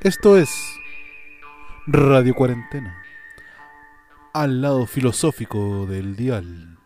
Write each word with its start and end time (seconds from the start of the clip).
Esto 0.00 0.36
es 0.36 0.78
Radio 1.88 2.32
Cuarentena, 2.32 3.02
al 4.32 4.62
lado 4.62 4.86
filosófico 4.86 5.86
del 5.86 6.14
dial. 6.14 6.78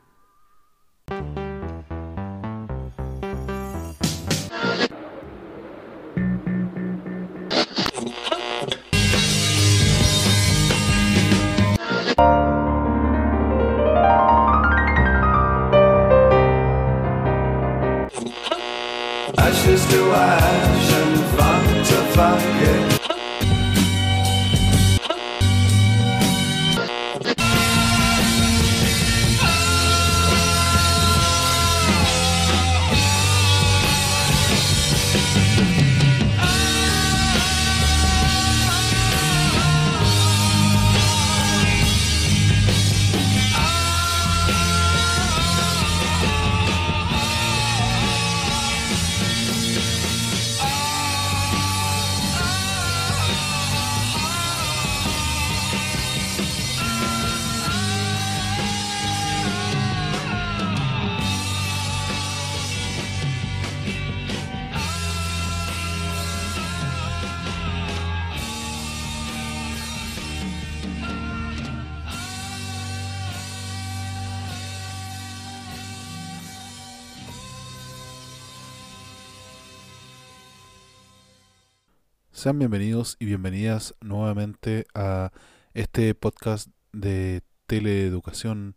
Bienvenidos 82.55 83.17
y 83.19 83.25
bienvenidas 83.25 83.95
nuevamente 84.03 84.87
a 84.95 85.33
este 85.73 86.15
podcast 86.15 86.69
de 86.93 87.43
teleeducación 87.67 88.77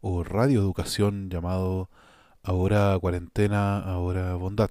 o 0.00 0.22
radioeducación 0.22 1.28
llamado 1.28 1.90
Ahora 2.44 2.96
Cuarentena, 3.00 3.80
Ahora 3.80 4.36
Bondad. 4.36 4.70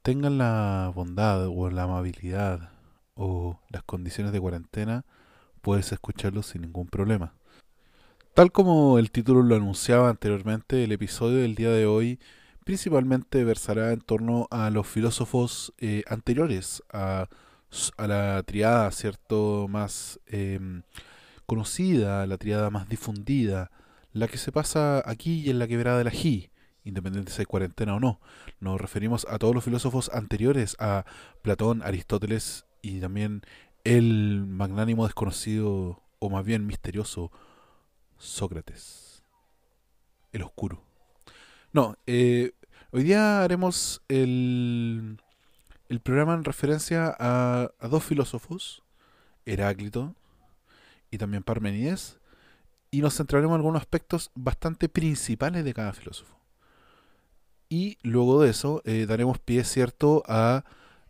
Tengan 0.00 0.38
la 0.38 0.90
bondad 0.94 1.46
o 1.46 1.68
la 1.68 1.82
amabilidad 1.82 2.70
o 3.14 3.60
las 3.68 3.82
condiciones 3.82 4.32
de 4.32 4.40
cuarentena, 4.40 5.04
puedes 5.60 5.92
escucharlo 5.92 6.42
sin 6.42 6.62
ningún 6.62 6.86
problema. 6.86 7.34
Tal 8.32 8.50
como 8.50 8.98
el 8.98 9.10
título 9.10 9.42
lo 9.42 9.56
anunciaba 9.56 10.08
anteriormente, 10.08 10.84
el 10.84 10.92
episodio 10.92 11.36
del 11.36 11.54
día 11.54 11.70
de 11.70 11.84
hoy 11.84 12.18
principalmente 12.64 13.44
versará 13.44 13.92
en 13.92 14.00
torno 14.00 14.48
a 14.50 14.70
los 14.70 14.86
filósofos 14.86 15.74
eh, 15.78 16.02
anteriores 16.08 16.82
a, 16.90 17.28
a 17.96 18.06
la 18.06 18.42
triada, 18.42 18.90
¿cierto?, 18.90 19.66
más 19.68 20.20
em, 20.26 20.82
conocida, 21.46 22.26
la 22.26 22.38
triada 22.38 22.70
más 22.70 22.88
difundida, 22.88 23.70
la 24.12 24.28
que 24.28 24.38
se 24.38 24.52
pasa 24.52 25.02
aquí 25.08 25.40
y 25.40 25.50
en 25.50 25.58
la 25.58 25.66
quebrada 25.66 25.98
del 25.98 26.08
ají, 26.08 26.50
independiente 26.84 27.32
si 27.32 27.42
hay 27.42 27.46
cuarentena 27.46 27.94
o 27.94 28.00
no. 28.00 28.20
Nos 28.60 28.80
referimos 28.80 29.26
a 29.28 29.38
todos 29.38 29.54
los 29.54 29.64
filósofos 29.64 30.10
anteriores, 30.12 30.76
a 30.78 31.04
Platón, 31.42 31.82
Aristóteles 31.82 32.66
y 32.82 33.00
también 33.00 33.42
el 33.84 34.44
magnánimo 34.46 35.04
desconocido, 35.04 36.02
o 36.18 36.30
más 36.30 36.44
bien 36.44 36.66
misterioso, 36.66 37.32
Sócrates, 38.18 39.22
el 40.32 40.42
oscuro. 40.42 40.84
No, 41.72 41.96
eh, 42.06 42.52
hoy 42.92 43.02
día 43.02 43.42
haremos 43.42 44.02
el, 44.08 45.18
el 45.92 46.00
programa 46.00 46.32
en 46.32 46.44
referencia 46.44 47.14
a, 47.18 47.70
a 47.78 47.88
dos 47.88 48.02
filósofos, 48.02 48.82
Heráclito 49.44 50.14
y 51.10 51.18
también 51.18 51.42
Parmenides, 51.42 52.18
y 52.90 53.02
nos 53.02 53.14
centraremos 53.14 53.54
en 53.54 53.56
algunos 53.56 53.82
aspectos 53.82 54.30
bastante 54.34 54.88
principales 54.88 55.66
de 55.66 55.74
cada 55.74 55.92
filósofo. 55.92 56.38
Y 57.68 57.98
luego 58.02 58.40
de 58.40 58.48
eso 58.48 58.80
eh, 58.86 59.04
daremos 59.06 59.38
pie, 59.38 59.64
cierto, 59.64 60.22
a 60.26 60.64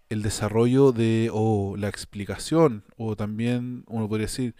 el 0.08 0.22
desarrollo 0.22 0.90
de, 0.90 1.30
o 1.32 1.76
la 1.76 1.86
explicación, 1.88 2.82
o 2.96 3.14
también, 3.14 3.84
uno 3.86 4.08
podría 4.08 4.26
decir, 4.26 4.56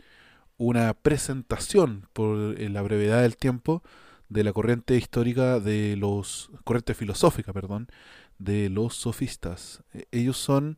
una 0.57 0.95
presentación 0.95 2.07
por 2.13 2.61
eh, 2.61 2.69
la 2.69 2.83
brevedad 2.83 3.23
del 3.23 3.37
tiempo 3.37 3.83
de 4.29 4.45
la 4.45 4.53
corriente 4.53 4.97
histórica 4.97 5.59
de 5.59 5.97
los 5.97 6.53
corriente 6.63 6.95
filosófica, 6.95 7.53
perdón, 7.53 7.89
de 8.39 8.69
los 8.71 8.95
sofistas. 8.95 9.83
Eh, 9.95 10.07
Ellos 10.11 10.37
son 10.37 10.77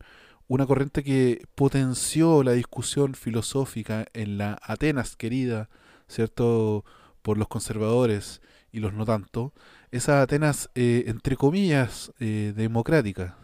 una 0.49 0.67
corriente 0.67 1.03
que 1.03 1.47
potenció 1.55 2.43
la 2.43 2.53
discusión 2.53 3.15
filosófica 3.15 4.07
en 4.13 4.39
la 4.39 4.59
Atenas 4.63 5.17
querida, 5.17 5.69
¿cierto?, 6.09 6.85
por 7.23 7.39
los 7.39 7.49
conservadores 7.49 8.43
y 8.71 8.81
los 8.81 8.93
no 8.93 9.07
tanto. 9.07 9.55
Esa 9.91 10.21
Atenas, 10.21 10.69
eh, 10.75 11.05
entre 11.07 11.37
comillas, 11.37 12.13
eh, 12.21 12.53
democrática. 12.55 13.39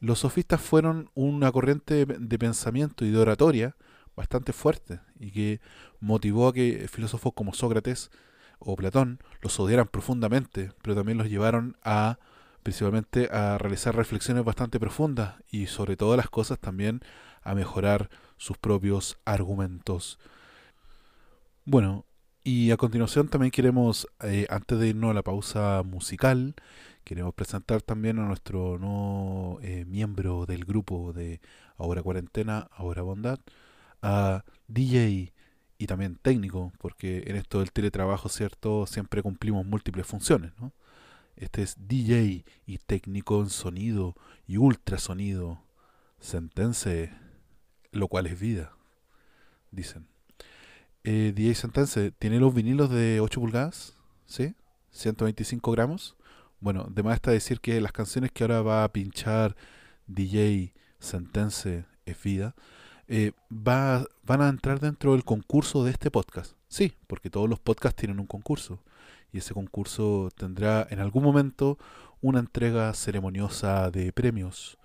Los 0.00 0.20
sofistas 0.20 0.60
fueron 0.60 1.10
una 1.14 1.52
corriente 1.52 2.06
de 2.06 2.38
pensamiento 2.38 3.04
y 3.04 3.10
de 3.10 3.18
oratoria 3.18 3.76
bastante 4.16 4.52
fuerte 4.52 5.00
y 5.18 5.30
que 5.30 5.60
motivó 6.00 6.48
a 6.48 6.52
que 6.52 6.88
filósofos 6.90 7.32
como 7.34 7.54
Sócrates 7.54 8.10
o 8.58 8.76
Platón 8.76 9.20
los 9.42 9.60
odiaran 9.60 9.88
profundamente, 9.88 10.72
pero 10.82 10.94
también 10.94 11.18
los 11.18 11.28
llevaron 11.28 11.76
a 11.84 12.18
principalmente 12.62 13.28
a 13.32 13.58
realizar 13.58 13.94
reflexiones 13.94 14.44
bastante 14.44 14.80
profundas 14.80 15.34
y 15.50 15.66
sobre 15.66 15.96
todas 15.96 16.16
las 16.16 16.30
cosas 16.30 16.58
también 16.58 17.00
a 17.42 17.54
mejorar 17.54 18.10
sus 18.36 18.58
propios 18.58 19.18
argumentos. 19.24 20.18
Bueno, 21.64 22.04
y 22.42 22.70
a 22.70 22.76
continuación 22.76 23.28
también 23.28 23.50
queremos, 23.50 24.06
eh, 24.22 24.46
antes 24.48 24.78
de 24.78 24.88
irnos 24.88 25.10
a 25.10 25.14
la 25.14 25.22
pausa 25.22 25.82
musical, 25.84 26.54
queremos 27.04 27.34
presentar 27.34 27.82
también 27.82 28.18
a 28.18 28.26
nuestro 28.26 28.78
nuevo 28.78 29.58
eh, 29.62 29.84
miembro 29.86 30.46
del 30.46 30.64
grupo 30.64 31.12
de 31.12 31.40
Ahora 31.76 32.02
Cuarentena, 32.02 32.68
Ahora 32.72 33.02
Bondad, 33.02 33.40
a 34.02 34.44
DJ 34.68 35.32
y 35.78 35.86
también 35.86 36.16
técnico, 36.16 36.72
porque 36.78 37.24
en 37.26 37.36
esto 37.36 37.60
del 37.60 37.72
teletrabajo, 37.72 38.28
¿cierto? 38.28 38.86
Siempre 38.86 39.22
cumplimos 39.22 39.66
múltiples 39.66 40.06
funciones, 40.06 40.52
¿no? 40.58 40.72
Este 41.40 41.62
es 41.62 41.76
DJ 41.88 42.44
y 42.66 42.78
técnico 42.78 43.40
en 43.40 43.48
sonido 43.48 44.14
y 44.46 44.58
ultrasonido. 44.58 45.62
Sentense, 46.20 47.14
lo 47.92 48.08
cual 48.08 48.26
es 48.26 48.38
vida, 48.38 48.76
dicen. 49.70 50.06
Eh, 51.02 51.32
DJ 51.34 51.54
Sentense, 51.54 52.10
¿tiene 52.10 52.40
los 52.40 52.52
vinilos 52.52 52.90
de 52.90 53.20
8 53.20 53.40
pulgadas? 53.40 53.94
¿Sí? 54.26 54.54
¿125 54.92 55.72
gramos? 55.72 56.14
Bueno, 56.60 56.88
de 56.90 57.02
más 57.02 57.14
está 57.14 57.30
decir 57.30 57.60
que 57.60 57.80
las 57.80 57.92
canciones 57.92 58.30
que 58.32 58.44
ahora 58.44 58.60
va 58.60 58.84
a 58.84 58.92
pinchar 58.92 59.56
DJ 60.08 60.74
Sentense 60.98 61.86
es 62.04 62.22
vida 62.22 62.54
eh, 63.08 63.32
va, 63.50 64.04
van 64.24 64.42
a 64.42 64.48
entrar 64.50 64.78
dentro 64.78 65.12
del 65.12 65.24
concurso 65.24 65.84
de 65.84 65.90
este 65.90 66.10
podcast. 66.10 66.52
Sí, 66.68 66.92
porque 67.06 67.30
todos 67.30 67.48
los 67.48 67.58
podcasts 67.58 67.98
tienen 67.98 68.20
un 68.20 68.26
concurso. 68.26 68.84
Y 69.32 69.38
ese 69.38 69.54
concurso 69.54 70.30
tendrá 70.36 70.86
en 70.90 71.00
algún 71.00 71.22
momento 71.22 71.78
una 72.20 72.40
entrega 72.40 72.92
ceremoniosa 72.94 73.90
de 73.90 74.12
premios. 74.12 74.78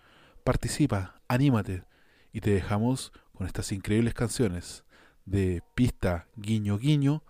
Participa, 0.44 1.16
anímate. 1.28 1.84
Y 2.32 2.42
te 2.42 2.52
dejamos 2.52 3.12
con 3.34 3.48
estas 3.48 3.72
increíbles 3.72 4.14
canciones 4.14 4.84
de 5.26 5.64
Pista, 5.74 6.28
Guiño 6.36 6.78
Guiño, 6.78 7.24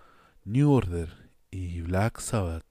New 0.43 0.71
Order 0.71 1.31
y 1.49 1.81
Black 1.81 2.19
Sabbath. 2.19 2.65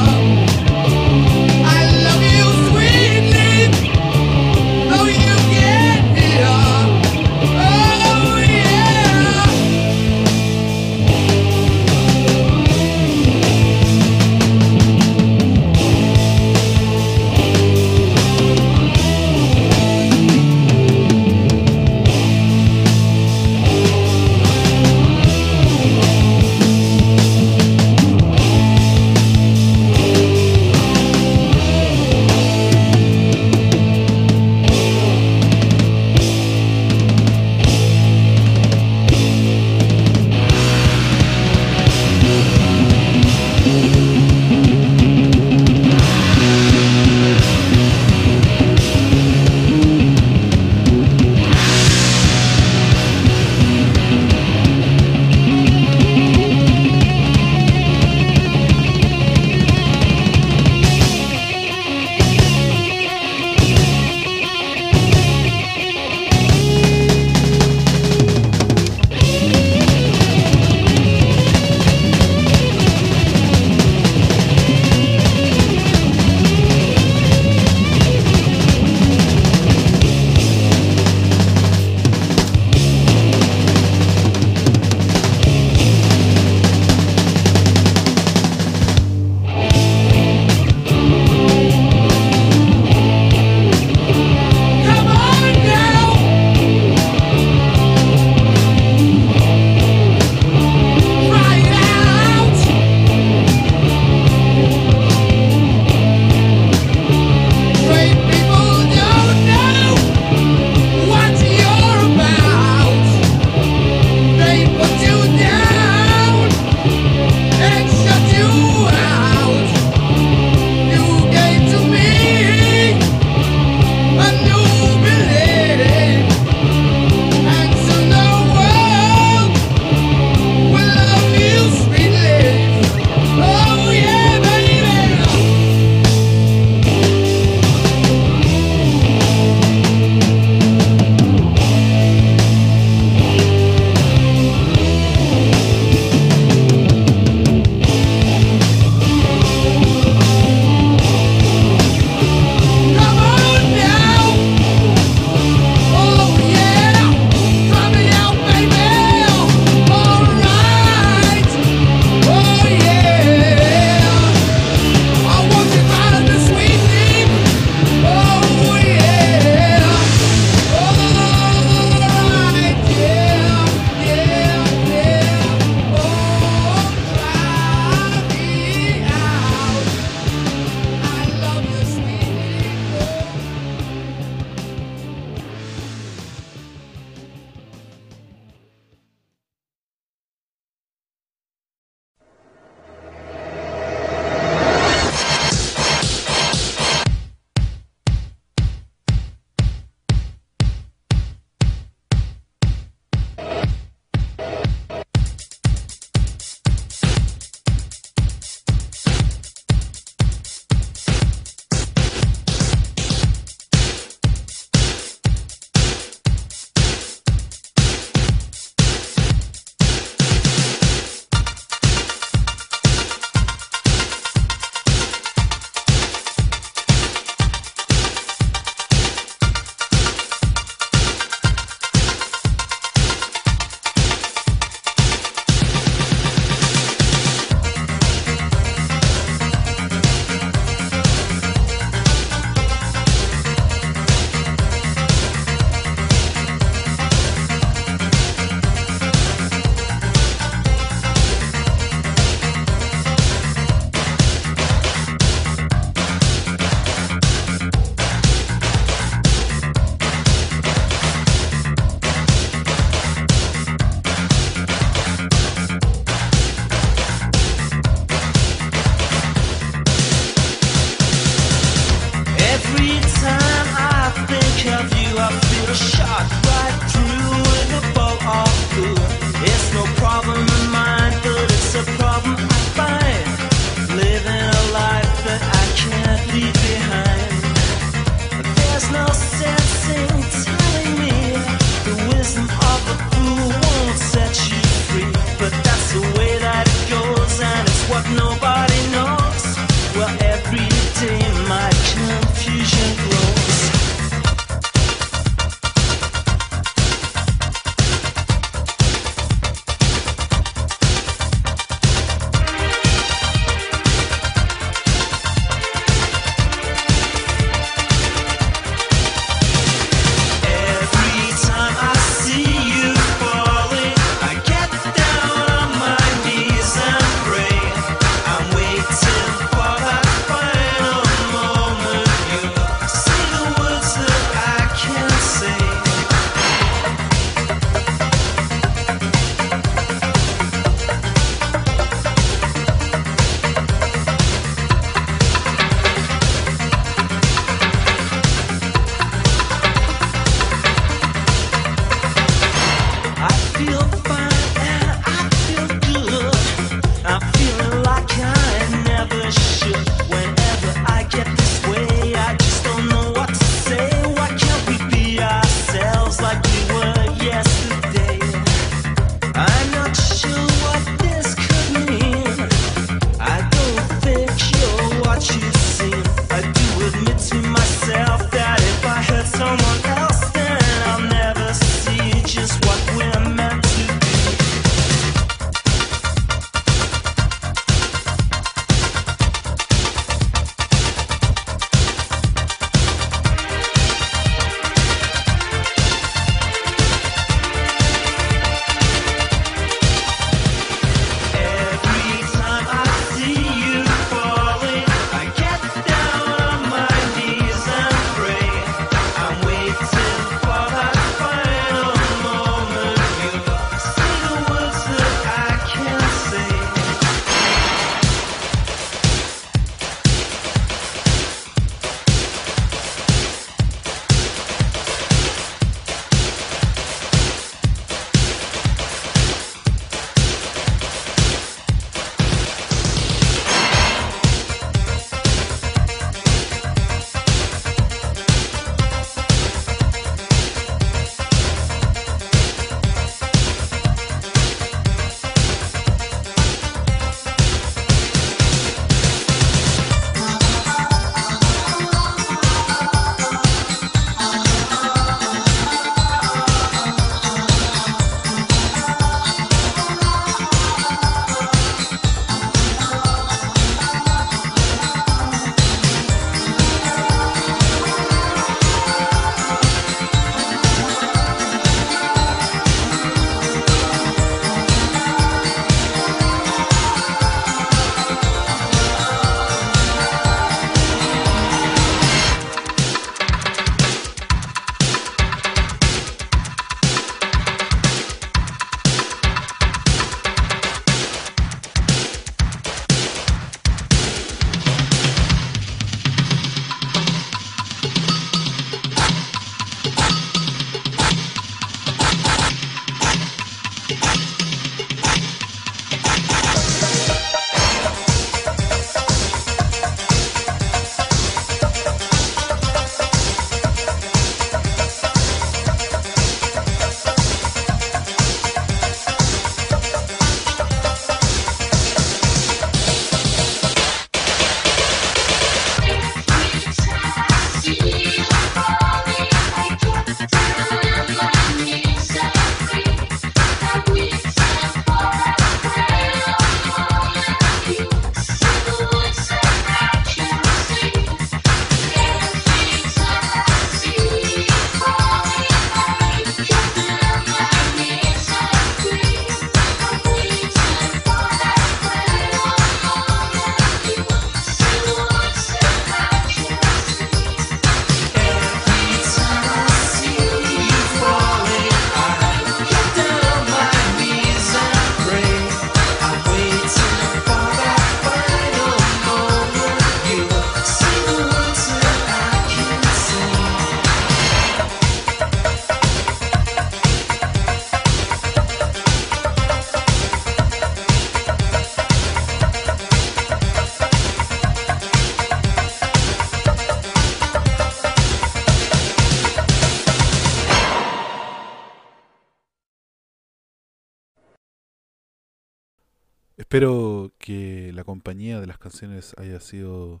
De 598.30 598.46
las 598.46 598.58
canciones 598.58 599.14
haya 599.18 599.40
sido 599.40 600.00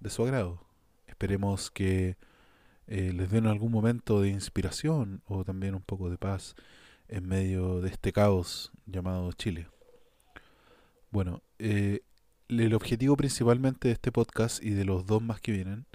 de 0.00 0.10
su 0.10 0.24
agrado. 0.24 0.66
Esperemos 1.06 1.70
que 1.70 2.16
eh, 2.88 3.12
les 3.14 3.30
den 3.30 3.46
algún 3.46 3.70
momento 3.70 4.20
de 4.20 4.30
inspiración 4.30 5.22
o 5.26 5.44
también 5.44 5.76
un 5.76 5.82
poco 5.82 6.10
de 6.10 6.18
paz 6.18 6.56
en 7.06 7.28
medio 7.28 7.80
de 7.80 7.90
este 7.90 8.12
caos 8.12 8.72
llamado 8.86 9.32
Chile. 9.32 9.68
Bueno, 11.12 11.42
eh, 11.60 12.00
el 12.48 12.74
objetivo 12.74 13.16
principalmente 13.16 13.88
de 13.88 13.94
este 13.94 14.10
podcast 14.10 14.62
y 14.62 14.70
de 14.70 14.84
los 14.84 15.06
dos 15.06 15.22
más 15.22 15.40
que 15.40 15.52
vienen 15.52 15.86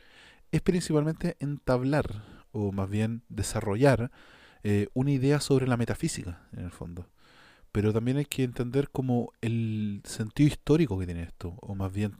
es 0.53 0.61
principalmente 0.61 1.35
entablar 1.39 2.23
o 2.53 2.71
más 2.71 2.89
bien 2.89 3.23
desarrollar 3.27 4.09
eh, 4.63 4.87
una 4.93 5.11
idea 5.11 5.41
sobre 5.41 5.67
la 5.67 5.75
metafísica 5.75 6.47
en 6.53 6.63
el 6.63 6.71
fondo 6.71 7.09
pero 7.77 7.93
también 7.93 8.17
hay 8.17 8.25
que 8.25 8.41
entender 8.41 8.89
como 8.89 9.33
el 9.39 10.01
sentido 10.03 10.47
histórico 10.47 10.97
que 10.97 11.05
tiene 11.05 11.21
esto, 11.21 11.53
o 11.61 11.75
más 11.75 11.93
bien 11.93 12.15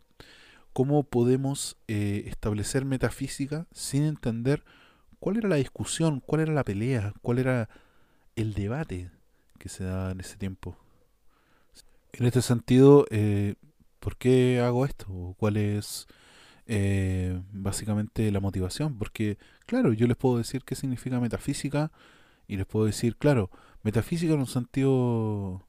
cómo 0.72 1.02
podemos 1.02 1.78
eh, 1.88 2.26
establecer 2.28 2.86
metafísica 2.86 3.66
sin 3.72 4.04
entender 4.04 4.64
cuál 5.20 5.38
era 5.38 5.50
la 5.50 5.56
discusión, 5.56 6.20
cuál 6.20 6.42
era 6.42 6.54
la 6.54 6.64
pelea, 6.64 7.16
cuál 7.24 7.40
era 7.40 7.70
el 8.36 8.54
debate 8.54 9.10
que 9.58 9.68
se 9.68 9.84
daba 9.84 10.12
en 10.12 10.20
ese 10.20 10.38
tiempo. 10.38 10.78
En 12.14 12.28
este 12.28 12.44
sentido, 12.44 13.08
eh, 13.10 13.56
¿por 14.00 14.16
qué 14.16 14.60
hago 14.60 14.86
esto? 14.86 15.34
¿Cuál 15.40 15.58
es 15.58 16.06
eh, 16.68 17.42
básicamente 17.52 18.32
la 18.32 18.42
motivación? 18.42 19.00
Porque, 19.00 19.40
claro, 19.66 19.92
yo 19.92 20.06
les 20.06 20.18
puedo 20.18 20.38
decir 20.38 20.64
qué 20.64 20.76
significa 20.76 21.20
metafísica 21.20 21.92
y 22.48 22.58
les 22.58 22.68
puedo 22.68 22.86
decir, 22.86 23.18
claro, 23.18 23.50
Metafísica 23.84 24.34
en 24.34 24.40
un 24.40 24.48
sentido 24.48 25.66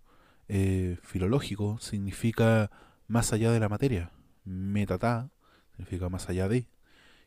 eh, 0.49 0.99
filológico 1.03 1.79
significa 1.81 2.71
más 3.07 3.33
allá 3.33 3.53
de 3.53 3.61
la 3.61 3.69
materia. 3.69 4.11
Metata 4.45 5.31
significa 5.77 6.09
más 6.09 6.29
allá 6.29 6.49
de. 6.49 6.67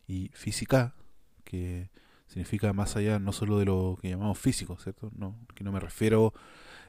Y 0.07 0.29
física, 0.33 0.95
que 1.43 1.89
significa 2.27 2.73
más 2.73 2.95
allá 2.95 3.19
no 3.19 3.31
solo 3.31 3.59
de 3.59 3.65
lo 3.65 3.97
que 4.01 4.09
llamamos 4.09 4.37
físico, 4.39 4.77
¿cierto? 4.77 5.11
No, 5.15 5.37
que 5.55 5.63
no 5.63 5.71
me 5.71 5.79
refiero 5.79 6.33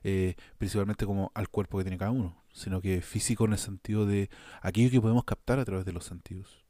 eh, 0.05 0.35
principalmente 0.59 1.07
como 1.07 1.31
al 1.35 1.49
cuerpo 1.49 1.79
que 1.79 1.85
tiene 1.85 1.99
cada 1.99 2.11
uno, 2.11 2.43
sino 2.53 2.81
que 2.81 3.01
físico 3.03 3.45
en 3.45 3.53
el 3.53 3.59
sentido 3.59 4.07
de 4.07 4.31
aquello 4.63 4.91
que 4.91 5.01
podemos 5.01 5.25
captar 5.25 5.59
a 5.61 5.65
través 5.65 5.85
de 5.85 5.93
los 5.93 6.05
sentidos. 6.05 6.65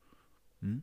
¿Mm? 0.61 0.78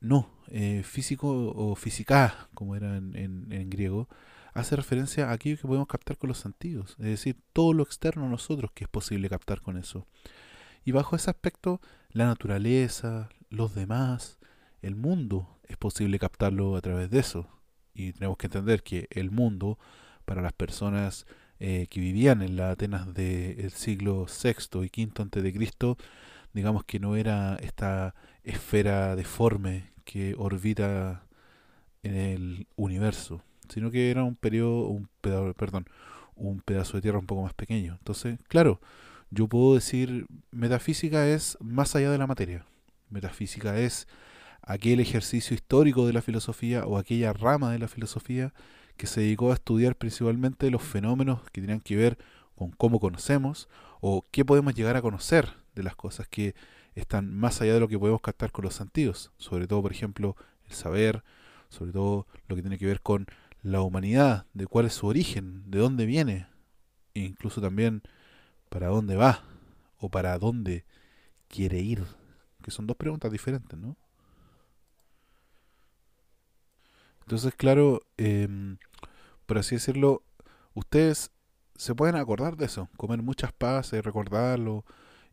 No, 0.00 0.28
eh, 0.48 0.82
físico 0.84 1.28
o 1.56 1.74
física, 1.74 2.48
como 2.54 2.76
era 2.76 2.96
en- 2.98 3.50
en 3.50 3.70
griego, 3.70 4.08
hace 4.56 4.74
referencia 4.74 5.28
a 5.28 5.32
aquello 5.32 5.56
que 5.56 5.68
podemos 5.68 5.86
captar 5.86 6.16
con 6.16 6.28
los 6.28 6.38
sentidos, 6.38 6.96
es 6.98 7.06
decir, 7.06 7.36
todo 7.52 7.72
lo 7.72 7.82
externo 7.82 8.26
a 8.26 8.28
nosotros 8.28 8.70
que 8.72 8.84
es 8.84 8.88
posible 8.88 9.28
captar 9.28 9.60
con 9.60 9.76
eso. 9.76 10.06
Y 10.84 10.92
bajo 10.92 11.16
ese 11.16 11.30
aspecto, 11.30 11.80
la 12.10 12.26
naturaleza, 12.26 13.28
los 13.50 13.74
demás, 13.74 14.38
el 14.82 14.94
mundo, 14.94 15.58
es 15.64 15.76
posible 15.76 16.18
captarlo 16.18 16.76
a 16.76 16.80
través 16.80 17.10
de 17.10 17.18
eso. 17.18 17.48
Y 17.92 18.12
tenemos 18.12 18.36
que 18.36 18.46
entender 18.46 18.82
que 18.82 19.08
el 19.10 19.30
mundo, 19.30 19.78
para 20.24 20.42
las 20.42 20.52
personas 20.52 21.26
eh, 21.58 21.86
que 21.90 22.00
vivían 22.00 22.42
en 22.42 22.56
la 22.56 22.70
Atenas 22.70 23.12
del 23.14 23.70
siglo 23.72 24.26
VI 24.26 24.84
y 24.84 25.06
V 25.06 25.22
antes 25.22 25.42
de 25.42 25.52
Cristo, 25.52 25.98
digamos 26.52 26.84
que 26.84 27.00
no 27.00 27.16
era 27.16 27.56
esta 27.56 28.14
esfera 28.44 29.16
deforme 29.16 29.92
que 30.04 30.34
orbita 30.38 31.26
en 32.02 32.14
el 32.14 32.68
universo, 32.76 33.42
sino 33.68 33.90
que 33.90 34.10
era 34.10 34.24
un 34.24 34.36
periodo, 34.36 34.88
un 34.88 35.08
pedazo, 35.20 35.54
perdón, 35.54 35.86
un 36.34 36.60
pedazo 36.60 36.96
de 36.96 37.02
tierra 37.02 37.18
un 37.18 37.26
poco 37.26 37.42
más 37.42 37.54
pequeño. 37.54 37.96
Entonces, 37.98 38.38
claro, 38.48 38.80
yo 39.30 39.48
puedo 39.48 39.74
decir 39.74 40.26
metafísica 40.50 41.28
es 41.28 41.58
más 41.60 41.96
allá 41.96 42.10
de 42.10 42.18
la 42.18 42.26
materia. 42.26 42.66
Metafísica 43.10 43.78
es 43.78 44.06
aquel 44.62 45.00
ejercicio 45.00 45.54
histórico 45.54 46.06
de 46.06 46.12
la 46.12 46.22
filosofía 46.22 46.86
o 46.86 46.98
aquella 46.98 47.32
rama 47.32 47.72
de 47.72 47.78
la 47.78 47.88
filosofía 47.88 48.52
que 48.96 49.06
se 49.06 49.20
dedicó 49.20 49.50
a 49.50 49.54
estudiar 49.54 49.96
principalmente 49.96 50.70
los 50.70 50.82
fenómenos 50.82 51.42
que 51.52 51.60
tenían 51.60 51.80
que 51.80 51.96
ver 51.96 52.18
con 52.54 52.70
cómo 52.70 52.98
conocemos 52.98 53.68
o 54.00 54.24
qué 54.30 54.44
podemos 54.44 54.74
llegar 54.74 54.96
a 54.96 55.02
conocer 55.02 55.50
de 55.74 55.82
las 55.82 55.94
cosas 55.94 56.26
que 56.28 56.54
están 56.94 57.34
más 57.34 57.60
allá 57.60 57.74
de 57.74 57.80
lo 57.80 57.88
que 57.88 57.98
podemos 57.98 58.20
captar 58.20 58.50
con 58.50 58.64
los 58.64 58.74
sentidos. 58.74 59.30
Sobre 59.36 59.66
todo, 59.66 59.82
por 59.82 59.92
ejemplo, 59.92 60.36
el 60.66 60.72
saber, 60.72 61.22
sobre 61.68 61.92
todo 61.92 62.26
lo 62.48 62.56
que 62.56 62.62
tiene 62.62 62.78
que 62.78 62.86
ver 62.86 63.02
con 63.02 63.26
la 63.66 63.82
humanidad, 63.82 64.46
de 64.54 64.66
cuál 64.66 64.86
es 64.86 64.94
su 64.94 65.08
origen, 65.08 65.68
de 65.68 65.80
dónde 65.80 66.06
viene, 66.06 66.46
e 67.14 67.20
incluso 67.20 67.60
también 67.60 68.02
para 68.68 68.86
dónde 68.86 69.16
va 69.16 69.42
o 69.98 70.08
para 70.08 70.38
dónde 70.38 70.84
quiere 71.48 71.80
ir, 71.80 72.04
que 72.62 72.70
son 72.70 72.86
dos 72.86 72.96
preguntas 72.96 73.32
diferentes, 73.32 73.76
¿no? 73.76 73.96
Entonces, 77.22 77.54
claro, 77.56 78.02
em, 78.16 78.78
por 79.46 79.58
así 79.58 79.74
decirlo, 79.74 80.22
ustedes 80.74 81.32
se 81.74 81.94
pueden 81.96 82.14
acordar 82.14 82.56
de 82.56 82.66
eso, 82.66 82.88
comer 82.96 83.20
muchas 83.22 83.52
pasas, 83.52 84.04
recordarlo, 84.04 84.84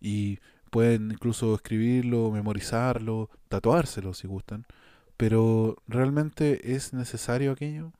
y 0.02 0.39
pueden 0.72 1.12
incluso 1.12 1.54
escribirlo, 1.54 2.32
memorizarlo, 2.32 3.30
tatuárselo 3.48 4.15
si 4.15 4.28
gustan, 4.28 4.65
pero 5.17 5.78
¿realmente 5.88 6.74
es 6.74 6.93
necesario 6.93 7.52
aquello? 7.52 7.93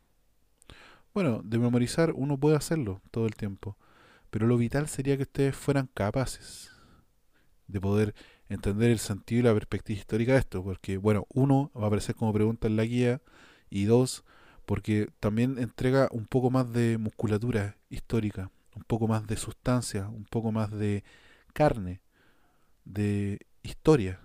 Bueno, 1.14 1.42
de 1.44 1.60
memorizar 1.60 2.12
uno 2.16 2.38
puede 2.38 2.56
hacerlo 2.56 3.02
todo 3.12 3.26
el 3.28 3.36
tiempo, 3.36 3.78
pero 4.30 4.48
lo 4.48 4.58
vital 4.58 4.88
sería 4.88 5.16
que 5.16 5.24
ustedes 5.24 5.56
fueran 5.56 5.88
capaces 5.94 6.72
de 7.68 7.80
poder 7.80 8.16
entender 8.50 8.90
el 8.92 9.00
sentido 9.00 9.42
y 9.42 9.44
la 9.44 9.54
perspectiva 9.54 10.00
histórica 10.00 10.34
de 10.34 10.40
esto, 10.40 10.64
porque, 10.64 10.98
bueno, 10.98 11.26
uno 11.30 11.72
va 11.78 11.84
a 11.84 11.88
aparecer 11.88 12.16
como 12.16 12.34
pregunta 12.34 12.68
en 12.68 12.76
la 12.78 12.84
guía, 12.86 13.22
y 13.74 13.86
dos, 13.86 14.24
porque 14.68 15.10
también 15.20 15.58
entrega 15.58 16.08
un 16.12 16.26
poco 16.26 16.52
más 16.52 16.72
de 16.72 17.00
musculatura 17.00 17.78
histórica, 17.90 18.52
un 18.76 18.84
poco 18.84 19.08
más 19.08 19.26
de 19.26 19.36
sustancia, 19.36 20.08
un 20.10 20.26
poco 20.26 20.52
más 20.52 20.70
de 20.70 21.04
carne, 21.54 22.02
de 22.86 23.40
historia, 23.64 24.20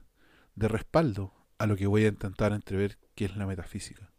de 0.55 0.69
respaldo 0.69 1.33
a 1.57 1.67
lo 1.67 1.77
que 1.77 1.87
voy 1.87 2.05
a 2.05 2.09
intentar 2.09 2.53
entrever 2.53 2.99
que 3.15 3.25
es 3.25 3.37
la 3.37 3.47
metafísica. 3.47 4.11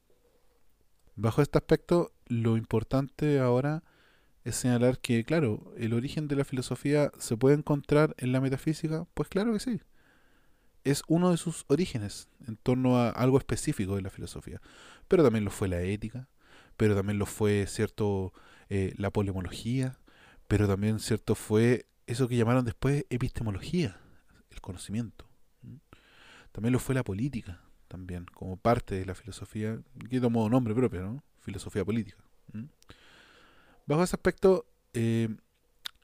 Bajo 1.16 1.44
este 1.44 1.60
aspecto, 1.60 2.12
lo 2.30 2.56
importante 2.56 3.40
ahora 3.40 3.84
es 4.46 4.56
señalar 4.56 5.00
que, 5.00 5.26
claro, 5.26 5.74
el 5.78 5.94
origen 5.94 6.28
de 6.28 6.38
la 6.38 6.46
filosofía 6.46 7.12
se 7.18 7.36
puede 7.36 7.56
encontrar 7.56 8.16
en 8.18 8.32
la 8.32 8.40
metafísica, 8.40 9.06
pues 9.14 9.28
claro 9.28 9.52
que 9.52 9.60
sí. 9.60 9.82
Es 10.86 11.04
uno 11.08 11.32
de 11.32 11.38
sus 11.38 11.66
orígenes 11.68 12.30
en 12.48 12.56
torno 12.56 12.98
a 12.98 13.10
algo 13.10 13.38
específico 13.38 13.96
de 13.96 14.02
la 14.02 14.10
filosofía. 14.10 14.62
Pero 15.08 15.24
también 15.24 15.44
lo 15.44 15.52
fue 15.52 15.68
la 15.68 15.82
ética, 15.82 16.30
pero 16.78 16.96
también 16.96 17.20
lo 17.20 17.26
fue, 17.26 17.66
cierto, 17.68 18.32
eh, 18.70 18.94
la 18.98 19.12
polemología, 19.12 20.00
pero 20.48 20.68
también, 20.68 21.00
cierto, 21.00 21.36
fue 21.36 21.88
eso 22.08 22.28
que 22.28 22.38
llamaron 22.38 22.64
después 22.64 23.06
epistemología, 23.10 24.00
el 24.50 24.62
conocimiento. 24.62 25.28
También 26.52 26.74
lo 26.74 26.80
fue 26.80 26.96
la 26.96 27.04
política, 27.04 27.62
también, 27.88 28.26
como 28.34 28.58
parte 28.58 28.96
de 28.96 29.06
la 29.06 29.16
filosofía, 29.16 29.80
que 30.10 30.22
tomó 30.22 30.50
nombre 30.50 30.74
propio, 30.74 31.02
¿no? 31.02 31.24
Filosofía 31.42 31.86
política. 31.86 32.18
Bajo 33.86 34.04
ese 34.04 34.16
aspecto, 34.16 34.66
eh, 34.94 35.30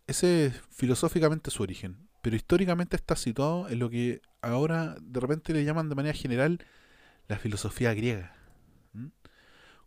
ese 0.08 0.48
es 0.48 0.62
filosóficamente 0.71 1.52
su 1.52 1.63
origen, 1.63 2.08
pero 2.21 2.36
históricamente 2.36 2.95
está 2.95 3.15
situado 3.15 3.69
en 3.69 3.80
lo 3.80 3.89
que 3.89 4.21
ahora 4.41 4.95
de 5.02 5.19
repente 5.19 5.54
le 5.54 5.63
llaman 5.63 5.89
de 5.89 5.95
manera 5.95 6.17
general 6.17 6.60
la 7.28 7.38
filosofía 7.38 7.93
griega. 7.93 8.36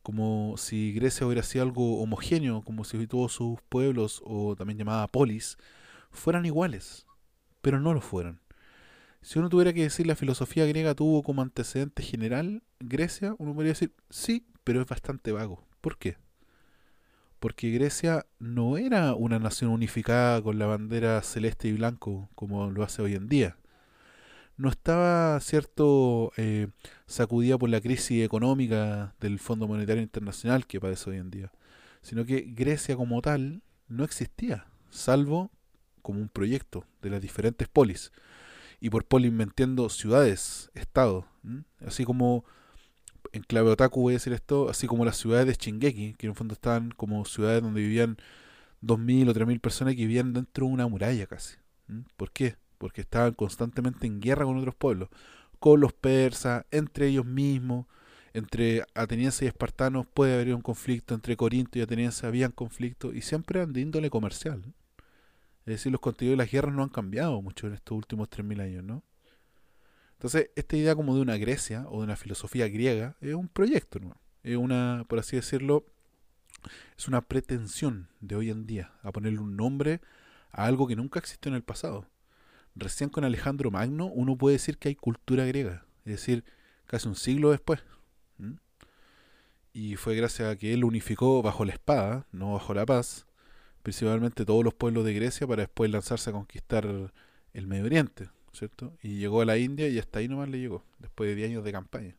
Como 0.03 0.55
si 0.57 0.93
Grecia 0.93 1.27
hubiera 1.27 1.43
sido 1.43 1.65
algo 1.65 2.01
homogéneo, 2.01 2.63
como 2.63 2.85
si 2.85 3.07
todos 3.07 3.33
sus 3.33 3.61
pueblos, 3.69 4.23
o 4.25 4.57
también 4.57 4.79
llamada 4.79 5.07
polis, 5.07 5.59
fueran 6.11 6.47
iguales, 6.47 7.07
pero 7.61 7.81
no 7.81 7.93
lo 7.93 8.01
fueron. 8.01 8.41
Si 9.21 9.39
uno 9.39 9.49
tuviera 9.49 9.73
que 9.73 9.83
decir 9.83 10.07
la 10.07 10.17
filosofía 10.17 10.65
griega 10.67 10.95
tuvo 10.95 11.23
como 11.23 11.43
antecedente 11.43 12.03
general 12.03 12.63
Grecia, 12.79 13.35
uno 13.39 13.55
podría 13.55 13.73
decir 13.73 13.93
sí, 14.09 14.47
pero 14.69 14.83
es 14.83 14.87
bastante 14.87 15.33
vago. 15.33 15.65
¿Por 15.81 15.97
qué? 15.97 16.19
Porque 17.41 17.71
Grecia 17.71 18.27
no 18.39 18.77
era 18.77 19.15
una 19.15 19.39
nación 19.39 19.71
unificada 19.71 20.43
con 20.43 20.59
la 20.59 20.67
bandera 20.67 21.23
celeste 21.23 21.69
y 21.69 21.73
blanco 21.73 22.29
como 22.35 22.71
lo 22.71 22.83
hace 22.83 23.01
hoy 23.01 23.15
en 23.15 23.31
día. 23.31 23.57
No 24.59 24.69
estaba, 24.69 25.41
cierto, 25.41 26.33
eh, 26.37 26.69
sacudida 27.07 27.57
por 27.57 27.71
la 27.71 27.81
crisis 27.81 28.23
económica 28.23 29.15
del 29.21 29.39
Fondo 29.39 29.67
Monetario 29.67 30.03
Internacional 30.03 30.67
que 30.67 30.81
padece 30.81 31.09
hoy 31.09 31.17
en 31.17 31.31
día, 31.31 31.51
sino 32.03 32.27
que 32.27 32.43
Grecia 32.55 32.95
como 32.95 33.23
tal 33.23 33.63
no 33.87 34.05
existía, 34.05 34.67
salvo 34.91 35.51
como 36.03 36.21
un 36.21 36.29
proyecto 36.29 36.85
de 37.01 37.09
las 37.09 37.23
diferentes 37.23 37.69
polis. 37.69 38.13
Y 38.81 38.91
por 38.91 39.07
polis 39.07 39.33
me 39.33 39.45
entiendo 39.45 39.89
ciudades, 39.89 40.71
estados, 40.75 41.25
así 41.81 42.05
como 42.05 42.45
en 43.33 43.43
clave 43.43 43.71
otaku 43.71 44.03
voy 44.03 44.15
a 44.15 44.17
decir 44.17 44.33
esto, 44.33 44.69
así 44.69 44.87
como 44.87 45.05
las 45.05 45.17
ciudades 45.17 45.47
de 45.47 45.55
Shingeki, 45.55 46.15
que 46.15 46.27
en 46.27 46.31
el 46.31 46.37
fondo 46.37 46.55
estaban 46.55 46.91
como 46.91 47.25
ciudades 47.25 47.63
donde 47.63 47.81
vivían 47.81 48.17
2.000 48.83 49.29
o 49.31 49.35
3.000 49.35 49.61
personas 49.61 49.95
que 49.95 50.03
vivían 50.03 50.33
dentro 50.33 50.67
de 50.67 50.73
una 50.73 50.87
muralla 50.87 51.27
casi. 51.27 51.57
¿Por 52.17 52.31
qué? 52.31 52.57
Porque 52.79 53.01
estaban 53.01 53.35
constantemente 53.35 54.07
en 54.07 54.21
guerra 54.21 54.45
con 54.45 54.57
otros 54.57 54.75
pueblos, 54.75 55.09
con 55.59 55.81
los 55.81 55.93
persas, 55.93 56.65
entre 56.71 57.09
ellos 57.09 57.27
mismos, 57.27 57.87
entre 58.35 58.85
atenienses 58.95 59.43
y 59.43 59.47
espartanos 59.47 60.07
puede 60.07 60.35
haber 60.35 60.55
un 60.55 60.61
conflicto, 60.61 61.15
entre 61.15 61.37
Corinto 61.37 61.79
y 61.79 61.83
atenienses 61.83 62.25
habían 62.25 62.53
conflictos, 62.53 63.15
y 63.15 63.23
siempre 63.23 63.61
eran 63.61 63.73
de 63.73 63.81
índole 63.81 64.11
comercial. 64.11 64.63
Es 65.67 65.75
decir, 65.75 65.93
los 65.93 66.01
contenidos 66.01 66.39
de 66.39 66.45
las 66.45 66.51
guerras 66.51 66.75
no 66.75 66.83
han 66.83 66.89
cambiado 66.89 67.43
mucho 67.43 67.67
en 67.67 67.75
estos 67.75 67.97
últimos 67.97 68.29
3.000 68.31 68.61
años, 68.61 68.85
¿no? 68.85 69.03
Entonces, 70.19 70.51
esta 70.57 70.77
idea 70.77 70.97
como 70.97 71.15
de 71.15 71.23
una 71.23 71.37
Grecia 71.37 71.87
o 71.89 71.99
de 71.99 72.05
una 72.05 72.17
filosofía 72.17 72.67
griega 72.67 73.17
es 73.21 73.35
un 73.35 73.47
proyecto. 73.47 74.01
Es 74.43 74.57
una, 74.57 75.05
por 75.09 75.21
así 75.21 75.37
decirlo, 75.37 75.87
es 76.97 77.07
una 77.07 77.21
pretensión 77.21 78.09
de 78.19 78.35
hoy 78.35 78.51
en 78.51 78.67
día 78.67 78.93
a 79.05 79.13
ponerle 79.13 79.39
un 79.39 79.57
nombre 79.57 80.01
a 80.51 80.65
algo 80.65 80.89
que 80.89 80.97
nunca 80.97 81.21
existió 81.21 81.51
en 81.51 81.55
el 81.55 81.63
pasado. 81.63 82.09
Recién 82.75 83.11
con 83.11 83.23
Alejandro 83.23 83.71
Magno 83.71 84.07
uno 84.07 84.37
puede 84.37 84.55
decir 84.55 84.79
que 84.79 84.89
hay 84.89 84.97
cultura 84.97 85.45
griega, 85.45 85.87
es 86.05 86.13
decir, 86.13 86.45
casi 86.87 87.07
un 87.07 87.15
siglo 87.15 87.53
después. 87.53 87.85
Y 89.73 89.95
fue 89.95 90.17
gracias 90.17 90.51
a 90.51 90.57
que 90.57 90.75
él 90.75 90.83
unificó 90.83 91.43
bajo 91.43 91.65
la 91.65 91.75
espada, 91.75 92.27
no 92.33 92.55
bajo 92.55 92.75
la 92.75 92.85
paz, 92.85 93.27
principalmente 93.85 94.45
todos 94.45 94.65
los 94.65 94.75
pueblos 94.75 95.05
de 95.05 95.15
Grecia 95.15 95.47
para 95.47 95.63
después 95.63 95.93
lanzarse 95.93 96.31
a 96.31 96.33
conquistar 96.33 97.13
el 97.53 97.67
Medio 97.69 97.85
Oriente, 97.85 98.31
¿cierto? 98.53 98.97
Y 99.03 99.19
llegó 99.19 99.41
a 99.41 99.45
la 99.45 99.59
India 99.59 99.89
y 99.89 99.99
hasta 99.99 100.19
ahí 100.19 100.29
nomás 100.29 100.49
le 100.49 100.59
llegó, 100.59 100.85
después 100.99 101.29
de 101.29 101.37
10 101.37 101.51
años 101.51 101.65
de 101.65 101.73
campaña. 101.73 102.17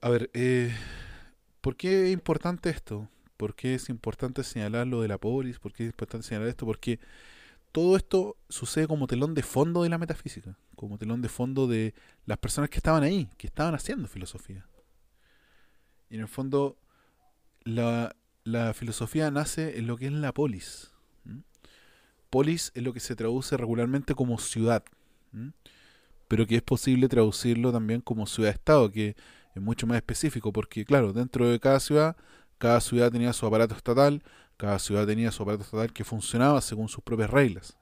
A 0.00 0.08
ver, 0.08 0.30
eh, 0.34 0.74
¿por 1.60 1.76
qué 1.76 2.06
es 2.06 2.12
importante 2.12 2.70
esto? 2.70 3.08
¿Por 3.36 3.54
qué 3.54 3.74
es 3.74 3.88
importante 3.88 4.42
señalar 4.44 4.86
lo 4.86 5.00
de 5.00 5.08
la 5.08 5.18
polis? 5.18 5.58
¿Por 5.58 5.72
qué 5.72 5.84
es 5.84 5.88
importante 5.90 6.26
señalar 6.26 6.48
esto? 6.48 6.66
Porque 6.66 6.98
todo 7.72 7.96
esto 7.96 8.36
sucede 8.48 8.86
como 8.86 9.06
telón 9.06 9.34
de 9.34 9.42
fondo 9.42 9.82
de 9.82 9.88
la 9.88 9.98
metafísica, 9.98 10.58
como 10.76 10.98
telón 10.98 11.22
de 11.22 11.28
fondo 11.28 11.66
de 11.66 11.94
las 12.26 12.38
personas 12.38 12.68
que 12.68 12.78
estaban 12.78 13.02
ahí, 13.02 13.30
que 13.38 13.46
estaban 13.46 13.74
haciendo 13.74 14.08
filosofía. 14.08 14.66
Y 16.10 16.16
en 16.16 16.20
el 16.20 16.28
fondo, 16.28 16.76
la, 17.64 18.14
la 18.44 18.74
filosofía 18.74 19.30
nace 19.30 19.78
en 19.78 19.86
lo 19.86 19.96
que 19.96 20.06
es 20.06 20.12
la 20.12 20.34
polis. 20.34 20.91
Polis 22.32 22.72
es 22.74 22.82
lo 22.82 22.94
que 22.94 23.00
se 23.00 23.14
traduce 23.14 23.58
regularmente 23.58 24.14
como 24.14 24.38
ciudad, 24.38 24.82
pero 26.28 26.46
que 26.46 26.56
es 26.56 26.62
posible 26.62 27.06
traducirlo 27.06 27.70
también 27.72 28.00
como 28.00 28.26
ciudad-estado, 28.26 28.90
que 28.90 29.16
es 29.54 29.62
mucho 29.62 29.86
más 29.86 29.96
específico, 29.96 30.50
porque 30.50 30.86
claro, 30.86 31.12
dentro 31.12 31.46
de 31.50 31.60
cada 31.60 31.78
ciudad, 31.78 32.16
cada 32.56 32.80
ciudad 32.80 33.12
tenía 33.12 33.34
su 33.34 33.44
aparato 33.44 33.74
estatal, 33.74 34.22
cada 34.56 34.78
ciudad 34.78 35.06
tenía 35.06 35.30
su 35.30 35.42
aparato 35.42 35.64
estatal 35.64 35.92
que 35.92 36.04
funcionaba 36.04 36.62
según 36.62 36.88
sus 36.88 37.04
propias 37.04 37.28
reglas. 37.28 37.76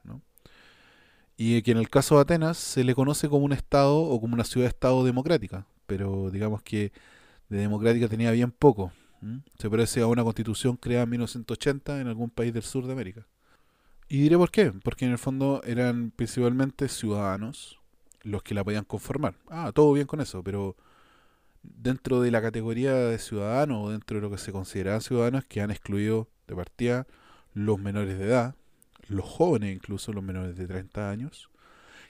Y 1.37 1.61
que 1.61 1.71
en 1.71 1.77
el 1.77 1.89
caso 1.89 2.15
de 2.15 2.21
Atenas 2.23 2.57
se 2.57 2.83
le 2.83 2.93
conoce 2.93 3.29
como 3.29 3.45
un 3.45 3.53
estado 3.53 3.99
o 3.99 4.19
como 4.19 4.33
una 4.33 4.43
ciudad-estado 4.43 5.05
democrática, 5.05 5.65
pero 5.87 6.29
digamos 6.29 6.61
que 6.61 6.91
de 7.47 7.57
democrática 7.57 8.09
tenía 8.09 8.31
bien 8.31 8.51
poco. 8.51 8.91
Se 9.57 9.69
parece 9.69 10.01
a 10.01 10.07
una 10.07 10.25
constitución 10.25 10.75
creada 10.75 11.03
en 11.03 11.11
1980 11.11 12.01
en 12.01 12.07
algún 12.07 12.29
país 12.29 12.53
del 12.53 12.63
sur 12.63 12.85
de 12.85 12.91
América. 12.91 13.25
Y 14.11 14.17
diré 14.17 14.37
por 14.37 14.51
qué, 14.51 14.73
porque 14.73 15.05
en 15.05 15.11
el 15.13 15.17
fondo 15.17 15.61
eran 15.65 16.11
principalmente 16.11 16.89
ciudadanos 16.89 17.79
los 18.23 18.43
que 18.43 18.53
la 18.53 18.61
podían 18.61 18.83
conformar. 18.83 19.35
Ah, 19.47 19.71
todo 19.73 19.93
bien 19.93 20.05
con 20.05 20.19
eso, 20.19 20.43
pero 20.43 20.75
dentro 21.63 22.19
de 22.19 22.29
la 22.29 22.41
categoría 22.41 22.93
de 22.93 23.17
ciudadanos 23.17 23.85
o 23.85 23.89
dentro 23.91 24.17
de 24.17 24.21
lo 24.21 24.29
que 24.29 24.37
se 24.37 24.51
consideraban 24.51 24.99
ciudadanos 24.99 25.45
que 25.45 25.61
han 25.61 25.71
excluido 25.71 26.27
de 26.45 26.57
partida 26.57 27.07
los 27.53 27.79
menores 27.79 28.19
de 28.19 28.25
edad, 28.25 28.55
los 29.07 29.23
jóvenes 29.23 29.73
incluso, 29.73 30.11
los 30.11 30.25
menores 30.25 30.57
de 30.57 30.67
30 30.67 31.09
años, 31.09 31.49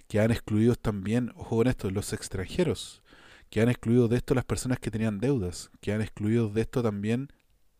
que 0.07 0.19
han 0.19 0.31
excluido 0.31 0.73
también, 0.73 1.31
ojo 1.35 1.57
con 1.57 1.67
esto, 1.67 1.91
los 1.91 2.13
extranjeros, 2.13 3.03
que 3.51 3.61
han 3.61 3.69
excluido 3.69 4.07
de 4.07 4.17
esto 4.17 4.33
las 4.33 4.45
personas 4.45 4.79
que 4.79 4.89
tenían 4.89 5.19
deudas, 5.19 5.69
que 5.81 5.93
han 5.93 6.01
excluido 6.01 6.49
de 6.49 6.61
esto 6.61 6.81
también, 6.81 7.31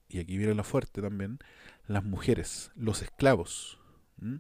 y 0.10 0.19
aquí 0.19 0.38
viene 0.38 0.53
lo 0.53 0.63
fuerte 0.63 1.01
también, 1.01 1.39
las 1.88 2.03
mujeres, 2.03 2.69
los 2.75 3.01
esclavos. 3.01 3.81
¿M? 4.21 4.39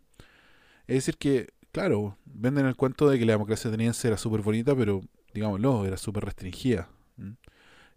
Es 0.87 0.95
decir 0.95 1.17
que, 1.17 1.53
claro, 1.71 2.17
venden 2.25 2.65
el 2.65 2.75
cuento 2.75 3.09
de 3.09 3.19
que 3.19 3.25
la 3.25 3.33
democracia 3.33 3.69
ateniense 3.69 4.07
era 4.07 4.17
súper 4.17 4.41
bonita, 4.41 4.75
pero 4.75 5.01
digámoslo, 5.33 5.85
era 5.85 5.97
súper 5.97 6.25
restringida. 6.25 6.89
¿m? 7.17 7.37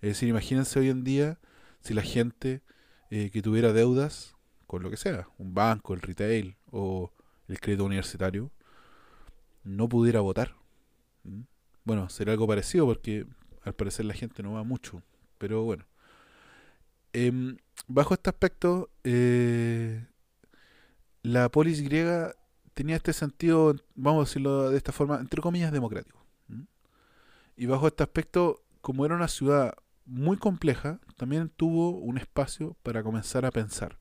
Es 0.01 0.11
decir, 0.11 0.29
imagínense 0.29 0.79
hoy 0.79 0.91
en 0.91 1.05
día 1.05 1.39
si 1.81 1.95
la 1.95 2.03
gente 2.03 2.63
eh, 3.11 3.31
que 3.31 3.43
tuviera 3.43 3.73
deudas 3.73 4.37
con 4.67 4.83
lo 4.83 4.91
que 4.91 4.97
sea, 4.97 5.29
un 5.39 5.55
banco, 5.55 5.95
el 5.95 6.01
retail 6.01 6.57
o 6.71 7.13
el 7.49 7.61
crédito 7.61 7.85
universitario, 7.85 8.51
no 9.63 9.89
pudiera 9.89 10.21
votar. 10.21 10.57
¿m? 11.25 11.45
Bueno, 11.85 12.09
será 12.09 12.33
algo 12.33 12.47
parecido 12.47 12.87
porque 12.87 13.27
al 13.63 13.75
parecer 13.75 14.05
la 14.05 14.15
gente 14.15 14.43
no 14.43 14.53
va 14.53 14.65
mucho, 14.65 15.03
pero 15.39 15.65
bueno. 15.65 15.85
Em, 17.13 17.57
bajo 17.87 18.15
este 18.15 18.31
aspecto, 18.31 18.91
eh, 19.05 20.05
la 21.25 21.49
polis 21.49 21.83
griega 21.83 22.37
tenía 22.75 22.97
este 22.97 23.13
sentido, 23.15 23.75
vamos 23.95 24.21
a 24.21 24.29
decirlo 24.29 24.71
de 24.71 24.77
esta 24.77 24.93
forma, 24.93 25.19
entre 25.19 25.41
comillas, 25.41 25.73
democrático. 25.73 26.23
Y 27.57 27.67
bajo 27.67 27.87
este 27.87 28.03
aspecto, 28.03 28.63
como 28.83 29.07
era 29.07 29.17
una 29.17 29.29
ciudad 29.29 29.75
muy 30.05 30.37
compleja, 30.37 31.01
también 31.17 31.49
tuvo 31.49 31.91
un 31.99 32.19
espacio 32.19 32.77
para 32.83 33.03
comenzar 33.03 33.47
a 33.47 33.51
pensar. 33.51 33.99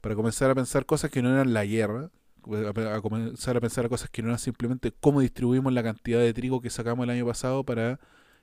Para 0.00 0.16
comenzar 0.16 0.50
a 0.50 0.54
pensar 0.56 0.86
cosas 0.86 1.10
que 1.10 1.22
no 1.22 1.30
eran 1.30 1.54
la 1.54 1.64
guerra, 1.64 2.10
a 2.42 3.00
comenzar 3.00 3.56
a 3.56 3.60
pensar 3.60 3.88
cosas 3.88 4.10
que 4.10 4.22
no 4.22 4.28
eran 4.28 4.38
simplemente 4.40 4.92
cómo 4.98 5.20
distribuimos 5.20 5.72
la 5.72 5.84
cantidad 5.84 6.18
de 6.18 6.34
trigo 6.34 6.60
que 6.60 6.70
sacamos 6.70 7.04
el 7.04 7.10
año 7.10 7.26
pasado 7.26 7.64
para 7.64 8.00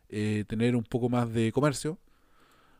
eh, 0.07 0.45
tener 0.47 0.77
un 0.77 0.83
poco 0.83 1.09
más 1.09 1.33
de 1.33 1.51
comercio. 1.51 1.99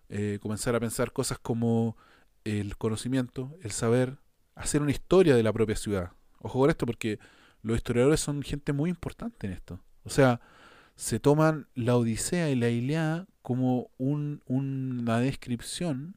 Eh, 0.10 0.40
comenzar 0.42 0.74
a 0.74 0.80
pensar 0.80 1.12
cosas 1.12 1.38
como 1.38 1.98
el 2.46 2.78
conocimiento, 2.78 3.58
el 3.62 3.72
saber, 3.72 4.20
hacer 4.58 4.82
una 4.82 4.92
historia 4.92 5.36
de 5.36 5.44
la 5.44 5.54
propia 5.54 5.76
ciudad. 5.76 6.12
Ojo 6.40 6.60
con 6.60 6.70
esto 6.70 6.86
porque 6.86 7.20
los 7.62 7.78
historiadores 7.78 8.20
son 8.20 8.42
gente 8.42 8.74
muy 8.74 8.90
importante 8.90 9.48
en 9.48 9.54
esto. 9.54 9.80
O 10.04 10.10
sea, 10.10 10.40
se 10.96 11.20
toman 11.20 11.68
la 11.76 11.96
Odisea 11.96 12.50
y 12.50 12.56
la 12.56 12.70
Ilíada 12.70 13.28
como 13.42 13.90
un- 13.98 14.42
una 14.48 15.20
descripción 15.20 16.16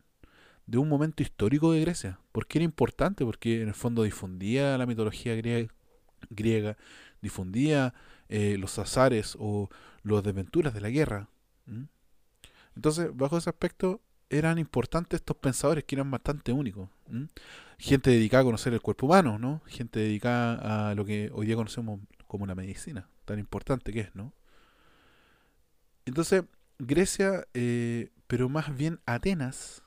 de 0.66 0.78
un 0.78 0.88
momento 0.88 1.22
histórico 1.22 1.72
de 1.72 1.80
Grecia. 1.80 2.20
¿Por 2.32 2.46
qué 2.46 2.58
era 2.58 2.64
importante? 2.64 3.24
Porque 3.24 3.62
en 3.62 3.68
el 3.68 3.74
fondo 3.74 4.04
difundía 4.04 4.78
la 4.78 4.86
mitología 4.86 5.34
griega, 6.30 6.76
difundía 7.20 7.92
eh, 8.28 8.56
los 8.58 8.78
azares 8.78 9.36
o 9.40 9.68
las 10.04 10.22
desventuras 10.22 10.72
de 10.72 10.80
la 10.80 10.90
guerra. 10.90 11.28
Entonces, 12.76 13.10
bajo 13.14 13.36
ese 13.36 13.50
aspecto, 13.50 14.00
eran 14.30 14.58
importantes 14.58 15.20
estos 15.20 15.36
pensadores 15.36 15.84
que 15.84 15.96
eran 15.96 16.10
bastante 16.10 16.52
únicos. 16.52 16.88
Gente 17.78 18.10
dedicada 18.10 18.42
a 18.42 18.44
conocer 18.44 18.72
el 18.72 18.80
cuerpo 18.80 19.06
humano, 19.06 19.38
¿no? 19.38 19.60
Gente 19.66 19.98
dedicada 19.98 20.90
a 20.90 20.94
lo 20.94 21.04
que 21.04 21.30
hoy 21.34 21.46
día 21.46 21.56
conocemos 21.56 22.00
como 22.28 22.46
la 22.46 22.54
medicina, 22.54 23.08
tan 23.24 23.40
importante 23.40 23.92
que 23.92 24.00
es, 24.00 24.14
¿no? 24.14 24.32
Entonces, 26.06 26.44
Grecia, 26.78 27.46
eh, 27.54 28.10
pero 28.28 28.48
más 28.48 28.74
bien 28.74 29.00
Atenas, 29.04 29.82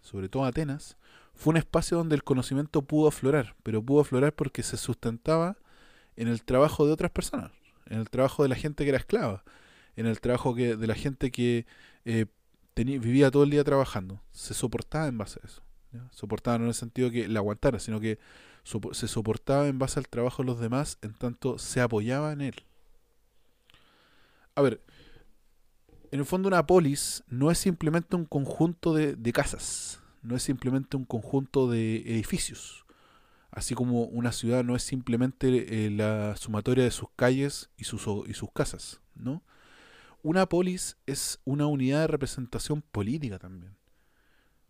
sobre 0.00 0.30
todo 0.30 0.46
Atenas, 0.46 0.96
fue 1.34 1.52
un 1.52 1.58
espacio 1.58 1.98
donde 1.98 2.14
el 2.14 2.24
conocimiento 2.24 2.82
pudo 2.82 3.08
aflorar, 3.08 3.54
pero 3.62 3.82
pudo 3.82 4.00
aflorar 4.00 4.34
porque 4.34 4.62
se 4.62 4.78
sustentaba 4.78 5.58
en 6.16 6.28
el 6.28 6.42
trabajo 6.44 6.86
de 6.86 6.92
otras 6.92 7.10
personas, 7.10 7.52
en 7.86 7.98
el 7.98 8.08
trabajo 8.10 8.42
de 8.42 8.48
la 8.48 8.54
gente 8.56 8.84
que 8.84 8.90
era 8.90 8.98
esclava, 8.98 9.44
en 9.96 10.06
el 10.06 10.20
trabajo 10.20 10.54
que, 10.54 10.76
de 10.76 10.86
la 10.86 10.94
gente 10.94 11.30
que 11.30 11.66
eh, 12.04 12.26
vivía 12.74 13.30
todo 13.30 13.44
el 13.44 13.50
día 13.50 13.64
trabajando. 13.64 14.20
Se 14.32 14.54
soportaba 14.54 15.06
en 15.06 15.18
base 15.18 15.40
a 15.42 15.46
eso. 15.46 15.62
Soportaba 16.10 16.58
no 16.58 16.64
en 16.64 16.68
el 16.68 16.74
sentido 16.74 17.10
que 17.10 17.28
la 17.28 17.40
aguantara, 17.40 17.78
sino 17.78 18.00
que 18.00 18.18
se 18.92 19.08
soportaba 19.08 19.68
en 19.68 19.78
base 19.78 19.98
al 19.98 20.08
trabajo 20.08 20.42
de 20.42 20.46
los 20.46 20.60
demás, 20.60 20.98
en 21.02 21.12
tanto 21.14 21.58
se 21.58 21.80
apoyaba 21.80 22.32
en 22.32 22.40
él. 22.40 22.54
A 24.54 24.62
ver, 24.62 24.80
en 26.10 26.20
el 26.20 26.26
fondo 26.26 26.48
una 26.48 26.66
polis 26.66 27.24
no 27.28 27.50
es 27.50 27.58
simplemente 27.58 28.16
un 28.16 28.24
conjunto 28.24 28.94
de, 28.94 29.16
de 29.16 29.32
casas, 29.32 30.00
no 30.22 30.36
es 30.36 30.42
simplemente 30.42 30.96
un 30.96 31.04
conjunto 31.04 31.70
de 31.70 31.96
edificios, 31.96 32.84
así 33.50 33.74
como 33.74 34.04
una 34.04 34.32
ciudad 34.32 34.64
no 34.64 34.76
es 34.76 34.82
simplemente 34.82 35.86
eh, 35.86 35.90
la 35.90 36.36
sumatoria 36.36 36.84
de 36.84 36.90
sus 36.90 37.08
calles 37.16 37.70
y 37.76 37.84
sus, 37.84 38.06
y 38.26 38.34
sus 38.34 38.50
casas, 38.52 39.00
¿no? 39.14 39.42
Una 40.24 40.48
polis 40.48 40.96
es 41.06 41.40
una 41.44 41.66
unidad 41.66 42.02
de 42.02 42.06
representación 42.06 42.80
política 42.80 43.40
también. 43.40 43.74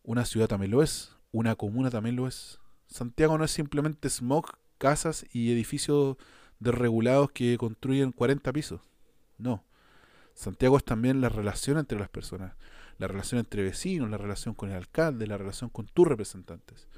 Una 0.03 0.25
ciudad 0.25 0.49
también 0.49 0.71
lo 0.71 0.83
es, 0.83 1.15
una 1.31 1.57
comuna 1.57 1.91
también 1.91 2.17
lo 2.17 2.27
es. 2.27 2.59
Santiago 2.87 3.37
no 3.37 3.45
es 3.45 3.51
simplemente 3.51 4.09
smog, 4.09 4.47
casas 4.79 5.27
y 5.31 5.53
edificios 5.53 6.17
desregulados 6.59 7.33
que 7.33 7.59
construyen 7.59 8.13
40 8.13 8.51
pisos. 8.53 8.81
No. 9.37 9.63
Santiago 10.35 10.79
es 10.79 10.85
también 10.85 11.21
la 11.21 11.29
relación 11.29 11.77
entre 11.77 11.99
las 11.99 12.09
personas, 12.09 12.55
la 12.97 13.07
relación 13.07 13.39
entre 13.39 13.63
vecinos, 13.63 14.09
la 14.09 14.17
relación 14.17 14.55
con 14.55 14.71
el 14.71 14.77
alcalde, 14.77 15.27
la 15.27 15.37
relación 15.37 15.69
con 15.69 15.85
tus 15.87 16.09
representantes. 16.09 16.89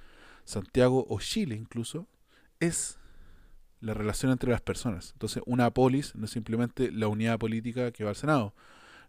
Santiago 0.44 1.06
o 1.08 1.18
Chile 1.18 1.56
incluso 1.56 2.06
es 2.60 2.98
la 3.84 3.94
relación 3.94 4.32
entre 4.32 4.50
las 4.50 4.62
personas. 4.62 5.10
Entonces, 5.12 5.42
una 5.46 5.70
polis 5.70 6.14
no 6.14 6.24
es 6.24 6.30
simplemente 6.30 6.90
la 6.90 7.08
unidad 7.08 7.38
política 7.38 7.92
que 7.92 8.02
va 8.02 8.10
al 8.10 8.16
Senado. 8.16 8.54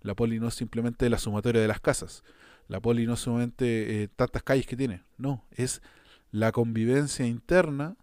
La 0.02 0.16
poli 0.16 0.40
no 0.40 0.50
es 0.50 0.54
simplemente 0.54 1.10
la 1.10 1.18
sumatoria 1.18 1.62
de 1.62 1.68
las 1.68 1.80
casas. 1.80 2.24
La 2.68 2.82
poli 2.82 3.06
no 3.06 3.14
es 3.14 3.22
solamente 3.22 4.04
eh, 4.04 4.08
tantas 4.10 4.44
calles 4.44 4.68
que 4.68 4.76
tiene. 4.76 5.04
No, 5.18 5.46
es 5.52 5.82
la 6.32 6.52
convivencia 6.52 7.26
interna 7.26 7.96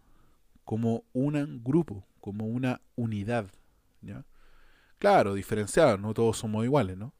como 0.64 1.04
un 1.12 1.62
grupo, 1.62 2.06
como 2.20 2.46
una 2.46 2.80
unidad. 2.96 3.46
¿ya? 4.00 4.24
Claro, 4.98 5.34
diferenciados, 5.34 6.00
no 6.00 6.14
todos 6.14 6.38
somos 6.38 6.64
iguales, 6.64 6.96
¿no? 6.96 7.12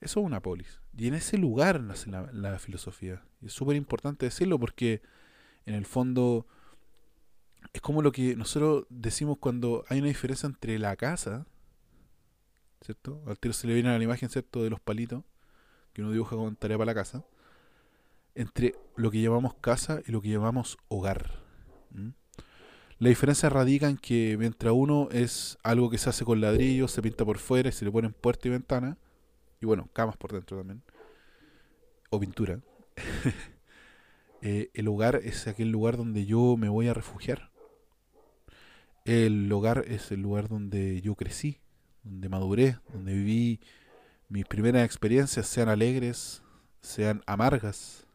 Eso 0.00 0.20
es 0.20 0.26
una 0.26 0.40
polis. 0.40 0.80
Y 0.96 1.08
en 1.08 1.14
ese 1.14 1.38
lugar 1.38 1.80
nace 1.80 2.08
la, 2.08 2.30
la 2.32 2.58
filosofía. 2.58 3.22
Y 3.42 3.46
es 3.46 3.52
súper 3.52 3.74
importante 3.74 4.26
decirlo 4.26 4.60
porque 4.60 5.02
en 5.66 5.74
el 5.74 5.86
fondo 5.86 6.46
es 7.74 7.80
como 7.80 8.02
lo 8.02 8.12
que 8.12 8.36
nosotros 8.36 8.86
decimos 8.88 9.36
cuando 9.38 9.84
hay 9.88 9.98
una 9.98 10.06
diferencia 10.06 10.46
entre 10.46 10.78
la 10.78 10.94
casa, 10.94 11.44
¿cierto? 12.80 13.20
Al 13.26 13.38
tiro 13.38 13.52
se 13.52 13.66
le 13.66 13.74
viene 13.74 13.90
a 13.90 13.98
la 13.98 14.04
imagen, 14.04 14.28
¿cierto? 14.30 14.62
De 14.62 14.70
los 14.70 14.80
palitos 14.80 15.24
que 15.92 16.00
uno 16.00 16.12
dibuja 16.12 16.36
con 16.36 16.54
tarea 16.54 16.78
para 16.78 16.86
la 16.86 16.94
casa. 16.94 17.24
Entre 18.36 18.76
lo 18.94 19.10
que 19.10 19.20
llamamos 19.20 19.54
casa 19.54 20.02
y 20.06 20.12
lo 20.12 20.22
que 20.22 20.28
llamamos 20.28 20.78
hogar. 20.88 21.42
La 23.00 23.08
diferencia 23.08 23.48
radica 23.48 23.88
en 23.88 23.96
que 23.96 24.36
mientras 24.38 24.72
uno 24.72 25.08
es 25.10 25.58
algo 25.64 25.90
que 25.90 25.98
se 25.98 26.08
hace 26.08 26.24
con 26.24 26.40
ladrillos, 26.40 26.92
se 26.92 27.02
pinta 27.02 27.24
por 27.24 27.38
fuera 27.38 27.68
y 27.68 27.72
se 27.72 27.84
le 27.84 27.90
ponen 27.90 28.12
puerta 28.12 28.46
y 28.46 28.52
ventana, 28.52 28.98
y 29.60 29.66
bueno, 29.66 29.88
camas 29.92 30.16
por 30.16 30.32
dentro 30.32 30.56
también. 30.58 30.80
o 32.10 32.20
pintura, 32.20 32.60
eh, 34.42 34.70
el 34.74 34.86
hogar 34.86 35.16
es 35.24 35.48
aquel 35.48 35.70
lugar 35.70 35.96
donde 35.96 36.24
yo 36.24 36.56
me 36.56 36.68
voy 36.68 36.86
a 36.86 36.94
refugiar. 36.94 37.50
El 39.04 39.52
hogar 39.52 39.84
es 39.86 40.10
el 40.12 40.22
lugar 40.22 40.48
donde 40.48 41.00
yo 41.02 41.14
crecí, 41.14 41.60
donde 42.02 42.28
maduré, 42.30 42.78
donde 42.92 43.12
viví 43.12 43.60
mis 44.28 44.46
primeras 44.46 44.84
experiencias, 44.84 45.46
sean 45.46 45.68
alegres, 45.68 46.42
sean 46.80 47.22
amargas. 47.26 48.06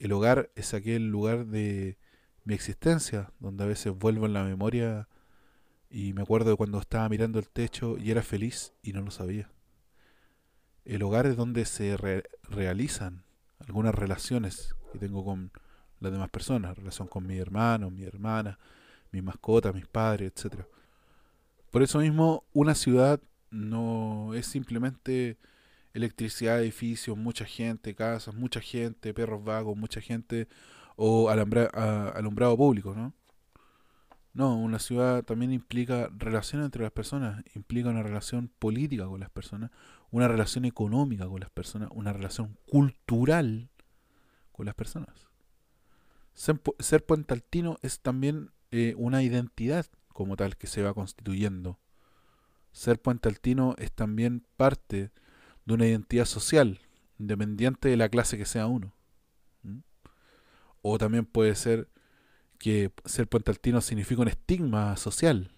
El 0.00 0.12
hogar 0.12 0.50
es 0.56 0.74
aquel 0.74 1.10
lugar 1.10 1.46
de 1.46 1.96
mi 2.44 2.54
existencia, 2.54 3.32
donde 3.38 3.64
a 3.64 3.68
veces 3.68 3.96
vuelvo 3.96 4.26
en 4.26 4.32
la 4.32 4.42
memoria 4.42 5.08
y 5.90 6.12
me 6.12 6.22
acuerdo 6.22 6.50
de 6.50 6.56
cuando 6.56 6.80
estaba 6.80 7.08
mirando 7.08 7.38
el 7.38 7.48
techo 7.48 7.96
y 7.98 8.10
era 8.10 8.22
feliz 8.22 8.74
y 8.82 8.92
no 8.92 9.00
lo 9.00 9.12
sabía. 9.12 9.48
El 10.84 11.02
hogar 11.04 11.26
es 11.26 11.36
donde 11.36 11.64
se 11.64 11.96
re- 11.96 12.24
realizan 12.42 13.24
algunas 13.60 13.94
relaciones 13.94 14.74
que 14.92 14.98
tengo 14.98 15.24
con 15.24 15.52
las 16.00 16.12
demás 16.12 16.30
personas, 16.30 16.76
relación 16.76 17.06
con 17.06 17.26
mi 17.26 17.38
hermano, 17.38 17.90
mi 17.90 18.02
hermana, 18.02 18.58
mis 19.16 19.24
mascotas, 19.24 19.74
mis 19.74 19.86
padres, 19.86 20.32
etcétera. 20.34 20.66
Por 21.70 21.82
eso 21.82 21.98
mismo, 21.98 22.44
una 22.52 22.74
ciudad 22.74 23.20
no 23.50 24.34
es 24.34 24.46
simplemente 24.46 25.38
electricidad, 25.94 26.60
edificios, 26.60 27.16
mucha 27.16 27.44
gente, 27.46 27.94
casas, 27.94 28.34
mucha 28.34 28.60
gente, 28.60 29.14
perros 29.14 29.42
vagos, 29.42 29.76
mucha 29.76 30.00
gente 30.00 30.46
o 30.96 31.30
alambra- 31.30 31.70
a- 31.72 32.10
alumbrado 32.10 32.56
público, 32.56 32.94
¿no? 32.94 33.14
No, 34.34 34.54
una 34.58 34.78
ciudad 34.78 35.24
también 35.24 35.50
implica 35.52 36.10
relación 36.14 36.62
entre 36.62 36.82
las 36.82 36.92
personas, 36.92 37.42
implica 37.54 37.88
una 37.88 38.02
relación 38.02 38.50
política 38.58 39.06
con 39.06 39.20
las 39.20 39.30
personas, 39.30 39.70
una 40.10 40.28
relación 40.28 40.66
económica 40.66 41.26
con 41.26 41.40
las 41.40 41.48
personas, 41.50 41.88
una 41.94 42.12
relación 42.12 42.58
cultural 42.66 43.70
con 44.52 44.66
las 44.66 44.74
personas. 44.74 45.28
Ser, 46.34 46.60
ser 46.78 47.06
puentaltino 47.06 47.78
es 47.80 48.00
también 48.00 48.50
eh, 48.70 48.94
una 48.96 49.22
identidad 49.22 49.86
como 50.08 50.36
tal 50.36 50.56
que 50.56 50.66
se 50.66 50.82
va 50.82 50.94
constituyendo. 50.94 51.78
Ser 52.72 53.00
puentaltino 53.00 53.74
es 53.78 53.92
también 53.92 54.44
parte 54.56 55.10
de 55.64 55.74
una 55.74 55.86
identidad 55.86 56.24
social, 56.24 56.80
independiente 57.18 57.88
de 57.88 57.96
la 57.96 58.08
clase 58.08 58.38
que 58.38 58.46
sea 58.46 58.66
uno. 58.66 58.94
O 60.82 60.98
también 60.98 61.26
puede 61.26 61.54
ser 61.54 61.88
que 62.58 62.92
ser 63.04 63.28
puentaltino 63.28 63.80
significa 63.80 64.22
un 64.22 64.28
estigma 64.28 64.96
social. 64.96 65.50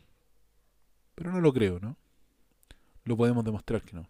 Pero 1.15 1.33
no 1.33 1.41
lo 1.41 1.53
creo, 1.53 1.81
¿no? 1.81 1.97
Lo 3.05 3.17
podemos 3.17 3.45
demostrar 3.45 3.83
que 3.83 3.95
no. 3.95 4.09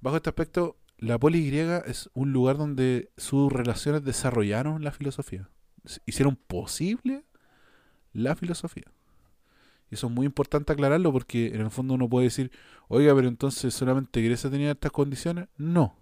Bajo 0.00 0.16
este 0.16 0.30
aspecto, 0.30 0.76
la 0.98 1.18
poli 1.18 1.46
griega 1.46 1.78
es 1.78 2.10
un 2.12 2.32
lugar 2.32 2.56
donde 2.56 3.10
sus 3.16 3.52
relaciones 3.52 4.04
desarrollaron 4.04 4.84
la 4.84 4.92
filosofía. 4.92 5.48
Hicieron 6.06 6.36
posible 6.36 7.24
la 8.12 8.36
filosofía. 8.36 8.84
Y 9.90 9.94
eso 9.94 10.08
es 10.08 10.12
muy 10.12 10.26
importante 10.26 10.72
aclararlo 10.72 11.12
porque 11.12 11.48
en 11.48 11.62
el 11.62 11.70
fondo 11.70 11.94
uno 11.94 12.08
puede 12.08 12.24
decir, 12.24 12.50
oiga, 12.88 13.14
pero 13.14 13.28
entonces 13.28 13.72
solamente 13.72 14.22
Grecia 14.22 14.50
tenía 14.50 14.72
estas 14.72 14.92
condiciones. 14.92 15.48
No. 15.56 15.96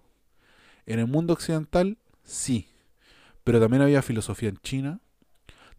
En 0.85 0.99
el 0.99 1.07
mundo 1.07 1.33
occidental, 1.33 1.97
sí. 2.23 2.67
Pero 3.43 3.59
también 3.59 3.81
había 3.81 4.01
filosofía 4.01 4.49
en 4.49 4.57
China, 4.57 4.99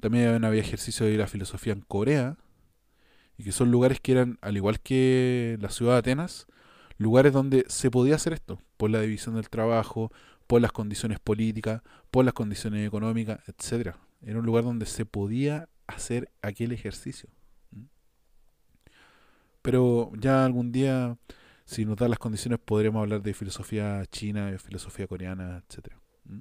también 0.00 0.44
había 0.44 0.60
ejercicio 0.60 1.04
de 1.04 1.16
la 1.18 1.26
filosofía 1.26 1.74
en 1.74 1.82
Corea, 1.82 2.38
y 3.36 3.44
que 3.44 3.52
son 3.52 3.70
lugares 3.70 4.00
que 4.00 4.12
eran, 4.12 4.38
al 4.40 4.56
igual 4.56 4.80
que 4.80 5.58
la 5.60 5.70
ciudad 5.70 5.92
de 5.92 5.98
Atenas, 5.98 6.46
lugares 6.96 7.32
donde 7.32 7.64
se 7.68 7.90
podía 7.90 8.16
hacer 8.16 8.32
esto, 8.32 8.60
por 8.76 8.90
la 8.90 9.00
división 9.00 9.34
del 9.34 9.48
trabajo, 9.50 10.10
por 10.48 10.60
las 10.60 10.72
condiciones 10.72 11.20
políticas, 11.20 11.82
por 12.10 12.24
las 12.24 12.34
condiciones 12.34 12.84
económicas, 12.84 13.38
etcétera. 13.46 13.98
Era 14.22 14.40
un 14.40 14.46
lugar 14.46 14.64
donde 14.64 14.86
se 14.86 15.04
podía 15.04 15.68
hacer 15.86 16.32
aquel 16.42 16.72
ejercicio. 16.72 17.28
¿Mm? 17.70 17.84
Pero 19.62 20.10
ya 20.18 20.44
algún 20.44 20.72
día, 20.72 21.18
si 21.66 21.84
nos 21.84 21.96
dan 21.96 22.10
las 22.10 22.18
condiciones, 22.18 22.58
podremos 22.64 23.00
hablar 23.00 23.22
de 23.22 23.34
filosofía 23.34 24.04
china, 24.06 24.50
de 24.50 24.58
filosofía 24.58 25.06
coreana, 25.06 25.62
etcétera. 25.68 26.00
¿Mm? 26.24 26.40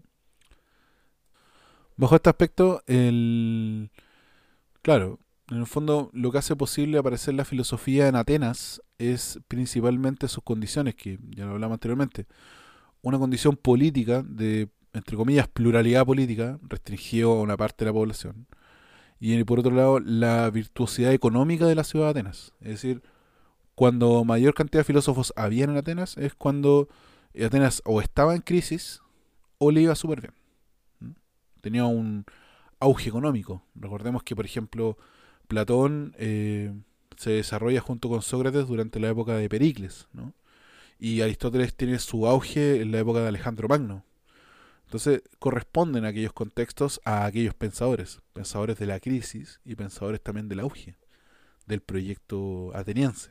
Bajo 1.98 2.16
este 2.16 2.30
aspecto, 2.30 2.82
el 2.88 3.92
claro, 4.82 5.20
en 5.52 5.58
el 5.58 5.68
fondo 5.68 6.10
lo 6.14 6.32
que 6.32 6.38
hace 6.38 6.56
posible 6.56 6.98
aparecer 6.98 7.34
la 7.34 7.44
filosofía 7.44 8.08
en 8.08 8.16
Atenas 8.16 8.82
es 9.00 9.40
principalmente 9.50 10.30
sus 10.30 10.46
condiciones, 10.46 10.96
que 10.96 11.20
ya 11.36 11.46
lo 11.46 11.52
hablamos 11.52 11.76
anteriormente. 11.76 12.26
Una 13.08 13.20
condición 13.20 13.56
política 13.56 14.22
de, 14.22 14.68
entre 14.92 15.16
comillas, 15.16 15.48
pluralidad 15.48 16.06
política, 16.06 16.60
restringido 16.62 17.32
a 17.32 17.42
una 17.42 17.56
parte 17.56 17.86
de 17.86 17.90
la 17.90 17.94
población. 17.94 18.48
Y 19.22 19.42
por 19.46 19.60
otro 19.62 19.72
lado, 19.72 20.02
la 20.02 20.50
virtuosidad 20.50 21.14
económica 21.14 21.66
de 21.66 21.76
la 21.76 21.86
ciudad 21.86 22.08
de 22.08 22.20
Atenas. 22.20 22.52
Es 22.60 22.68
decir, 22.68 23.02
cuando 23.76 24.26
mayor 24.26 24.54
cantidad 24.54 24.82
de 24.82 24.84
filósofos 24.84 25.32
había 25.38 25.64
en 25.64 25.78
Atenas 25.78 26.18
es 26.18 26.36
cuando 26.36 26.90
Atenas 27.34 27.82
o 27.86 28.02
estaba 28.02 28.36
en 28.36 28.42
crisis 28.42 29.00
o 29.58 29.72
le 29.72 29.84
iba 29.84 29.96
súper 29.96 30.20
bien. 30.20 31.16
Tenía 31.62 31.86
un 31.86 32.26
auge 32.82 33.08
económico. 33.08 33.64
Recordemos 33.74 34.22
que, 34.24 34.36
por 34.36 34.44
ejemplo, 34.44 34.98
Platón 35.48 36.14
eh, 36.18 36.74
se 37.16 37.30
desarrolla 37.32 37.80
junto 37.80 38.10
con 38.10 38.22
Sócrates 38.22 38.68
durante 38.68 39.00
la 39.00 39.08
época 39.08 39.38
de 39.38 39.48
Pericles, 39.48 40.10
¿no? 40.12 40.34
Y 41.00 41.22
Aristóteles 41.22 41.76
tiene 41.76 42.00
su 42.00 42.28
auge 42.28 42.82
en 42.82 42.92
la 42.92 43.00
época 43.00 43.20
de 43.20 43.28
Alejandro 43.28 43.68
Magno. 43.68 44.04
Entonces 44.86 45.22
corresponden 45.40 46.06
aquellos 46.06 46.34
contextos 46.34 47.02
a 47.04 47.26
aquellos 47.26 47.54
pensadores, 47.54 48.22
pensadores 48.34 48.78
de 48.80 48.86
la 48.86 49.00
crisis 49.00 49.60
y 49.66 49.76
pensadores 49.76 50.22
también 50.22 50.48
del 50.48 50.62
auge 50.62 50.98
del 51.68 51.82
proyecto 51.82 52.72
ateniense. 52.74 53.30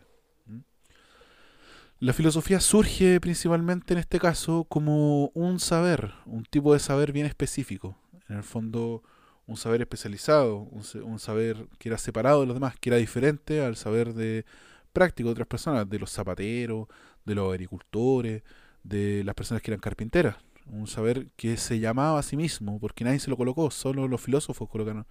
La 1.98 2.12
filosofía 2.12 2.60
surge 2.60 3.18
principalmente 3.20 3.94
en 3.94 3.98
este 3.98 4.20
caso 4.20 4.64
como 4.68 5.28
un 5.28 5.58
saber, 5.58 6.12
un 6.26 6.44
tipo 6.44 6.74
de 6.74 6.78
saber 6.78 7.10
bien 7.10 7.24
específico. 7.24 7.98
En 8.28 8.36
el 8.36 8.42
fondo, 8.42 9.02
un 9.46 9.56
saber 9.56 9.80
especializado, 9.80 10.58
un, 10.58 10.82
un 11.02 11.18
saber 11.18 11.66
que 11.78 11.88
era 11.88 11.96
separado 11.96 12.42
de 12.42 12.46
los 12.46 12.56
demás, 12.56 12.74
que 12.78 12.90
era 12.90 12.98
diferente 12.98 13.64
al 13.64 13.76
saber 13.76 14.12
de 14.12 14.44
práctico 14.92 15.30
de 15.30 15.32
otras 15.32 15.48
personas, 15.48 15.88
de 15.88 15.98
los 15.98 16.12
zapateros, 16.12 16.86
de 17.26 17.34
los 17.34 17.52
agricultores, 17.52 18.42
de 18.82 19.22
las 19.24 19.34
personas 19.34 19.62
que 19.62 19.70
eran 19.70 19.80
carpinteras. 19.80 20.36
Un 20.66 20.86
saber 20.86 21.28
que 21.36 21.56
se 21.56 21.78
llamaba 21.78 22.18
a 22.18 22.22
sí 22.22 22.36
mismo, 22.36 22.80
porque 22.80 23.04
nadie 23.04 23.20
se 23.20 23.30
lo 23.30 23.36
colocó, 23.36 23.70
solo 23.70 24.08
los 24.08 24.20
filósofos 24.20 24.68
colocaron 24.68 25.06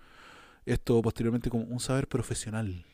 esto 0.65 1.01
posteriormente 1.01 1.49
como 1.49 1.65
un 1.65 1.79
saber 1.79 2.07
profesional. 2.07 2.85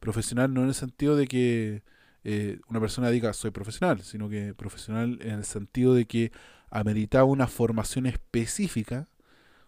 Profesional 0.00 0.52
no 0.52 0.62
en 0.62 0.68
el 0.68 0.74
sentido 0.74 1.16
de 1.16 1.26
que 1.26 1.82
eh, 2.24 2.60
una 2.68 2.80
persona 2.80 3.10
diga 3.10 3.32
soy 3.32 3.50
profesional, 3.50 4.00
sino 4.00 4.28
que 4.28 4.54
profesional 4.54 5.18
en 5.20 5.34
el 5.34 5.44
sentido 5.44 5.94
de 5.94 6.06
que 6.06 6.32
ameritaba 6.70 7.24
una 7.24 7.46
formación 7.46 8.06
específica 8.06 9.08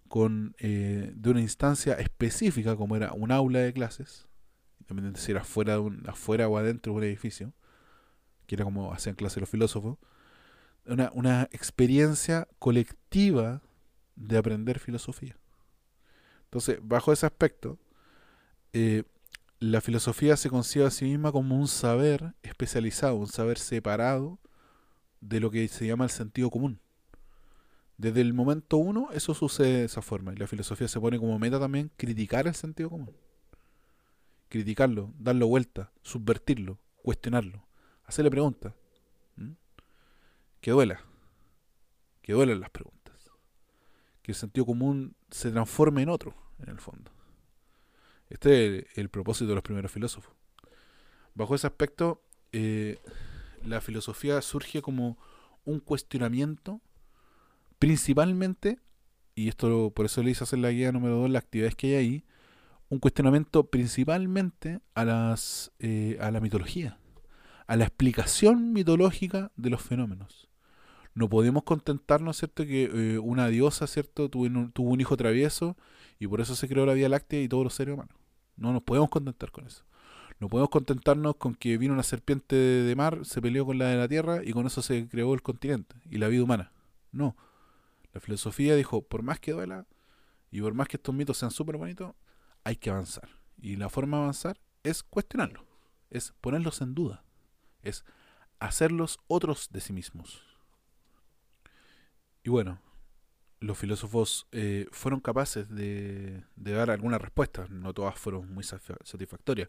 con 0.09 0.55
eh, 0.59 1.13
de 1.15 1.31
una 1.31 1.41
instancia 1.41 1.95
específica 1.95 2.77
como 2.77 2.97
era 2.97 3.13
un 3.13 3.31
aula 3.33 3.61
de 3.61 3.73
clases, 3.73 4.27
independientemente 4.81 5.21
si 5.21 5.33
era 5.33 5.43
afuera, 5.43 5.75
de 5.75 5.79
un, 5.81 6.03
afuera 6.09 6.49
o 6.49 6.57
adentro 6.57 6.93
de 6.93 6.99
un 6.99 7.05
edificio, 7.05 7.53
que 8.47 8.55
era 8.55 8.65
como 8.65 8.93
hacían 8.93 9.17
clase 9.17 9.41
los 9.41 9.49
filósofos, 9.49 9.99
una, 10.87 11.11
una 11.15 11.49
experiencia 11.53 12.49
colectiva 12.59 13.63
de 14.15 14.39
aprender 14.39 14.79
filosofía. 14.79 15.37
Entonces, 16.45 16.79
bajo 16.83 17.13
ese 17.13 17.27
aspecto, 17.27 17.79
eh, 18.73 19.05
la 19.59 19.81
filosofía 19.81 20.37
se 20.37 20.51
concibe 20.51 20.87
a 20.87 20.91
sí 20.91 21.07
misma 21.07 21.33
como 21.33 21.57
un 21.57 21.69
saber 21.69 22.35
especializado, 22.43 23.17
un 23.17 23.27
saber 23.27 23.59
separado 23.59 24.39
de 25.21 25.41
lo 25.41 25.51
que 25.51 25.67
se 25.69 25.87
llama 25.87 26.05
el 26.05 26.11
sentido 26.11 26.51
común. 26.51 26.81
Desde 27.99 28.21
el 28.21 28.35
momento 28.35 28.77
uno, 28.77 29.09
eso 29.13 29.33
sucede 29.35 29.79
de 29.79 29.85
esa 29.85 30.03
forma. 30.03 30.33
Y 30.33 30.37
la 30.37 30.47
filosofía 30.47 30.89
se 30.89 31.01
pone 31.01 31.19
como 31.19 31.39
meta 31.39 31.59
también 31.59 31.91
criticar 31.97 32.47
el 32.47 32.55
sentido 32.55 32.91
común. 32.91 33.17
Criticarlo, 34.49 35.13
darlo 35.19 35.49
vuelta, 35.49 35.91
subvertirlo, 36.03 36.79
cuestionarlo, 37.03 37.66
hacerle 38.07 38.31
preguntas. 38.31 38.73
Que 40.61 40.71
duela. 40.71 41.01
Que 42.23 42.33
duelen 42.33 42.61
las 42.61 42.71
preguntas. 42.71 43.31
Que 44.23 44.33
el 44.33 44.37
sentido 44.37 44.67
común 44.67 45.15
se 45.31 45.51
transforme 45.51 46.03
en 46.03 46.09
otro, 46.09 46.35
en 46.59 46.71
el 46.71 46.81
fondo. 46.81 47.13
Este 48.29 48.79
es 48.79 48.99
el, 48.99 49.09
propósito 49.09 49.51
de 49.51 49.55
los 49.55 49.63
primeros 49.63 49.93
filósofos. 49.93 50.35
Bajo 51.35 51.55
ese 51.55 51.67
aspecto, 51.67 52.23
eh, 52.53 52.99
la 53.65 53.81
filosofía 53.81 54.41
surge 54.43 54.83
como 54.83 55.19
un 55.65 55.81
cuestionamiento 55.81 56.81
principalmente, 57.79 58.79
y 59.35 59.49
esto 59.49 59.93
por 59.95 60.07
eso 60.07 60.23
le 60.23 60.31
hice 60.31 60.45
hacer 60.45 60.59
la 60.59 60.71
guía 60.71 60.93
número 60.93 61.17
2, 61.17 61.31
las 61.31 61.43
actividades 61.45 61.77
que 61.77 61.89
hay 61.89 61.95
ahí, 61.95 62.25
un 62.89 62.99
cuestionamiento 62.99 63.69
principalmente 63.69 64.81
a, 64.95 65.05
las, 65.05 65.73
eh, 65.79 66.17
a 66.21 66.31
la 66.31 66.41
mitología, 66.41 66.99
a 67.67 67.77
la 67.77 67.85
explicación 67.85 68.73
mitológica 68.73 69.51
de 69.57 69.71
los 69.71 69.83
fenómenos. 69.83 70.49
No 71.15 71.29
podemos 71.29 71.63
contentarnos, 71.63 72.37
¿cierto? 72.37 72.65
Que 72.65 72.91
eh, 72.93 73.19
una 73.19 73.49
diosa, 73.49 73.87
¿cierto? 73.87 74.29
Tuvo 74.29 74.45
un, 74.45 74.73
tuvo 74.73 74.91
un 74.91 75.01
hijo 75.01 75.17
travieso 75.17 75.77
y 76.19 76.27
por 76.27 76.41
eso 76.41 76.55
se 76.55 76.69
creó 76.69 76.87
la 76.87 76.93
Vía 76.93 77.09
Láctea 77.09 77.41
y 77.43 77.49
todos 77.49 77.65
los 77.65 77.75
seres 77.75 77.95
humanos. 77.95 78.15
No 78.57 78.73
nos 78.73 78.83
podemos 78.83 79.09
contentar 79.09 79.51
con 79.51 79.67
eso. 79.67 79.85
No 80.39 80.49
podemos 80.49 80.69
contentarnos 80.69 81.37
con 81.37 81.55
que 81.55 81.79
vino 81.79 81.95
una 81.95 82.03
serpiente 82.03 82.55
de 82.57 82.95
mar, 82.95 83.25
se 83.25 83.41
peleó 83.41 83.65
con 83.65 83.79
la 83.79 83.87
de 83.87 83.97
la 83.97 84.07
Tierra 84.07 84.45
y 84.45 84.53
con 84.53 84.67
eso 84.67 84.83
se 84.83 85.09
creó 85.09 85.33
el 85.33 85.41
continente 85.41 85.97
y 86.11 86.19
la 86.19 86.29
vida 86.29 86.45
humana. 86.45 86.73
No. 87.11 87.37
La 88.13 88.21
filosofía 88.21 88.77
dijo, 88.77 89.03
por 89.03 89.23
más 89.23 89.41
que 89.41 89.53
duela 89.53 89.87
y 90.51 90.61
por 90.61 90.75
más 90.75 90.89
que 90.89 90.99
estos 90.99 91.15
mitos 91.15 91.39
sean 91.39 91.51
súper 91.51 91.79
bonitos, 91.79 92.15
hay 92.65 92.77
que 92.77 92.91
avanzar. 92.91 93.31
Y 93.59 93.77
la 93.77 93.89
forma 93.89 94.19
de 94.19 94.23
avanzar 94.25 94.59
es 94.83 95.03
cuestionarlos, 95.03 95.65
es 96.11 96.35
ponerlos 96.43 96.83
en 96.83 96.95
duda, 96.95 97.25
es 97.89 98.05
hacerlos 98.59 99.19
otros 99.29 99.69
de 99.71 99.81
sí 99.81 99.93
mismos. 99.93 100.43
Y 102.43 102.51
bueno, 102.51 102.81
los 103.61 103.79
filósofos 103.79 104.47
eh, 104.53 104.87
fueron 104.93 105.21
capaces 105.21 105.69
de, 105.69 106.45
dar 106.57 106.91
algunas 106.91 107.21
respuestas, 107.21 107.71
no 107.71 107.93
todas 107.93 108.19
fueron 108.19 108.53
muy 108.53 108.63
satisfa- 108.65 108.99
satisfactorias. 109.05 109.69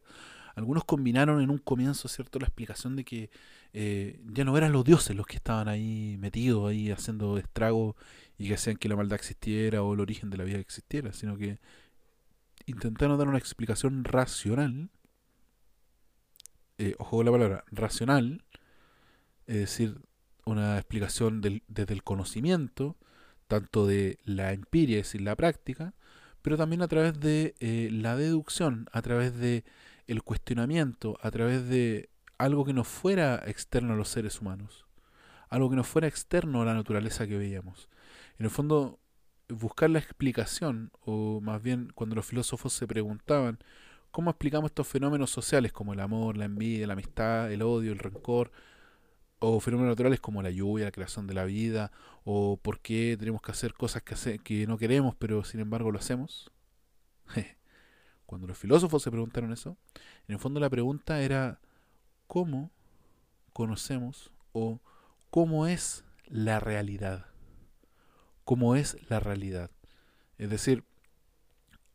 Algunos 0.55 0.83
combinaron 0.85 1.41
en 1.41 1.49
un 1.49 1.57
comienzo, 1.59 2.07
¿cierto?, 2.07 2.39
la 2.39 2.47
explicación 2.47 2.95
de 2.95 3.03
que 3.05 3.29
eh, 3.73 4.21
ya 4.25 4.43
no 4.43 4.57
eran 4.57 4.71
los 4.71 4.83
dioses 4.83 5.15
los 5.15 5.25
que 5.25 5.37
estaban 5.37 5.67
ahí 5.67 6.17
metidos, 6.19 6.69
ahí 6.69 6.91
haciendo 6.91 7.37
estragos 7.37 7.95
y 8.37 8.47
que 8.47 8.55
hacían 8.55 8.77
que 8.77 8.89
la 8.89 8.95
maldad 8.95 9.15
existiera 9.15 9.83
o 9.83 9.93
el 9.93 9.99
origen 9.99 10.29
de 10.29 10.37
la 10.37 10.43
vida 10.43 10.57
existiera, 10.59 11.13
sino 11.13 11.37
que 11.37 11.59
intentaron 12.65 13.17
dar 13.17 13.27
una 13.27 13.37
explicación 13.37 14.03
racional, 14.03 14.89
eh, 16.77 16.95
ojo 16.99 17.17
con 17.17 17.25
la 17.25 17.31
palabra, 17.31 17.63
racional, 17.71 18.43
es 19.47 19.55
decir, 19.57 19.99
una 20.45 20.77
explicación 20.77 21.41
del- 21.41 21.63
desde 21.67 21.93
el 21.93 22.03
conocimiento, 22.03 22.95
tanto 23.47 23.87
de 23.87 24.19
la 24.25 24.53
empiria, 24.53 24.99
es 24.99 25.07
decir, 25.07 25.21
la 25.21 25.35
práctica, 25.35 25.93
pero 26.41 26.57
también 26.57 26.81
a 26.81 26.87
través 26.87 27.19
de 27.19 27.55
eh, 27.59 27.89
la 27.91 28.15
deducción, 28.15 28.87
a 28.91 29.01
través 29.01 29.35
de 29.37 29.63
el 30.07 30.23
cuestionamiento, 30.23 31.17
a 31.21 31.31
través 31.31 31.67
de 31.67 32.09
algo 32.37 32.65
que 32.65 32.73
no 32.73 32.83
fuera 32.83 33.43
externo 33.47 33.93
a 33.93 33.97
los 33.97 34.09
seres 34.09 34.39
humanos, 34.41 34.85
algo 35.49 35.69
que 35.69 35.75
no 35.75 35.83
fuera 35.83 36.07
externo 36.07 36.61
a 36.61 36.65
la 36.65 36.73
naturaleza 36.73 37.27
que 37.27 37.37
veíamos. 37.37 37.89
En 38.37 38.45
el 38.45 38.51
fondo, 38.51 38.99
buscar 39.49 39.89
la 39.89 39.99
explicación, 39.99 40.91
o 41.01 41.41
más 41.41 41.61
bien 41.61 41.91
cuando 41.95 42.15
los 42.15 42.25
filósofos 42.25 42.73
se 42.73 42.87
preguntaban 42.87 43.59
cómo 44.17 44.31
explicamos 44.31 44.71
estos 44.71 44.87
fenómenos 44.87 45.29
sociales 45.29 45.71
como 45.71 45.93
el 45.93 45.99
amor, 45.99 46.37
la 46.37 46.45
envidia, 46.45 46.87
la 46.87 46.93
amistad, 46.93 47.51
el 47.51 47.61
odio, 47.61 47.91
el 47.91 47.99
rencor, 47.99 48.51
o 49.37 49.59
fenómenos 49.59 49.91
naturales 49.91 50.19
como 50.19 50.41
la 50.41 50.49
lluvia, 50.49 50.85
la 50.85 50.91
creación 50.91 51.27
de 51.27 51.35
la 51.35 51.45
vida, 51.45 51.91
o 52.23 52.57
por 52.57 52.79
qué 52.79 53.15
tenemos 53.19 53.43
que 53.43 53.51
hacer 53.51 53.75
cosas 53.75 54.01
que, 54.01 54.65
no 54.65 54.79
queremos, 54.79 55.15
pero 55.19 55.43
sin 55.43 55.59
embargo 55.59 55.91
lo 55.91 55.99
hacemos. 55.99 56.51
Cuando 58.25 58.47
los 58.47 58.57
filósofos 58.57 59.03
se 59.03 59.11
preguntaron 59.11 59.53
eso, 59.53 59.77
en 60.27 60.33
el 60.33 60.39
fondo 60.39 60.59
la 60.59 60.71
pregunta 60.71 61.21
era 61.21 61.59
¿cómo 62.25 62.71
conocemos 63.53 64.31
o 64.51 64.81
cómo 65.29 65.67
es 65.67 66.05
la 66.25 66.59
realidad? 66.59 67.27
¿Cómo 68.45 68.75
es 68.75 68.97
la 69.11 69.19
realidad? 69.19 69.69
Es 70.39 70.49
decir, 70.49 70.85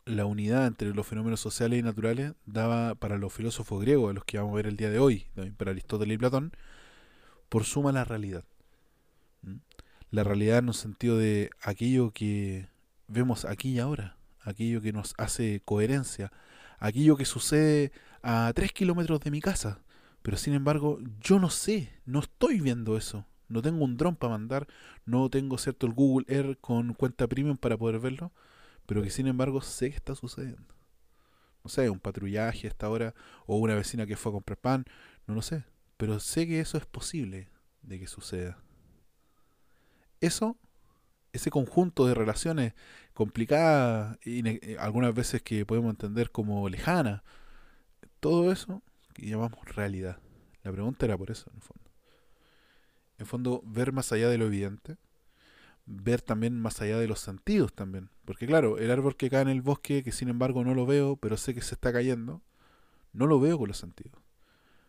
la 0.05 0.26
unidad 0.26 0.66
entre 0.66 0.94
los 0.94 1.07
fenómenos 1.07 1.40
sociales 1.40 1.78
y 1.78 1.82
naturales 1.82 2.34
daba 2.44 2.94
para 2.94 3.18
los 3.18 3.32
filósofos 3.32 3.80
griegos, 3.80 4.11
a 4.11 4.14
los 4.14 4.24
que 4.24 4.38
vamos 4.38 4.53
a 4.53 4.57
ver 4.57 4.66
el 4.66 4.76
día 4.76 4.90
de 4.90 4.98
hoy, 4.98 5.26
para 5.57 5.70
Aristóteles 5.70 6.14
y 6.14 6.18
Platón, 6.18 6.53
por 7.48 7.64
suma 7.64 7.92
la 7.92 8.05
realidad. 8.05 8.44
La 10.11 10.24
realidad 10.24 10.59
en 10.59 10.68
un 10.68 10.74
sentido 10.74 11.16
de 11.16 11.50
aquello 11.62 12.11
que 12.11 12.68
vemos 13.09 13.44
aquí 13.44 13.70
y 13.70 13.78
ahora, 13.78 14.16
aquello 14.40 14.80
que 14.80 14.92
nos 14.92 15.14
hace 15.18 15.62
coherencia, 15.64 16.32
aquello 16.78 17.16
que 17.16 17.24
sucede 17.24 17.92
a 18.22 18.53
tres 18.55 18.72
kilómetros 18.72 19.20
de 19.20 19.30
mi 19.30 19.40
casa, 19.40 19.80
pero 20.22 20.36
sin 20.36 20.55
embargo 20.55 20.98
yo 21.20 21.38
no 21.38 21.50
sé, 21.50 21.92
no 22.05 22.20
estoy 22.20 22.61
viendo 22.61 22.96
eso, 22.96 23.26
no 23.48 23.62
tengo 23.62 23.84
un 23.84 23.96
dron 23.96 24.16
para 24.16 24.32
mandar, 24.32 24.66
no 25.05 25.28
tengo 25.30 25.59
cierto 25.59 25.86
el 25.86 25.92
Google 25.92 26.26
Earth 26.28 26.59
con 26.61 26.94
cuenta 26.94 27.26
premium 27.26 27.57
para 27.57 27.76
poder 27.76 28.00
verlo, 28.00 28.32
pero 28.87 29.03
que 29.03 29.11
sin 29.11 29.26
embargo 29.26 29.61
sé 29.61 29.91
que 29.91 29.97
está 29.97 30.14
sucediendo. 30.14 30.74
No 31.64 31.70
sé, 31.70 31.89
un 31.91 32.01
patrullaje 32.01 32.66
a 32.66 32.70
esta 32.70 32.89
hora 32.89 33.14
o 33.47 33.57
una 33.57 33.74
vecina 33.74 34.07
que 34.07 34.16
fue 34.16 34.30
a 34.30 34.35
comprar 34.35 34.59
pan, 34.59 34.85
no 35.26 35.35
lo 35.35 35.43
sé, 35.43 35.64
pero 35.97 36.18
sé 36.18 36.47
que 36.47 36.61
eso 36.61 36.76
es 36.76 36.87
posible 36.87 37.49
de 37.83 38.01
que 38.01 38.07
suceda. 38.07 38.59
Eso, 40.20 40.57
ese 41.33 41.51
conjunto 41.51 42.07
de 42.07 42.14
relaciones 42.14 42.74
complicadas 43.14 44.18
y 44.24 44.47
eh, 44.49 44.76
algunas 44.78 45.14
veces 45.14 45.43
que 45.43 45.64
podemos 45.66 45.91
entender 45.91 46.30
como 46.30 46.68
lejanas, 46.68 47.22
todo 48.20 48.53
eso 48.53 48.83
que 49.14 49.26
llamamos 49.26 49.64
realidad. 49.74 50.18
La 50.62 50.72
pregunta 50.72 51.07
era 51.07 51.18
por 51.18 51.30
eso, 51.30 51.51
en 51.51 51.57
el 51.57 51.62
fondo. 51.62 51.91
En 53.18 53.26
fondo, 53.26 53.62
ver 53.64 53.93
más 53.93 54.12
allá 54.12 54.28
de 54.28 54.39
lo 54.39 54.47
evidente, 54.47 54.97
ver 55.87 56.22
también 56.22 56.61
más 56.61 56.80
allá 56.80 56.99
de 56.99 57.09
los 57.09 57.20
sentidos 57.20 57.72
también. 57.72 58.11
Porque 58.24 58.47
claro, 58.47 58.78
el 58.78 58.91
árbol 58.91 59.16
que 59.16 59.30
cae 59.30 59.43
en 59.43 59.49
el 59.49 59.62
bosque, 59.62 60.03
que 60.03 60.12
sin 60.12 60.28
embargo 60.28 60.64
no 60.64 60.74
lo 60.74 60.87
veo, 60.87 61.16
pero 61.16 61.37
sé 61.37 61.55
que 61.55 61.62
se 61.62 61.74
está 61.74 61.93
cayendo, 61.93 62.43
no 63.12 63.26
lo 63.26 63.41
veo 63.41 63.59
con 63.59 63.68
los 63.68 63.78
sentidos. 63.78 64.20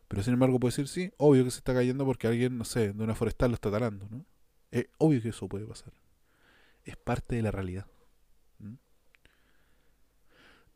Pero 0.07 0.23
sin 0.23 0.33
embargo 0.33 0.59
puedo 0.59 0.69
decir, 0.69 0.87
sí, 0.87 1.11
obvio 1.17 1.43
que 1.43 1.51
se 1.51 1.57
está 1.57 1.73
cayendo 1.73 2.05
porque 2.05 2.27
alguien, 2.27 2.57
no 2.57 2.65
sé, 2.65 2.93
de 2.93 3.03
una 3.03 3.15
forestal 3.15 3.51
lo 3.51 3.55
está 3.55 3.71
talando, 3.71 4.07
¿no? 4.09 4.25
Es 4.71 4.87
obvio 4.97 5.21
que 5.21 5.29
eso 5.29 5.47
puede 5.47 5.65
pasar. 5.65 5.93
Es 6.83 6.97
parte 6.97 7.35
de 7.35 7.41
la 7.41 7.51
realidad. 7.51 7.87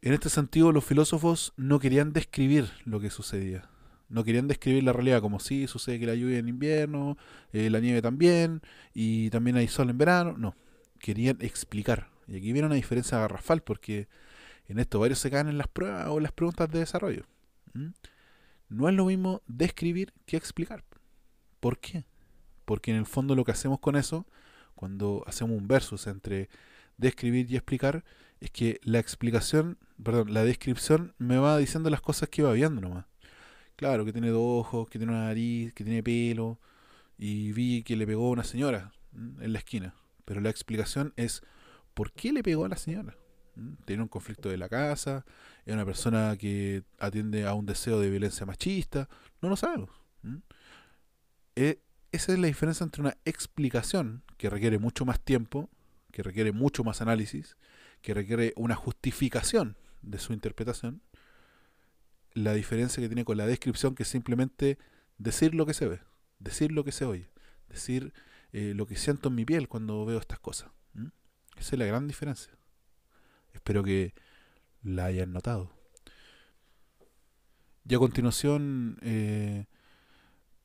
En 0.01 0.13
este 0.13 0.29
sentido, 0.29 0.71
los 0.71 0.85
filósofos 0.85 1.53
no 1.57 1.79
querían 1.79 2.13
describir 2.13 2.69
lo 2.85 2.99
que 2.99 3.09
sucedía. 3.09 3.69
No 4.09 4.23
querían 4.23 4.47
describir 4.47 4.83
la 4.83 4.93
realidad 4.93 5.21
como 5.21 5.39
si 5.39 5.67
sucede 5.67 5.99
que 5.99 6.05
la 6.05 6.15
lluvia 6.15 6.39
en 6.39 6.47
invierno, 6.47 7.17
eh, 7.51 7.69
la 7.69 7.79
nieve 7.79 8.01
también, 8.01 8.61
y 8.93 9.29
también 9.29 9.57
hay 9.57 9.67
sol 9.67 9.89
en 9.89 9.97
verano. 9.97 10.35
No, 10.37 10.55
querían 10.99 11.37
explicar. 11.41 12.09
Y 12.27 12.37
aquí 12.37 12.53
viene 12.53 12.67
una 12.67 12.75
diferencia 12.75 13.19
garrafal 13.19 13.61
porque 13.61 14.07
en 14.67 14.79
esto 14.79 14.99
varios 14.99 15.19
se 15.19 15.31
caen 15.31 15.47
en 15.47 15.57
las 15.57 15.67
pruebas 15.67 16.07
o 16.07 16.19
las 16.19 16.31
preguntas 16.31 16.69
de 16.69 16.79
desarrollo. 16.79 17.23
¿Mm? 17.73 17.89
No 18.69 18.89
es 18.89 18.95
lo 18.95 19.05
mismo 19.05 19.41
describir 19.47 20.13
que 20.25 20.37
explicar. 20.37 20.83
¿Por 21.59 21.79
qué? 21.79 22.05
Porque 22.65 22.91
en 22.91 22.97
el 22.97 23.05
fondo 23.05 23.35
lo 23.35 23.45
que 23.45 23.51
hacemos 23.51 23.79
con 23.79 23.95
eso, 23.95 24.25
cuando 24.75 25.23
hacemos 25.25 25.57
un 25.57 25.67
versus 25.67 26.07
entre 26.07 26.49
describir 26.97 27.49
y 27.49 27.55
explicar, 27.55 28.03
es 28.39 28.51
que 28.51 28.79
la 28.83 28.99
explicación, 28.99 29.77
perdón, 30.03 30.33
la 30.33 30.43
descripción 30.43 31.13
me 31.17 31.37
va 31.37 31.57
diciendo 31.57 31.89
las 31.89 32.01
cosas 32.01 32.29
que 32.29 32.43
va 32.43 32.51
viendo 32.51 32.81
nomás. 32.81 33.05
Claro, 33.77 34.05
que 34.05 34.11
tiene 34.11 34.29
dos 34.29 34.41
ojos, 34.41 34.89
que 34.89 34.97
tiene 34.97 35.13
una 35.13 35.25
nariz, 35.25 35.71
que 35.73 35.83
tiene 35.83 36.01
pelo, 36.01 36.59
y 37.17 37.51
vi 37.51 37.83
que 37.83 37.95
le 37.95 38.07
pegó 38.07 38.27
a 38.27 38.31
una 38.31 38.43
señora 38.43 38.91
en 39.13 39.53
la 39.53 39.59
esquina. 39.59 39.93
Pero 40.25 40.41
la 40.41 40.49
explicación 40.49 41.13
es 41.15 41.43
por 41.93 42.11
qué 42.11 42.33
le 42.33 42.41
pegó 42.43 42.65
a 42.65 42.69
la 42.69 42.75
señora. 42.75 43.15
Tiene 43.85 44.01
un 44.01 44.09
conflicto 44.09 44.49
de 44.49 44.57
la 44.57 44.67
casa, 44.67 45.25
es 45.65 45.73
una 45.73 45.85
persona 45.85 46.35
que 46.37 46.83
atiende 46.99 47.45
a 47.45 47.53
un 47.53 47.65
deseo 47.65 47.99
de 47.99 48.09
violencia 48.09 48.45
machista, 48.45 49.09
no 49.41 49.49
lo 49.49 49.55
sabemos. 49.55 49.91
Eh, 51.55 51.79
esa 52.11 52.33
es 52.33 52.39
la 52.39 52.47
diferencia 52.47 52.83
entre 52.83 53.01
una 53.01 53.17
explicación 53.25 54.23
que 54.37 54.49
requiere 54.49 54.79
mucho 54.79 55.05
más 55.05 55.19
tiempo, 55.19 55.69
que 56.11 56.23
requiere 56.23 56.51
mucho 56.51 56.83
más 56.83 57.01
análisis, 57.01 57.57
que 58.01 58.15
requiere 58.15 58.53
una 58.55 58.75
justificación 58.75 59.77
de 60.01 60.17
su 60.19 60.33
interpretación, 60.33 61.01
la 62.37 62.53
diferencia 62.53 63.01
que 63.01 63.07
tiene 63.07 63.25
con 63.25 63.37
la 63.37 63.47
descripción 63.47 63.95
que 63.95 64.03
es 64.03 64.09
simplemente 64.09 64.77
decir 65.17 65.55
lo 65.55 65.65
que 65.65 65.73
se 65.73 65.87
ve, 65.87 65.99
decir 66.39 66.71
lo 66.71 66.83
que 66.83 66.91
se 66.91 67.05
oye, 67.05 67.29
decir 67.67 68.13
eh, 68.53 68.73
lo 68.75 68.85
que 68.85 68.95
siento 68.95 69.29
en 69.29 69.35
mi 69.35 69.45
piel 69.45 69.67
cuando 69.67 70.05
veo 70.05 70.19
estas 70.19 70.39
cosas. 70.39 70.69
Esa 71.57 71.75
es 71.75 71.79
la 71.79 71.85
gran 71.85 72.07
diferencia. 72.07 72.53
Espero 73.53 73.83
que 73.83 74.13
la 74.83 75.05
hayan 75.05 75.33
notado. 75.33 75.71
Y 77.89 77.95
a 77.95 77.99
continuación, 77.99 78.99
eh, 79.01 79.65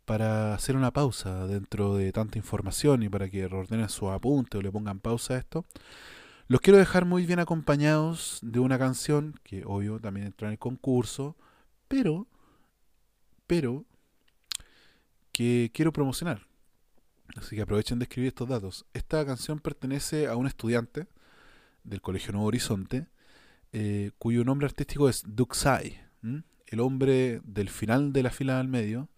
para 0.04 0.52
hacer 0.54 0.76
una 0.76 0.92
pausa 0.92 1.46
dentro 1.46 1.96
de 1.96 2.12
tanta 2.12 2.36
información 2.36 3.02
y 3.02 3.08
para 3.08 3.30
que 3.30 3.48
reordenen 3.48 3.88
sus 3.88 4.10
apuntes 4.10 4.58
o 4.58 4.62
le 4.62 4.70
pongan 4.70 5.00
pausa 5.00 5.34
a 5.34 5.38
esto, 5.38 5.64
los 6.48 6.60
quiero 6.60 6.78
dejar 6.78 7.06
muy 7.06 7.24
bien 7.24 7.38
acompañados 7.38 8.40
de 8.42 8.58
una 8.58 8.78
canción 8.78 9.40
que 9.42 9.64
obvio 9.64 9.98
también 10.00 10.26
entra 10.26 10.48
en 10.48 10.52
el 10.52 10.58
concurso, 10.58 11.36
pero, 11.92 12.26
pero, 13.46 13.84
que 15.30 15.70
quiero 15.74 15.92
promocionar. 15.92 16.46
Así 17.36 17.54
que 17.54 17.60
aprovechen 17.60 17.98
de 17.98 18.04
escribir 18.04 18.28
estos 18.28 18.48
datos. 18.48 18.86
Esta 18.94 19.26
canción 19.26 19.58
pertenece 19.58 20.26
a 20.26 20.36
un 20.36 20.46
estudiante 20.46 21.06
del 21.84 22.00
Colegio 22.00 22.32
Nuevo 22.32 22.48
Horizonte, 22.48 23.08
eh, 23.74 24.10
cuyo 24.18 24.42
nombre 24.42 24.64
artístico 24.64 25.06
es 25.10 25.22
Duxai, 25.26 26.00
el 26.66 26.80
hombre 26.80 27.42
del 27.44 27.68
final 27.68 28.14
de 28.14 28.22
la 28.22 28.30
fila 28.30 28.58
al 28.58 28.68
medio, 28.68 29.10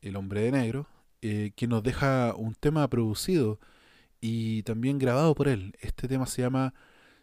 el 0.00 0.16
hombre 0.16 0.40
de 0.40 0.50
negro, 0.50 0.88
eh, 1.20 1.52
que 1.54 1.68
nos 1.68 1.84
deja 1.84 2.34
un 2.34 2.56
tema 2.56 2.90
producido 2.90 3.60
y 4.20 4.64
también 4.64 4.98
grabado 4.98 5.36
por 5.36 5.46
él. 5.46 5.76
Este 5.80 6.08
tema 6.08 6.26
se 6.26 6.42
llama 6.42 6.74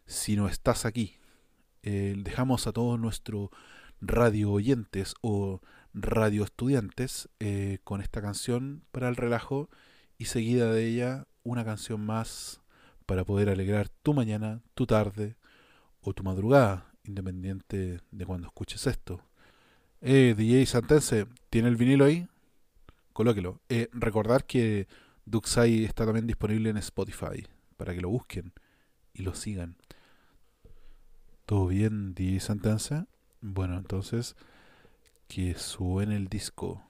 Si 0.05 0.37
no 0.37 0.47
estás 0.47 0.85
aquí. 0.85 1.17
Eh, 1.83 2.15
dejamos 2.17 2.65
a 2.65 2.71
todo 2.71 2.97
nuestro 2.97 3.51
radio 4.01 4.51
oyentes 4.51 5.13
o 5.21 5.61
radio 5.93 6.43
estudiantes 6.43 7.29
eh, 7.39 7.79
con 7.83 8.01
esta 8.01 8.21
canción 8.21 8.83
para 8.91 9.09
el 9.09 9.15
relajo 9.15 9.69
y 10.17 10.25
seguida 10.25 10.71
de 10.71 10.85
ella 10.85 11.27
una 11.43 11.65
canción 11.65 12.05
más 12.05 12.61
para 13.05 13.25
poder 13.25 13.49
alegrar 13.49 13.89
tu 13.89 14.13
mañana, 14.13 14.61
tu 14.75 14.85
tarde 14.85 15.35
o 16.01 16.13
tu 16.13 16.23
madrugada, 16.23 16.93
independiente 17.03 18.01
de 18.11 18.25
cuando 18.25 18.47
escuches 18.47 18.85
esto. 18.87 19.21
Eh, 20.01 20.35
DJ 20.37 20.65
Santense, 20.65 21.25
¿tiene 21.49 21.69
el 21.69 21.75
vinilo 21.75 22.05
ahí? 22.05 22.27
Colóquelo. 23.13 23.61
Eh, 23.67 23.89
recordar 23.91 24.45
que 24.45 24.87
Duxai 25.25 25.83
está 25.83 26.05
también 26.05 26.27
disponible 26.27 26.69
en 26.69 26.77
Spotify 26.77 27.45
para 27.77 27.93
que 27.93 28.01
lo 28.01 28.09
busquen 28.09 28.53
y 29.13 29.23
lo 29.23 29.33
sigan. 29.33 29.75
¿Todo 31.45 31.67
bien, 31.67 32.13
DJ 32.13 32.39
Santense? 32.39 33.05
Bueno, 33.41 33.77
entonces 33.77 34.35
que 35.27 35.55
suene 35.55 36.15
el 36.17 36.29
disco. 36.29 36.83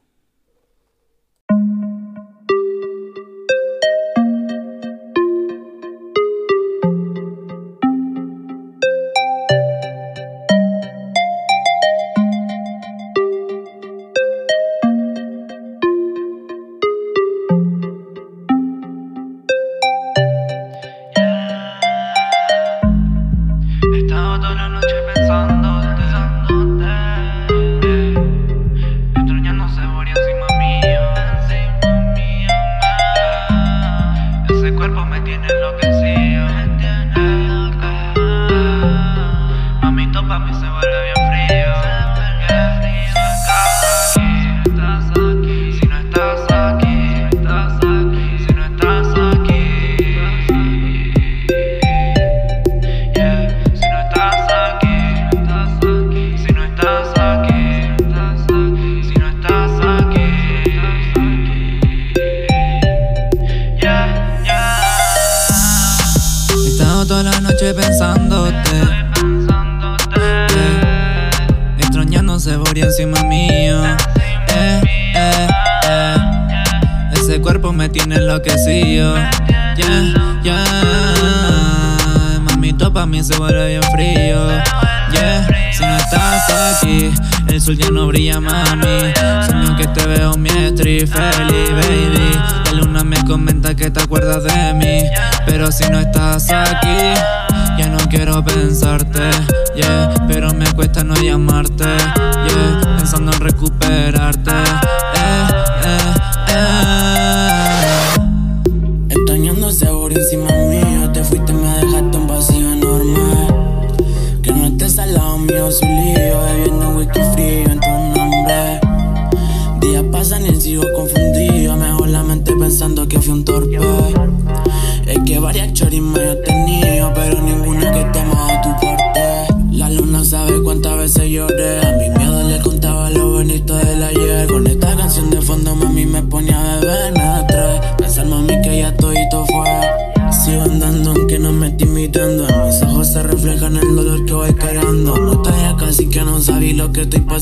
yeah, 99.76 100.14
pero 100.28 100.53
me 100.53 100.66
cuesta 100.74 101.03
no 101.03 101.16
llamarte, 101.16 101.86
yeah, 101.86 102.95
pensando 102.97 103.32
en 103.32 103.39
recuperarte. 103.39 104.68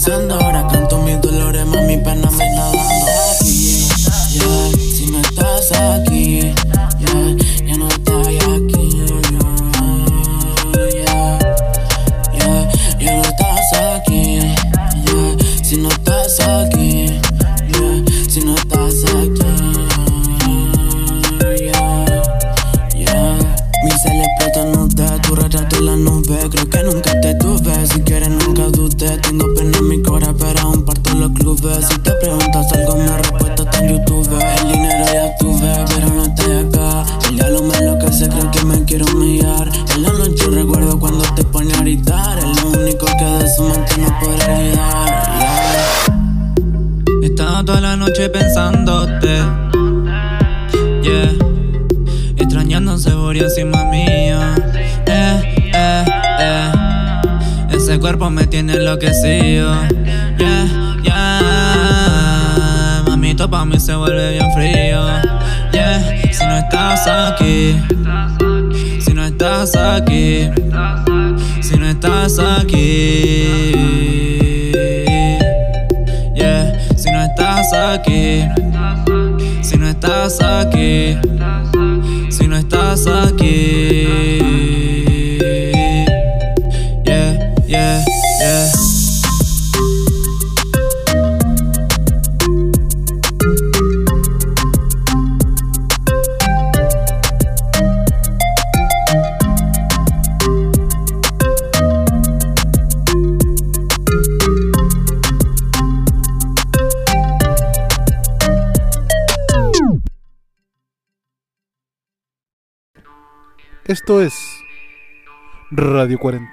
Solo 0.07 0.35
ahora 0.35 0.76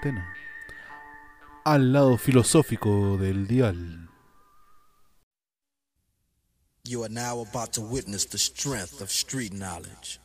antena, 0.04 0.34
al 1.64 1.92
lado 1.92 2.18
filosófico 2.18 3.16
del 3.18 3.46
dial. 3.46 4.08
You 6.84 7.04
are 7.04 7.12
now 7.12 7.40
about 7.40 7.72
to 7.74 7.80
witness 7.80 8.26
the 8.26 8.38
strength 8.38 9.00
of 9.00 9.10
street 9.10 9.54
knowledge. 9.54 10.20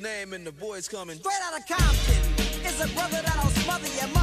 name 0.00 0.32
and 0.32 0.46
the 0.46 0.52
boys 0.52 0.88
coming. 0.88 1.16
Straight 1.16 1.34
out 1.44 1.58
of 1.58 1.66
Compton 1.66 2.44
It's 2.64 2.82
a 2.84 2.88
brother 2.94 3.20
that'll 3.24 3.50
smother 3.62 3.88
your 3.98 4.17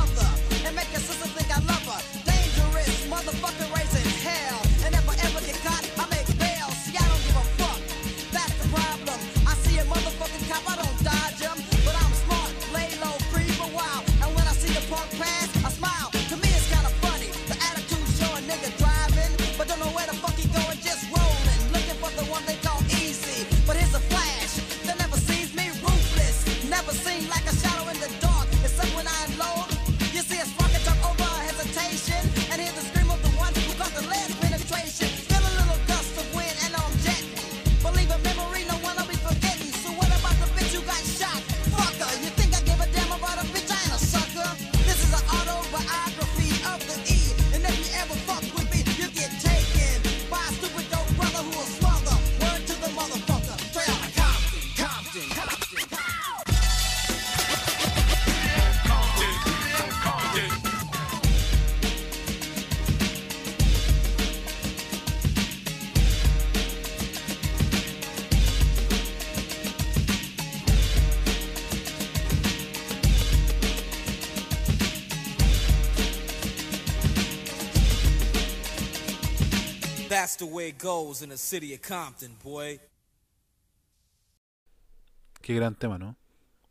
Qué 85.42 85.54
gran 85.54 85.76
tema, 85.76 85.98
¿no? 85.98 86.18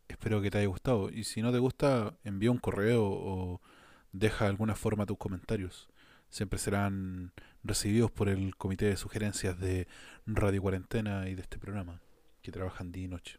Espero 0.09 0.43
que 0.43 0.51
te 0.51 0.59
haya 0.59 0.67
gustado. 0.67 1.11
Y 1.11 1.25
si 1.25 1.43
no 1.43 1.53
te 1.53 1.59
gusta, 1.59 2.17
envía 2.25 2.51
un 2.51 2.59
correo 2.59 3.05
o 3.05 3.61
deja 4.13 4.45
de 4.45 4.51
alguna 4.51 4.75
forma 4.75 5.07
tus 5.07 5.19
comentarios. 5.19 5.89
Siempre 6.29 6.59
serán 6.59 7.33
recibidos 7.63 8.11
por 8.11 8.29
el 8.29 8.57
comité 8.57 8.87
de 8.87 8.97
sugerencias 8.97 9.59
de 9.59 9.87
Radio 10.27 10.61
Cuarentena 10.63 11.29
y 11.29 11.35
de 11.35 11.43
este 11.43 11.59
programa, 11.59 12.03
que 12.43 12.53
trabajan 12.53 12.93
día 12.93 13.05
y 13.05 13.09
noche. 13.09 13.39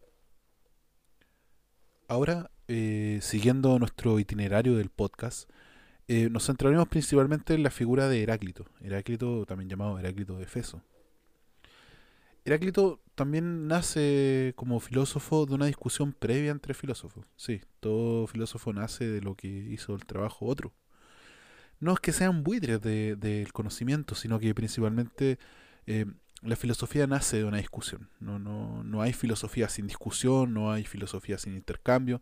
Ahora, 2.08 2.52
eh, 2.68 3.20
siguiendo 3.22 3.78
nuestro 3.80 4.20
itinerario 4.20 4.76
del 4.78 4.90
podcast, 4.90 5.50
eh, 6.08 6.30
nos 6.30 6.46
centraremos 6.46 6.88
principalmente 6.88 7.56
en 7.56 7.64
la 7.64 7.72
figura 7.72 8.08
de 8.08 8.22
Heráclito, 8.22 8.66
Heráclito 8.80 9.46
también 9.46 9.70
llamado 9.70 9.98
Heráclito 9.98 10.38
de 10.38 10.44
Efeso. 10.44 10.84
Heráclito 12.46 13.02
también 13.16 13.68
nace 13.68 14.54
como 14.56 14.80
filósofo 14.80 15.48
de 15.48 15.56
una 15.56 15.66
discusión 15.66 16.14
previa 16.14 16.52
entre 16.52 16.76
filósofos. 16.76 17.26
Sí, 17.36 17.62
todo 17.80 18.28
filósofo 18.28 18.72
nace 18.72 19.08
de 19.08 19.22
lo 19.22 19.34
que 19.36 19.48
hizo 19.48 19.96
el 19.96 20.06
trabajo 20.06 20.46
otro. 20.46 20.74
No 21.80 21.92
es 21.94 22.00
que 22.00 22.12
sean 22.12 22.44
buitres 22.44 22.80
del 22.82 23.20
de, 23.20 23.40
de 23.42 23.52
conocimiento, 23.52 24.14
sino 24.14 24.40
que 24.40 24.54
principalmente 24.54 25.40
eh, 25.88 26.06
la 26.44 26.56
filosofía 26.56 27.08
nace 27.08 27.38
de 27.38 27.46
una 27.46 27.58
discusión. 27.58 28.10
No, 28.20 28.38
no, 28.38 28.84
no 28.84 29.02
hay 29.02 29.14
filosofía 29.14 29.68
sin 29.68 29.88
discusión, 29.88 30.54
no 30.54 30.72
hay 30.72 30.84
filosofía 30.84 31.40
sin 31.40 31.56
intercambio. 31.56 32.22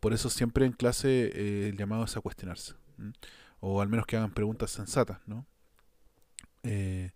Por 0.00 0.14
eso 0.14 0.30
siempre 0.30 0.64
en 0.64 0.72
clase 0.72 1.30
eh, 1.34 1.68
el 1.68 1.76
llamado 1.76 2.04
es 2.04 2.16
a 2.16 2.20
cuestionarse. 2.22 2.74
O 3.60 3.80
al 3.80 3.88
menos 3.88 4.06
que 4.06 4.16
hagan 4.16 4.32
preguntas 4.32 4.70
sensatas, 4.70 5.20
¿no? 5.26 5.46
Eh, 6.62 7.12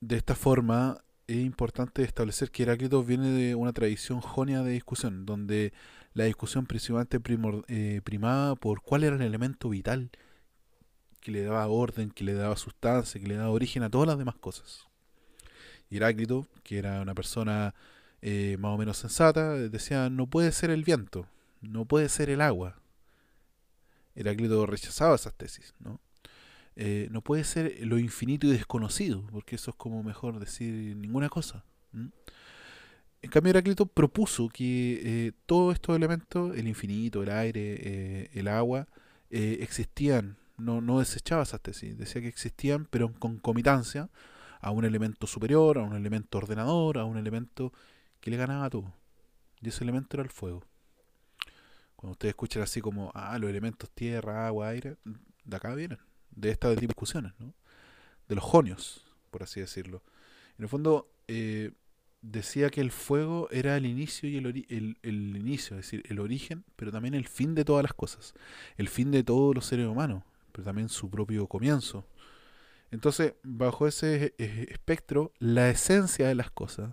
de 0.00 0.16
esta 0.16 0.34
forma 0.34 1.02
es 1.26 1.38
importante 1.38 2.02
establecer 2.02 2.50
que 2.50 2.64
Heráclito 2.64 3.02
viene 3.02 3.30
de 3.30 3.54
una 3.54 3.72
tradición 3.72 4.20
jonia 4.20 4.62
de 4.62 4.72
discusión, 4.72 5.24
donde 5.24 5.72
la 6.12 6.24
discusión 6.24 6.66
principalmente 6.66 7.18
eh, 7.68 8.00
primaba 8.04 8.54
por 8.56 8.82
cuál 8.82 9.04
era 9.04 9.16
el 9.16 9.22
elemento 9.22 9.70
vital 9.70 10.10
que 11.20 11.32
le 11.32 11.42
daba 11.42 11.66
orden, 11.68 12.10
que 12.10 12.24
le 12.24 12.34
daba 12.34 12.56
sustancia, 12.56 13.20
que 13.20 13.26
le 13.26 13.36
daba 13.36 13.50
origen 13.50 13.82
a 13.82 13.90
todas 13.90 14.06
las 14.06 14.18
demás 14.18 14.36
cosas. 14.36 14.86
Heráclito, 15.90 16.46
que 16.62 16.78
era 16.78 17.00
una 17.00 17.14
persona 17.14 17.74
eh, 18.20 18.56
más 18.58 18.72
o 18.72 18.78
menos 18.78 18.98
sensata, 18.98 19.54
decía, 19.54 20.10
no 20.10 20.26
puede 20.26 20.52
ser 20.52 20.70
el 20.70 20.84
viento, 20.84 21.26
no 21.62 21.86
puede 21.86 22.08
ser 22.08 22.28
el 22.30 22.42
agua. 22.42 22.76
Heráclito 24.14 24.66
rechazaba 24.66 25.14
esas 25.14 25.34
tesis, 25.34 25.74
¿no? 25.78 26.00
Eh, 26.76 27.08
no 27.10 27.20
puede 27.22 27.44
ser 27.44 27.78
lo 27.86 27.98
infinito 27.98 28.46
y 28.46 28.50
desconocido, 28.50 29.24
porque 29.30 29.56
eso 29.56 29.70
es 29.70 29.76
como 29.76 30.02
mejor 30.02 30.40
decir 30.40 30.96
ninguna 30.96 31.28
cosa. 31.28 31.64
En 31.92 33.30
cambio, 33.30 33.50
Heráclito 33.50 33.86
propuso 33.86 34.48
que 34.48 35.00
eh, 35.04 35.32
todos 35.46 35.74
estos 35.74 35.96
elementos, 35.96 36.56
el 36.56 36.66
infinito, 36.66 37.22
el 37.22 37.30
aire, 37.30 37.76
eh, 37.80 38.30
el 38.34 38.48
agua, 38.48 38.88
existían, 39.30 40.36
no, 40.56 40.80
no 40.80 41.00
desechaba 41.00 41.42
esas 41.42 41.60
tesis, 41.60 41.98
decía 41.98 42.22
que 42.22 42.28
existían, 42.28 42.86
pero 42.88 43.06
en 43.06 43.14
concomitancia 43.14 44.08
a 44.60 44.70
un 44.70 44.84
elemento 44.84 45.26
superior, 45.26 45.78
a 45.78 45.82
un 45.82 45.96
elemento 45.96 46.38
ordenador, 46.38 46.98
a 46.98 47.04
un 47.04 47.18
elemento 47.18 47.72
que 48.20 48.30
le 48.30 48.36
ganaba 48.36 48.66
a 48.66 48.70
todo. 48.70 48.94
Y 49.60 49.68
ese 49.68 49.82
elemento 49.82 50.16
era 50.16 50.22
el 50.22 50.30
fuego. 50.30 50.62
Cuando 52.04 52.12
ustedes 52.12 52.32
escuchan 52.32 52.62
así 52.62 52.82
como, 52.82 53.10
ah, 53.14 53.38
los 53.38 53.48
elementos 53.48 53.88
tierra, 53.88 54.46
agua, 54.46 54.68
aire, 54.68 54.98
de 55.42 55.56
acá 55.56 55.74
vienen, 55.74 55.98
de 56.32 56.50
estas 56.50 56.76
discusiones, 56.76 57.32
¿no? 57.38 57.54
De 58.28 58.34
los 58.34 58.44
jonios, 58.44 59.06
por 59.30 59.42
así 59.42 59.60
decirlo. 59.60 60.02
En 60.58 60.64
el 60.64 60.68
fondo, 60.68 61.10
eh, 61.28 61.70
decía 62.20 62.68
que 62.68 62.82
el 62.82 62.90
fuego 62.90 63.48
era 63.50 63.78
el 63.78 63.86
inicio 63.86 64.28
y 64.28 64.36
el, 64.36 64.98
el, 65.00 65.34
inicio, 65.34 65.78
es 65.78 65.86
decir, 65.86 66.02
el 66.06 66.20
origen, 66.20 66.66
pero 66.76 66.92
también 66.92 67.14
el 67.14 67.26
fin 67.26 67.54
de 67.54 67.64
todas 67.64 67.82
las 67.82 67.94
cosas, 67.94 68.34
el 68.76 68.90
fin 68.90 69.10
de 69.10 69.24
todos 69.24 69.54
los 69.54 69.64
seres 69.64 69.86
humanos, 69.86 70.24
pero 70.52 70.62
también 70.62 70.90
su 70.90 71.08
propio 71.08 71.46
comienzo. 71.46 72.06
Entonces, 72.90 73.32
bajo 73.42 73.86
ese 73.86 74.34
eh, 74.36 74.66
espectro, 74.68 75.32
la 75.38 75.70
esencia 75.70 76.28
de 76.28 76.34
las 76.34 76.50
cosas, 76.50 76.92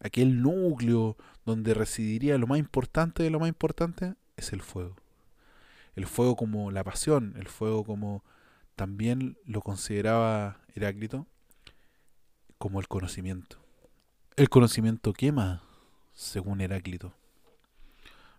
aquel 0.00 0.40
núcleo 0.40 1.18
donde 1.44 1.74
residiría 1.74 2.38
lo 2.38 2.46
más 2.46 2.58
importante 2.58 3.22
de 3.22 3.28
lo 3.28 3.38
más 3.38 3.50
importante, 3.50 4.14
es 4.36 4.52
el 4.52 4.62
fuego. 4.62 4.96
El 5.94 6.06
fuego 6.06 6.36
como 6.36 6.70
la 6.70 6.84
pasión, 6.84 7.34
el 7.38 7.48
fuego 7.48 7.84
como 7.84 8.22
también 8.74 9.38
lo 9.46 9.62
consideraba 9.62 10.60
Heráclito 10.74 11.26
como 12.58 12.80
el 12.80 12.88
conocimiento. 12.88 13.58
El 14.36 14.50
conocimiento 14.50 15.12
quema, 15.12 15.62
según 16.12 16.60
Heráclito. 16.60 17.14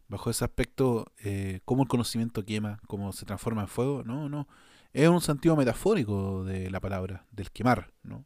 Bajo 0.08 0.30
ese 0.30 0.46
aspecto, 0.46 1.12
eh, 1.24 1.60
¿cómo 1.66 1.84
el 1.84 1.90
conocimiento 1.90 2.46
quema? 2.46 2.80
¿Cómo 2.88 3.12
se 3.12 3.26
transforma 3.26 3.64
en 3.64 3.68
fuego? 3.68 4.04
No, 4.04 4.30
no. 4.30 4.48
Es 4.94 5.10
un 5.10 5.22
sentido 5.22 5.56
metafórico 5.56 6.46
de 6.46 6.70
la 6.70 6.80
palabra, 6.80 7.26
del 7.32 7.52
quemar, 7.52 7.92
¿no? 8.04 8.24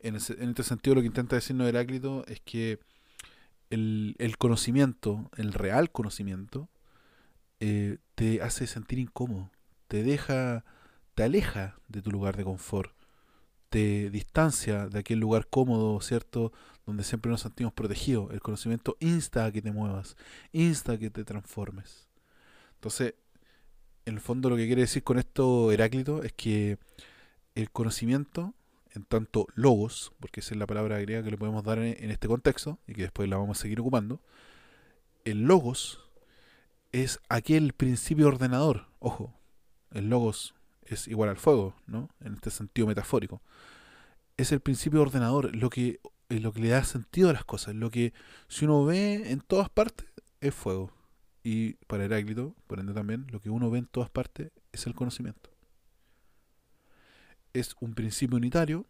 En, 0.00 0.16
ese- 0.16 0.36
este 0.42 0.62
sentido, 0.62 0.96
lo 0.96 1.00
que 1.00 1.06
intenta 1.06 1.36
decirnos 1.36 1.68
Heráclito 1.68 2.24
es 2.26 2.40
que 2.40 2.80
el 3.70 4.34
conocimiento, 4.38 5.30
el 5.36 5.52
real 5.52 5.90
conocimiento, 5.90 6.68
eh, 7.60 7.98
te 8.14 8.42
hace 8.42 8.66
sentir 8.66 8.98
incómodo, 8.98 9.50
te 9.86 10.02
deja, 10.02 10.64
te 11.14 11.22
aleja 11.22 11.78
de 11.88 12.00
tu 12.00 12.10
lugar 12.10 12.36
de 12.36 12.44
confort, 12.44 12.92
te 13.68 14.10
distancia 14.10 14.88
de 14.88 14.98
aquel 14.98 15.20
lugar 15.20 15.46
cómodo, 15.46 16.00
¿cierto? 16.00 16.52
Donde 16.86 17.04
siempre 17.04 17.30
nos 17.30 17.42
sentimos 17.42 17.72
protegidos. 17.72 18.32
El 18.32 18.40
conocimiento 18.40 18.96
insta 18.98 19.44
a 19.44 19.52
que 19.52 19.62
te 19.62 19.72
muevas, 19.72 20.16
insta 20.52 20.92
a 20.92 20.98
que 20.98 21.10
te 21.10 21.24
transformes. 21.24 22.08
Entonces, 22.74 23.14
en 24.06 24.14
el 24.14 24.20
fondo 24.20 24.50
lo 24.50 24.56
que 24.56 24.66
quiere 24.66 24.82
decir 24.82 25.04
con 25.04 25.18
esto 25.18 25.70
Heráclito 25.70 26.22
es 26.22 26.32
que 26.32 26.78
el 27.54 27.70
conocimiento, 27.70 28.54
en 28.92 29.04
tanto 29.04 29.46
logos, 29.54 30.12
porque 30.18 30.40
esa 30.40 30.54
es 30.54 30.58
la 30.58 30.66
palabra 30.66 30.98
griega 30.98 31.22
que 31.22 31.30
le 31.30 31.36
podemos 31.36 31.62
dar 31.62 31.78
en, 31.78 32.02
en 32.02 32.10
este 32.10 32.26
contexto 32.26 32.78
y 32.88 32.94
que 32.94 33.02
después 33.02 33.28
la 33.28 33.36
vamos 33.36 33.58
a 33.58 33.62
seguir 33.62 33.80
ocupando, 33.80 34.20
el 35.24 35.42
logos 35.42 36.09
es 36.92 37.20
aquel 37.28 37.72
principio 37.72 38.28
ordenador. 38.28 38.86
Ojo, 38.98 39.32
el 39.92 40.08
logos 40.08 40.54
es 40.82 41.08
igual 41.08 41.30
al 41.30 41.36
fuego, 41.36 41.74
¿no? 41.86 42.08
En 42.20 42.34
este 42.34 42.50
sentido 42.50 42.86
metafórico. 42.86 43.42
Es 44.36 44.52
el 44.52 44.60
principio 44.60 45.02
ordenador, 45.02 45.54
lo 45.54 45.70
que, 45.70 46.00
es 46.28 46.42
lo 46.42 46.52
que 46.52 46.60
le 46.60 46.68
da 46.68 46.84
sentido 46.84 47.30
a 47.30 47.32
las 47.32 47.44
cosas, 47.44 47.74
lo 47.74 47.90
que 47.90 48.12
si 48.48 48.64
uno 48.64 48.84
ve 48.84 49.30
en 49.30 49.40
todas 49.40 49.68
partes 49.68 50.06
es 50.40 50.54
fuego. 50.54 50.92
Y 51.42 51.74
para 51.86 52.04
Heráclito, 52.04 52.54
por 52.66 52.80
ende 52.80 52.92
también, 52.92 53.26
lo 53.30 53.40
que 53.40 53.50
uno 53.50 53.70
ve 53.70 53.78
en 53.78 53.86
todas 53.86 54.10
partes 54.10 54.50
es 54.72 54.86
el 54.86 54.94
conocimiento. 54.94 55.50
Es 57.52 57.74
un 57.80 57.94
principio 57.94 58.36
unitario, 58.36 58.86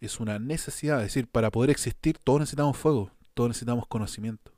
es 0.00 0.20
una 0.20 0.38
necesidad, 0.38 0.98
es 0.98 1.08
decir, 1.08 1.28
para 1.28 1.50
poder 1.50 1.70
existir 1.70 2.18
todos 2.18 2.40
necesitamos 2.40 2.76
fuego, 2.76 3.10
todos 3.34 3.48
necesitamos 3.48 3.86
conocimiento. 3.86 4.55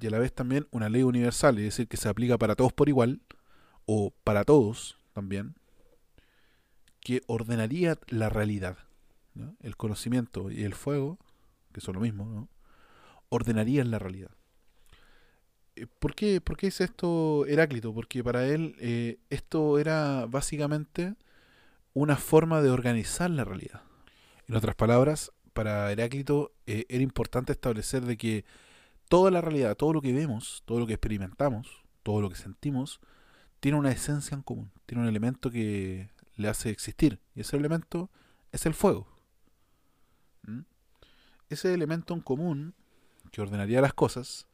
Y 0.00 0.06
a 0.06 0.10
la 0.10 0.18
vez 0.18 0.32
también 0.32 0.66
una 0.70 0.88
ley 0.88 1.02
universal, 1.02 1.58
es 1.58 1.64
decir, 1.64 1.88
que 1.88 1.96
se 1.96 2.08
aplica 2.08 2.36
para 2.38 2.56
todos 2.56 2.72
por 2.72 2.88
igual, 2.88 3.20
o 3.86 4.12
para 4.24 4.44
todos 4.44 4.98
también, 5.12 5.54
que 7.00 7.22
ordenaría 7.26 7.98
la 8.08 8.28
realidad. 8.28 8.78
El 9.60 9.76
conocimiento 9.76 10.50
y 10.50 10.62
el 10.62 10.74
fuego, 10.74 11.18
que 11.72 11.80
son 11.80 11.94
lo 11.94 12.00
mismo, 12.00 12.24
¿no? 12.26 12.48
ordenarían 13.28 13.90
la 13.90 13.98
realidad. 13.98 14.30
Eh, 15.76 15.86
¿Por 15.98 16.14
qué, 16.14 16.40
¿Por 16.40 16.56
qué 16.56 16.68
dice 16.68 16.84
esto 16.84 17.46
Heráclito? 17.46 17.92
Porque 17.92 18.22
para 18.22 18.46
él 18.46 18.76
eh, 18.78 19.18
esto 19.30 19.78
era 19.78 20.26
básicamente 20.26 21.14
una 21.92 22.16
forma 22.16 22.62
de 22.62 22.70
organizar 22.70 23.30
la 23.30 23.44
realidad. 23.44 23.82
En 24.48 24.56
otras 24.56 24.74
palabras, 24.76 25.32
para 25.52 25.90
Heráclito 25.90 26.52
eh, 26.66 26.84
era 26.88 27.02
importante 27.02 27.52
establecer 27.52 28.02
de 28.04 28.16
que 28.16 28.44
toda 29.14 29.30
la 29.30 29.40
realidad, 29.40 29.76
todo 29.76 29.92
lo 29.92 30.02
que 30.02 30.12
vemos, 30.12 30.64
todo 30.64 30.80
lo 30.80 30.88
que 30.88 30.94
experimentamos, 30.94 31.84
todo 32.02 32.20
lo 32.20 32.28
que 32.30 32.34
sentimos, 32.34 32.98
tiene 33.60 33.78
una 33.78 33.92
esencia 33.92 34.34
en 34.34 34.42
común, 34.42 34.72
tiene 34.86 35.04
un 35.04 35.08
elemento 35.08 35.52
que 35.52 36.10
le 36.34 36.48
hace 36.48 36.70
existir. 36.70 37.20
Y 37.32 37.42
ese 37.42 37.56
elemento 37.56 38.10
es 38.50 38.66
el 38.66 38.74
fuego. 38.74 39.06
¿Mm? 40.42 40.62
Ese 41.48 41.72
elemento 41.72 42.12
en 42.12 42.22
común 42.22 42.74
que 43.30 43.40
ordenaría 43.40 43.80
las 43.80 43.94
cosas 43.94 44.48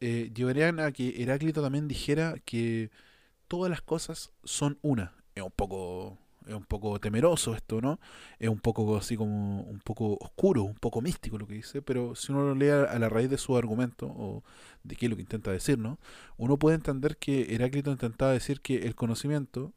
eh, 0.00 0.30
llevarían 0.34 0.78
a 0.78 0.92
que 0.92 1.22
Heráclito 1.22 1.62
también 1.62 1.88
dijera 1.88 2.34
que 2.44 2.90
todas 3.48 3.70
las 3.70 3.80
cosas 3.80 4.30
son 4.44 4.78
una. 4.82 5.14
Es 5.34 5.42
un 5.42 5.52
poco 5.52 6.18
es 6.46 6.54
un 6.54 6.64
poco 6.64 6.98
temeroso 7.00 7.54
esto, 7.54 7.80
¿no? 7.80 8.00
Es 8.38 8.48
un 8.48 8.60
poco 8.60 8.96
así 8.96 9.16
como 9.16 9.62
un 9.62 9.80
poco 9.80 10.16
oscuro, 10.20 10.62
un 10.62 10.74
poco 10.74 11.00
místico 11.00 11.38
lo 11.38 11.46
que 11.46 11.54
dice, 11.54 11.82
pero 11.82 12.14
si 12.14 12.32
uno 12.32 12.42
lo 12.42 12.54
lee 12.54 12.70
a 12.70 12.98
la 12.98 13.08
raíz 13.08 13.30
de 13.30 13.38
su 13.38 13.56
argumento 13.56 14.06
o 14.06 14.42
de 14.82 14.96
qué 14.96 15.06
es 15.06 15.10
lo 15.10 15.16
que 15.16 15.22
intenta 15.22 15.50
decir, 15.50 15.78
¿no? 15.78 15.98
Uno 16.36 16.58
puede 16.58 16.76
entender 16.76 17.16
que 17.16 17.54
Heráclito 17.54 17.90
intentaba 17.90 18.32
decir 18.32 18.60
que 18.60 18.86
el 18.86 18.94
conocimiento, 18.94 19.72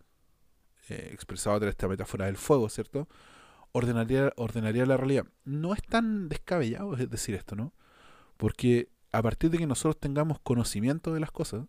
eh, 0.89 1.09
expresado 1.13 1.59
de 1.59 1.69
esta 1.69 1.87
metáfora 1.87 2.25
del 2.25 2.37
fuego, 2.37 2.69
¿cierto? 2.69 3.07
Ordenaría, 3.71 4.31
ordenaría 4.37 4.85
la 4.85 4.97
realidad. 4.97 5.25
No 5.43 5.73
es 5.73 5.81
tan 5.81 6.29
descabellado 6.29 6.95
es 6.95 7.09
decir 7.09 7.35
esto, 7.35 7.55
¿no? 7.55 7.73
Porque 8.37 8.89
a 9.11 9.21
partir 9.21 9.49
de 9.49 9.57
que 9.57 9.67
nosotros 9.67 9.99
tengamos 9.99 10.39
conocimiento 10.39 11.13
de 11.13 11.19
las 11.19 11.31
cosas, 11.31 11.65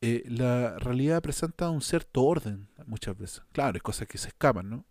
eh, 0.00 0.24
la 0.28 0.78
realidad 0.78 1.22
presenta 1.22 1.70
un 1.70 1.82
cierto 1.82 2.24
orden 2.24 2.68
muchas 2.86 3.16
veces. 3.18 3.42
Claro, 3.52 3.74
hay 3.76 3.80
cosas 3.80 4.08
que 4.08 4.18
se 4.18 4.28
escapan, 4.28 4.70
¿no? 4.70 4.84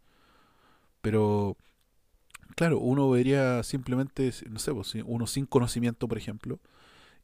Pero, 1.01 1.57
claro, 2.55 2.79
uno 2.79 3.09
vería 3.09 3.63
simplemente, 3.63 4.31
no 4.49 4.59
sé, 4.59 4.73
pues, 4.73 4.95
uno 5.05 5.27
sin 5.27 5.45
conocimiento, 5.45 6.07
por 6.07 6.17
ejemplo, 6.17 6.59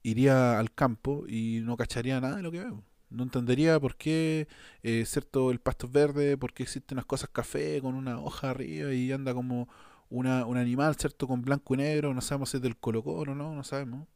iría 0.03 0.59
al 0.59 0.71
campo 0.73 1.25
y 1.27 1.61
no 1.63 1.77
cacharía 1.77 2.21
nada 2.21 2.37
de 2.37 2.43
lo 2.43 2.51
que 2.51 2.59
veo. 2.61 2.83
No 3.09 3.23
entendería 3.23 3.79
por 3.79 3.95
qué, 3.97 4.47
eh, 4.83 5.05
cierto, 5.05 5.51
el 5.51 5.59
pasto 5.59 5.87
es 5.87 5.93
verde, 5.93 6.37
por 6.37 6.53
qué 6.53 6.63
existen 6.63 6.97
unas 6.97 7.05
cosas 7.05 7.29
café 7.31 7.81
con 7.81 7.95
una 7.95 8.19
hoja 8.19 8.51
arriba 8.51 8.93
y 8.93 9.11
anda 9.11 9.33
como 9.33 9.69
una, 10.09 10.45
un 10.45 10.57
animal, 10.57 10.95
¿cierto? 10.97 11.27
Con 11.27 11.41
blanco 11.43 11.75
y 11.75 11.77
negro, 11.77 12.13
no 12.13 12.21
sabemos 12.21 12.49
si 12.51 12.57
es 12.57 12.63
del 12.63 12.77
Colo 12.77 13.03
Colo, 13.03 13.35
¿no? 13.35 13.55
No 13.55 13.63
sabemos. 13.63 14.07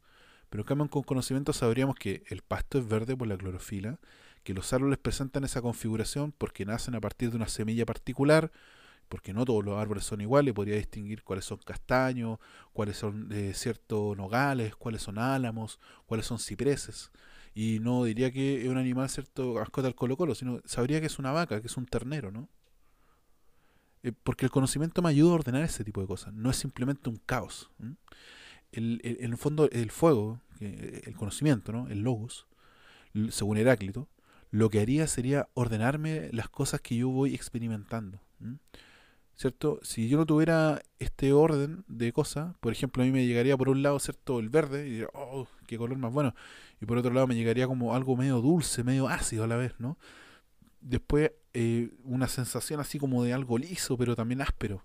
Pero 0.50 0.62
en 0.62 0.66
cambio 0.66 0.88
con 0.88 1.02
conocimiento 1.02 1.52
sabríamos 1.52 1.96
que 1.96 2.24
el 2.28 2.42
pasto 2.42 2.78
es 2.78 2.88
verde 2.88 3.16
por 3.16 3.28
la 3.28 3.36
clorofila, 3.36 3.98
que 4.44 4.54
los 4.54 4.72
árboles 4.72 4.98
presentan 4.98 5.44
esa 5.44 5.60
configuración 5.60 6.32
porque 6.32 6.64
nacen 6.64 6.94
a 6.94 7.00
partir 7.00 7.30
de 7.30 7.36
una 7.36 7.48
semilla 7.48 7.84
particular, 7.84 8.50
porque 9.08 9.32
no 9.32 9.44
todos 9.44 9.64
los 9.64 9.78
árboles 9.78 10.04
son 10.04 10.20
iguales, 10.20 10.54
podría 10.54 10.76
distinguir 10.76 11.22
cuáles 11.22 11.44
son 11.44 11.58
castaños, 11.58 12.38
cuáles 12.72 12.96
son 12.96 13.28
eh, 13.32 13.52
ciertos 13.54 14.16
nogales, 14.16 14.76
cuáles 14.76 15.02
son 15.02 15.18
álamos, 15.18 15.78
cuáles 16.06 16.26
son 16.26 16.38
cipreses. 16.38 17.10
Y 17.54 17.80
no 17.80 18.04
diría 18.04 18.30
que 18.30 18.62
es 18.62 18.68
un 18.68 18.78
animal, 18.78 19.08
cierto, 19.08 19.54
mascota 19.54 19.88
del 19.88 19.94
Colo 19.94 20.16
Colo, 20.16 20.34
sino 20.34 20.60
sabría 20.64 21.00
que 21.00 21.06
es 21.06 21.18
una 21.18 21.32
vaca, 21.32 21.60
que 21.60 21.66
es 21.66 21.76
un 21.76 21.86
ternero, 21.86 22.30
¿no? 22.30 22.48
Eh, 24.02 24.12
porque 24.22 24.46
el 24.46 24.50
conocimiento 24.50 25.02
me 25.02 25.08
ayuda 25.08 25.32
a 25.32 25.34
ordenar 25.34 25.62
ese 25.62 25.84
tipo 25.84 26.00
de 26.00 26.06
cosas, 26.06 26.32
no 26.32 26.50
es 26.50 26.56
simplemente 26.56 27.08
un 27.08 27.16
caos. 27.16 27.70
El, 28.72 29.00
el- 29.04 29.18
en 29.20 29.32
el 29.32 29.36
fondo, 29.38 29.68
el 29.70 29.90
fuego, 29.90 30.40
que- 30.58 31.02
el 31.06 31.16
conocimiento, 31.16 31.72
¿no? 31.72 31.88
el 31.88 32.00
logos, 32.02 32.46
según 33.30 33.58
Heráclito, 33.58 34.08
lo 34.50 34.70
que 34.70 34.80
haría 34.80 35.06
sería 35.06 35.48
ordenarme 35.54 36.30
las 36.32 36.48
cosas 36.48 36.80
que 36.80 36.96
yo 36.96 37.08
voy 37.10 37.34
experimentando. 37.34 38.20
¿Cierto? 39.34 39.78
Si 39.84 40.08
yo 40.08 40.18
no 40.18 40.26
tuviera 40.26 40.82
este 40.98 41.32
orden 41.32 41.84
de 41.86 42.12
cosas, 42.12 42.56
por 42.58 42.72
ejemplo, 42.72 43.02
a 43.02 43.06
mí 43.06 43.12
me 43.12 43.24
llegaría 43.24 43.56
por 43.56 43.68
un 43.68 43.82
lado, 43.84 44.00
¿cierto? 44.00 44.40
El 44.40 44.48
verde, 44.48 44.88
y 44.88 44.90
diría, 44.90 45.08
oh, 45.14 45.46
qué 45.68 45.78
color 45.78 45.96
más 45.96 46.12
bueno. 46.12 46.34
Y 46.80 46.86
por 46.86 46.98
otro 46.98 47.12
lado 47.12 47.28
me 47.28 47.36
llegaría 47.36 47.68
como 47.68 47.94
algo 47.94 48.16
medio 48.16 48.40
dulce, 48.40 48.82
medio 48.82 49.06
ácido 49.08 49.44
a 49.44 49.46
la 49.46 49.56
vez, 49.56 49.74
¿no? 49.78 49.96
Después 50.80 51.32
eh, 51.54 51.90
una 52.04 52.28
sensación 52.28 52.80
así 52.80 52.98
como 52.98 53.24
de 53.24 53.32
algo 53.34 53.58
liso, 53.58 53.96
pero 53.98 54.16
también 54.16 54.42
áspero. 54.42 54.84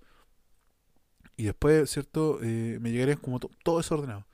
Y 1.38 1.46
después, 1.46 1.90
¿cierto? 1.90 2.40
Eh, 2.44 2.78
me 2.82 2.92
llegaría 2.92 3.16
como 3.16 3.40
to- 3.40 3.50
todo 3.64 3.78
desordenado. 3.78 4.26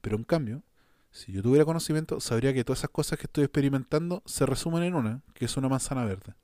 Pero 0.00 0.16
en 0.16 0.24
cambio, 0.24 0.62
si 1.10 1.32
yo 1.32 1.42
tuviera 1.42 1.64
conocimiento, 1.64 2.20
sabría 2.20 2.52
que 2.54 2.64
todas 2.64 2.80
esas 2.80 2.90
cosas 2.90 3.18
que 3.18 3.26
estoy 3.26 3.44
experimentando 3.44 4.22
se 4.26 4.46
resumen 4.46 4.82
en 4.84 4.94
una, 4.94 5.22
que 5.34 5.46
es 5.46 5.56
una 5.56 5.68
manzana 5.68 6.04
verde. 6.04 6.34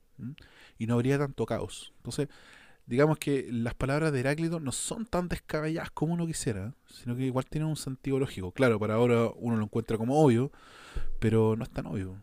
Y 0.78 0.86
no 0.86 0.94
habría 0.94 1.18
tanto 1.18 1.46
caos. 1.46 1.92
Entonces, 1.98 2.28
digamos 2.86 3.18
que 3.18 3.48
las 3.52 3.74
palabras 3.74 4.12
de 4.12 4.20
Heráclito 4.20 4.60
no 4.60 4.72
son 4.72 5.06
tan 5.06 5.28
descabelladas 5.28 5.90
como 5.90 6.14
uno 6.14 6.26
quisiera, 6.26 6.74
sino 6.88 7.16
que 7.16 7.24
igual 7.24 7.46
tienen 7.46 7.68
un 7.68 7.76
sentido 7.76 8.18
lógico. 8.18 8.52
Claro, 8.52 8.78
para 8.78 8.94
ahora 8.94 9.30
uno 9.36 9.56
lo 9.56 9.64
encuentra 9.64 9.98
como 9.98 10.22
obvio, 10.22 10.52
pero 11.20 11.56
no 11.56 11.64
es 11.64 11.70
tan 11.70 11.86
obvio. 11.86 12.16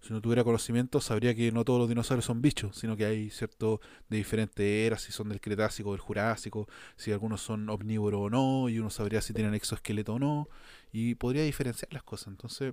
Si 0.00 0.14
no 0.14 0.20
tuviera 0.22 0.44
conocimiento, 0.44 1.00
sabría 1.00 1.34
que 1.34 1.52
no 1.52 1.64
todos 1.64 1.78
los 1.78 1.88
dinosaurios 1.88 2.24
son 2.24 2.40
bichos, 2.40 2.76
sino 2.76 2.96
que 2.96 3.04
hay 3.04 3.30
cierto 3.30 3.80
de 4.08 4.16
diferentes 4.16 4.64
eras, 4.64 5.02
si 5.02 5.12
son 5.12 5.28
del 5.28 5.40
Cretácico 5.40 5.90
o 5.90 5.92
del 5.92 6.00
Jurásico, 6.00 6.68
si 6.96 7.12
algunos 7.12 7.42
son 7.42 7.68
omnívoros 7.68 8.20
o 8.22 8.30
no, 8.30 8.68
y 8.70 8.78
uno 8.78 8.88
sabría 8.88 9.20
si 9.20 9.34
tienen 9.34 9.54
exoesqueleto 9.54 10.14
o 10.14 10.18
no, 10.18 10.48
y 10.90 11.16
podría 11.16 11.42
diferenciar 11.42 11.92
las 11.92 12.02
cosas. 12.02 12.28
Entonces, 12.28 12.72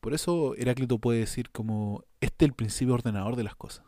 por 0.00 0.12
eso 0.12 0.54
Heráclito 0.56 0.98
puede 0.98 1.20
decir 1.20 1.50
como 1.50 2.04
este 2.20 2.44
es 2.44 2.50
el 2.50 2.54
principio 2.54 2.94
ordenador 2.94 3.34
de 3.36 3.44
las 3.44 3.56
cosas. 3.56 3.84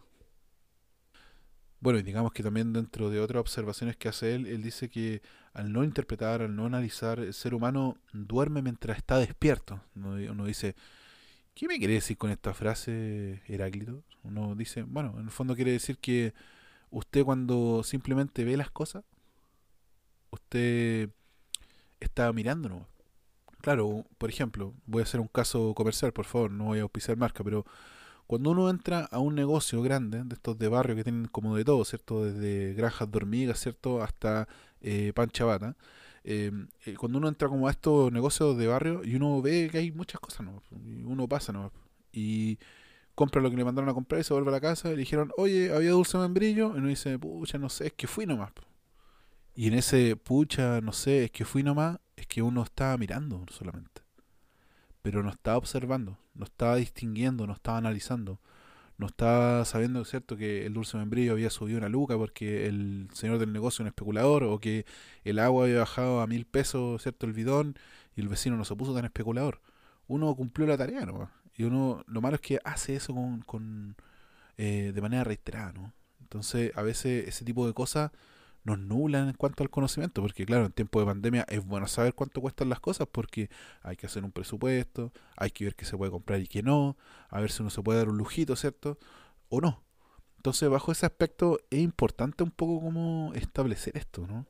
Bueno, 1.80 2.00
y 2.00 2.02
digamos 2.02 2.32
que 2.32 2.42
también 2.42 2.72
dentro 2.72 3.08
de 3.08 3.20
otras 3.20 3.40
observaciones 3.40 3.96
que 3.96 4.08
hace 4.08 4.34
él, 4.34 4.46
él 4.46 4.62
dice 4.62 4.88
que 4.88 5.22
al 5.52 5.72
no 5.72 5.84
interpretar, 5.84 6.42
al 6.42 6.56
no 6.56 6.66
analizar, 6.66 7.20
el 7.20 7.32
ser 7.32 7.54
humano 7.54 7.98
duerme 8.12 8.62
mientras 8.62 8.96
está 8.96 9.18
despierto. 9.18 9.80
Uno 9.94 10.44
dice, 10.44 10.74
¿qué 11.58 11.66
me 11.66 11.78
quiere 11.78 11.94
decir 11.94 12.16
con 12.16 12.30
esta 12.30 12.54
frase 12.54 13.42
Heráclito? 13.48 14.04
Uno 14.22 14.54
dice, 14.54 14.84
bueno, 14.84 15.14
en 15.18 15.24
el 15.24 15.30
fondo 15.32 15.56
quiere 15.56 15.72
decir 15.72 15.98
que 15.98 16.32
usted 16.90 17.24
cuando 17.24 17.82
simplemente 17.82 18.44
ve 18.44 18.56
las 18.56 18.70
cosas, 18.70 19.02
usted 20.30 21.10
está 21.98 22.32
mirando, 22.32 22.68
¿no? 22.68 22.86
Claro, 23.60 24.06
por 24.18 24.30
ejemplo, 24.30 24.72
voy 24.86 25.00
a 25.00 25.02
hacer 25.02 25.18
un 25.18 25.26
caso 25.26 25.74
comercial, 25.74 26.12
por 26.12 26.26
favor, 26.26 26.52
no 26.52 26.66
voy 26.66 26.78
a 26.78 26.82
auspiciar 26.82 27.16
marca, 27.16 27.42
pero 27.42 27.66
cuando 28.28 28.52
uno 28.52 28.70
entra 28.70 29.06
a 29.10 29.18
un 29.18 29.34
negocio 29.34 29.82
grande, 29.82 30.22
de 30.22 30.34
estos 30.34 30.56
de 30.58 30.68
barrio 30.68 30.94
que 30.94 31.02
tienen 31.02 31.26
como 31.26 31.56
de 31.56 31.64
todo, 31.64 31.84
¿cierto? 31.84 32.24
Desde 32.24 32.74
granjas 32.74 33.10
de 33.10 33.16
hormigas, 33.16 33.58
¿cierto? 33.58 34.00
Hasta 34.00 34.46
eh, 34.80 35.12
pan 35.12 35.28
chabata. 35.30 35.76
Eh, 36.30 36.52
eh, 36.84 36.94
cuando 36.94 37.18
uno 37.18 37.28
entra 37.28 37.48
como 37.48 37.68
a 37.68 37.70
estos 37.70 38.12
negocios 38.12 38.56
de 38.58 38.66
barrio 38.66 39.02
y 39.04 39.16
uno 39.16 39.40
ve 39.40 39.68
que 39.72 39.78
hay 39.78 39.92
muchas 39.92 40.20
cosas, 40.20 40.46
¿no? 40.46 40.62
Y 40.84 41.02
uno 41.04 41.28
pasa, 41.28 41.52
¿no? 41.52 41.72
Y 42.12 42.58
compra 43.14 43.40
lo 43.40 43.50
que 43.50 43.56
le 43.56 43.64
mandaron 43.64 43.88
a 43.90 43.94
comprar 43.94 44.20
y 44.20 44.24
se 44.24 44.34
vuelve 44.34 44.50
a 44.50 44.52
la 44.52 44.60
casa 44.60 44.88
y 44.88 44.92
le 44.92 44.98
dijeron, 44.98 45.32
oye, 45.36 45.72
había 45.72 45.92
dulce 45.92 46.18
membrillo. 46.18 46.74
Y 46.74 46.78
uno 46.78 46.88
dice, 46.88 47.18
pucha, 47.18 47.58
no 47.58 47.68
sé, 47.68 47.86
es 47.88 47.92
que 47.94 48.06
fui 48.06 48.26
nomás. 48.26 48.52
po". 48.52 48.62
Y 49.54 49.68
en 49.68 49.74
ese, 49.74 50.16
pucha, 50.16 50.80
no 50.80 50.92
sé, 50.92 51.24
es 51.24 51.30
que 51.30 51.44
fui 51.44 51.62
nomás, 51.62 51.98
es 52.16 52.26
que 52.26 52.42
uno 52.42 52.62
estaba 52.62 52.96
mirando 52.98 53.44
solamente 53.50 54.08
pero 55.02 55.22
no 55.22 55.30
estaba 55.30 55.56
observando, 55.56 56.18
no 56.34 56.44
estaba 56.44 56.76
distinguiendo, 56.76 57.46
no 57.46 57.54
estaba 57.54 57.78
analizando, 57.78 58.40
no 58.98 59.06
estaba 59.06 59.64
sabiendo, 59.64 60.04
¿cierto?, 60.04 60.36
que 60.36 60.66
el 60.66 60.74
dulce 60.74 60.96
membrillo 60.98 61.32
había 61.32 61.50
subido 61.50 61.78
una 61.78 61.88
luca 61.88 62.16
porque 62.16 62.66
el 62.66 63.08
señor 63.12 63.38
del 63.38 63.52
negocio 63.52 63.76
es 63.76 63.80
un 63.80 63.86
especulador, 63.88 64.44
o 64.44 64.58
que 64.60 64.84
el 65.24 65.38
agua 65.38 65.64
había 65.64 65.78
bajado 65.80 66.20
a 66.20 66.26
mil 66.26 66.46
pesos, 66.46 67.02
¿cierto?, 67.02 67.26
el 67.26 67.32
bidón, 67.32 67.78
y 68.16 68.20
el 68.20 68.28
vecino 68.28 68.56
no 68.56 68.64
se 68.64 68.74
puso 68.76 68.94
tan 68.94 69.04
especulador. 69.04 69.60
Uno 70.08 70.34
cumplió 70.34 70.66
la 70.66 70.76
tarea, 70.76 71.06
¿no? 71.06 71.30
Y 71.56 71.64
uno, 71.64 72.04
lo 72.06 72.20
malo 72.20 72.36
es 72.36 72.40
que 72.40 72.60
hace 72.64 72.96
eso 72.96 73.14
con, 73.14 73.42
con 73.42 73.96
eh, 74.56 74.92
de 74.94 75.00
manera 75.00 75.24
reiterada, 75.24 75.72
¿no? 75.72 75.92
Entonces, 76.20 76.72
a 76.76 76.82
veces 76.82 77.28
ese 77.28 77.44
tipo 77.44 77.66
de 77.66 77.74
cosas 77.74 78.10
nos 78.68 78.78
nublan 78.78 79.28
en 79.28 79.34
cuanto 79.34 79.62
al 79.62 79.70
conocimiento, 79.70 80.20
porque 80.22 80.44
claro, 80.46 80.66
en 80.66 80.72
tiempo 80.72 81.00
de 81.00 81.06
pandemia 81.06 81.44
es 81.48 81.64
bueno 81.64 81.86
saber 81.88 82.14
cuánto 82.14 82.40
cuestan 82.40 82.68
las 82.68 82.80
cosas, 82.80 83.08
porque 83.10 83.50
hay 83.82 83.96
que 83.96 84.06
hacer 84.06 84.24
un 84.24 84.32
presupuesto, 84.32 85.12
hay 85.36 85.50
que 85.50 85.64
ver 85.64 85.74
qué 85.74 85.84
se 85.84 85.96
puede 85.96 86.10
comprar 86.10 86.40
y 86.40 86.46
qué 86.46 86.62
no, 86.62 86.96
a 87.30 87.40
ver 87.40 87.50
si 87.50 87.62
uno 87.62 87.70
se 87.70 87.82
puede 87.82 87.98
dar 87.98 88.08
un 88.08 88.18
lujito, 88.18 88.54
¿cierto? 88.56 88.98
O 89.48 89.60
no. 89.60 89.82
Entonces, 90.36 90.68
bajo 90.68 90.92
ese 90.92 91.06
aspecto, 91.06 91.58
es 91.70 91.80
importante 91.80 92.44
un 92.44 92.50
poco 92.50 92.80
cómo 92.80 93.32
establecer 93.34 93.96
esto, 93.96 94.26
¿no? 94.26 94.46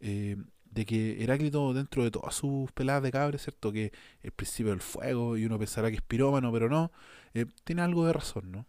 Eh, 0.00 0.36
de 0.70 0.84
que 0.84 1.22
Heráclito, 1.22 1.72
dentro 1.72 2.04
de 2.04 2.10
todas 2.10 2.34
sus 2.34 2.70
peladas 2.72 3.02
de 3.02 3.10
cabre, 3.10 3.38
¿cierto? 3.38 3.72
Que 3.72 3.92
el 4.22 4.32
principio 4.32 4.72
del 4.72 4.82
fuego, 4.82 5.36
y 5.36 5.46
uno 5.46 5.58
pensará 5.58 5.90
que 5.90 5.96
es 5.96 6.02
pirómano, 6.02 6.52
pero 6.52 6.68
no, 6.68 6.92
eh, 7.34 7.46
tiene 7.64 7.82
algo 7.82 8.06
de 8.06 8.12
razón, 8.12 8.52
¿no? 8.52 8.66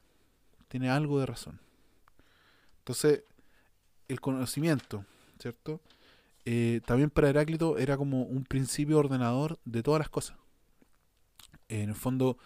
Tiene 0.70 0.90
algo 0.90 1.20
de 1.20 1.26
razón. 1.26 1.60
Entonces, 2.80 3.24
el 4.08 4.22
conocimiento, 4.22 5.06
¿cierto? 5.40 5.82
Eh, 6.46 6.80
también 6.86 7.10
para 7.10 7.30
Heráclito 7.30 7.78
era 7.78 7.98
como 7.98 8.24
un 8.24 8.46
principio 8.46 8.98
ordenador 8.98 9.60
de 9.66 9.84
todas 9.84 10.00
las 10.00 10.10
cosas. 10.10 10.38
En 11.68 11.90
el 11.90 11.96
fondo, 11.96 12.38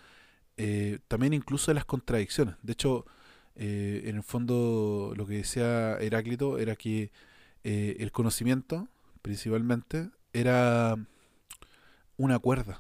eh, 0.58 1.00
también 1.08 1.34
incluso 1.34 1.70
de 1.70 1.76
las 1.76 1.86
contradicciones. 1.86 2.56
De 2.64 2.74
hecho, 2.74 3.06
eh, 3.56 4.04
en 4.06 4.16
el 4.16 4.24
fondo 4.24 5.14
lo 5.16 5.28
que 5.28 5.36
decía 5.36 5.98
Heráclito 6.00 6.58
era 6.58 6.76
que 6.76 7.12
el 7.64 8.12
conocimiento, 8.12 8.88
principalmente, 9.22 10.10
era 10.34 10.96
una 12.18 12.40
cuerda, 12.40 12.80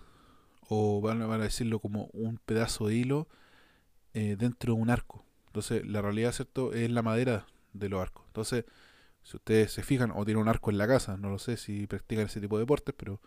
o 0.69 1.01
van 1.01 1.21
a, 1.21 1.37
decirlo 1.37 1.77
como 1.79 2.05
un 2.13 2.37
pedazo 2.37 2.87
de 2.87 2.95
hilo 2.95 3.27
dentro 4.13 4.73
de 4.73 4.81
un 4.81 4.89
arco. 4.89 5.23
Entonces, 5.47 5.85
la 5.85 6.01
realidad, 6.01 6.31
¿cierto?, 6.31 6.73
es 6.73 6.89
la 6.89 7.03
madera 7.03 7.45
de 7.73 7.89
los 7.89 8.01
arcos. 8.01 8.25
Entonces, 8.27 8.65
si 9.23 9.37
ustedes 9.37 9.71
se 9.71 9.83
fijan, 9.83 10.11
o 10.11 10.25
tienen 10.25 10.41
un 10.41 10.49
arco 10.49 10.71
en 10.71 10.77
la 10.77 10.87
casa, 10.87 11.17
no 11.17 11.29
lo 11.29 11.39
sé 11.39 11.57
si 11.57 11.87
practican 11.87 12.25
ese 12.25 12.41
tipo 12.41 12.57
de 12.57 12.63
deportes, 12.63 12.95
pero 12.97 13.21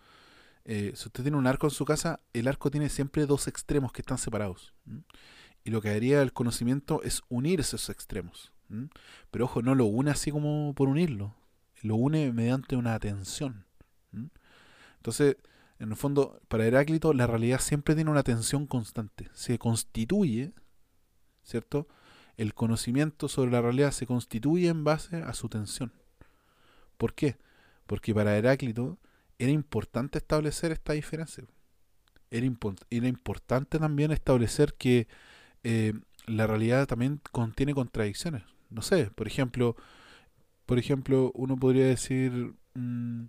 eh, 0.64 0.92
si 0.95 1.09
usted 1.09 1.22
tiene 1.22 1.36
un 1.36 1.47
arco 1.47 1.66
en 1.66 1.70
su 1.70 1.84
casa, 1.84 2.20
el 2.32 2.49
arco 2.49 2.70
tiene 2.70 2.88
siempre 2.88 3.26
dos 3.26 3.49
extremos 3.49 3.92
que 3.92 4.03
están 4.03 4.18
separados. 4.18 4.74
Y 5.64 5.70
lo 5.70 5.80
que 5.80 5.90
haría 5.90 6.22
el 6.22 6.32
conocimiento 6.32 7.03
es 7.03 7.22
unir 7.28 7.61
esos 7.61 7.88
extremos. 7.90 8.53
Pero 9.30 9.45
ojo, 9.45 9.62
no 9.62 9.74
lo 9.74 9.84
une 9.84 10.11
así 10.11 10.30
como 10.32 10.74
por 10.74 10.88
unirlo, 10.88 11.36
lo 11.82 11.97
une 11.97 12.32
mediante 12.32 12.76
una 12.76 12.99
tensión. 12.99 13.66
¿m? 14.12 14.30
Entonces, 14.97 15.36
en 15.78 15.90
el 15.90 15.97
fondo, 15.97 16.40
para 16.49 16.66
Heráclito, 16.66 17.12
la 17.12 17.26
realidad 17.26 17.61
siempre 17.61 17.95
tiene 17.95 18.11
una 18.11 18.22
tensión 18.22 18.66
constante. 18.66 19.28
Se 19.34 19.59
constituye, 19.59 20.55
¿cierto? 21.42 21.86
El 22.37 22.55
conocimiento 22.55 23.28
sobre 23.28 23.51
la 23.53 23.62
realidad 23.62 23.93
se 23.93 24.07
constituye 24.07 24.68
en 24.68 24.85
base 24.85 25.16
a 25.16 25.35
su 25.35 25.49
tensión. 25.49 25.93
¿Por 26.97 27.14
qué? 27.14 27.37
Porque 27.87 28.14
para 28.14 28.37
Heráclito 28.37 28.99
era 29.39 29.51
importante 29.53 30.18
establecer 30.18 30.72
esta 30.72 30.93
diferencia. 30.95 31.45
Era, 32.30 32.47
impo- 32.47 32.76
era 32.91 33.09
importante 33.09 33.78
también 33.78 34.11
establecer 34.11 34.74
que 34.74 35.07
eh, 35.62 35.93
la 36.26 36.47
realidad 36.47 36.87
también 36.87 37.20
contiene 37.32 37.74
contradicciones. 37.74 38.43
No 38.70 38.82
sé, 38.82 39.11
por 39.14 39.26
ejemplo, 39.26 39.76
por 40.66 40.78
ejemplo, 40.78 41.30
uno 41.35 41.57
podría 41.57 41.87
decir, 41.87 42.55
mm, 42.74 43.24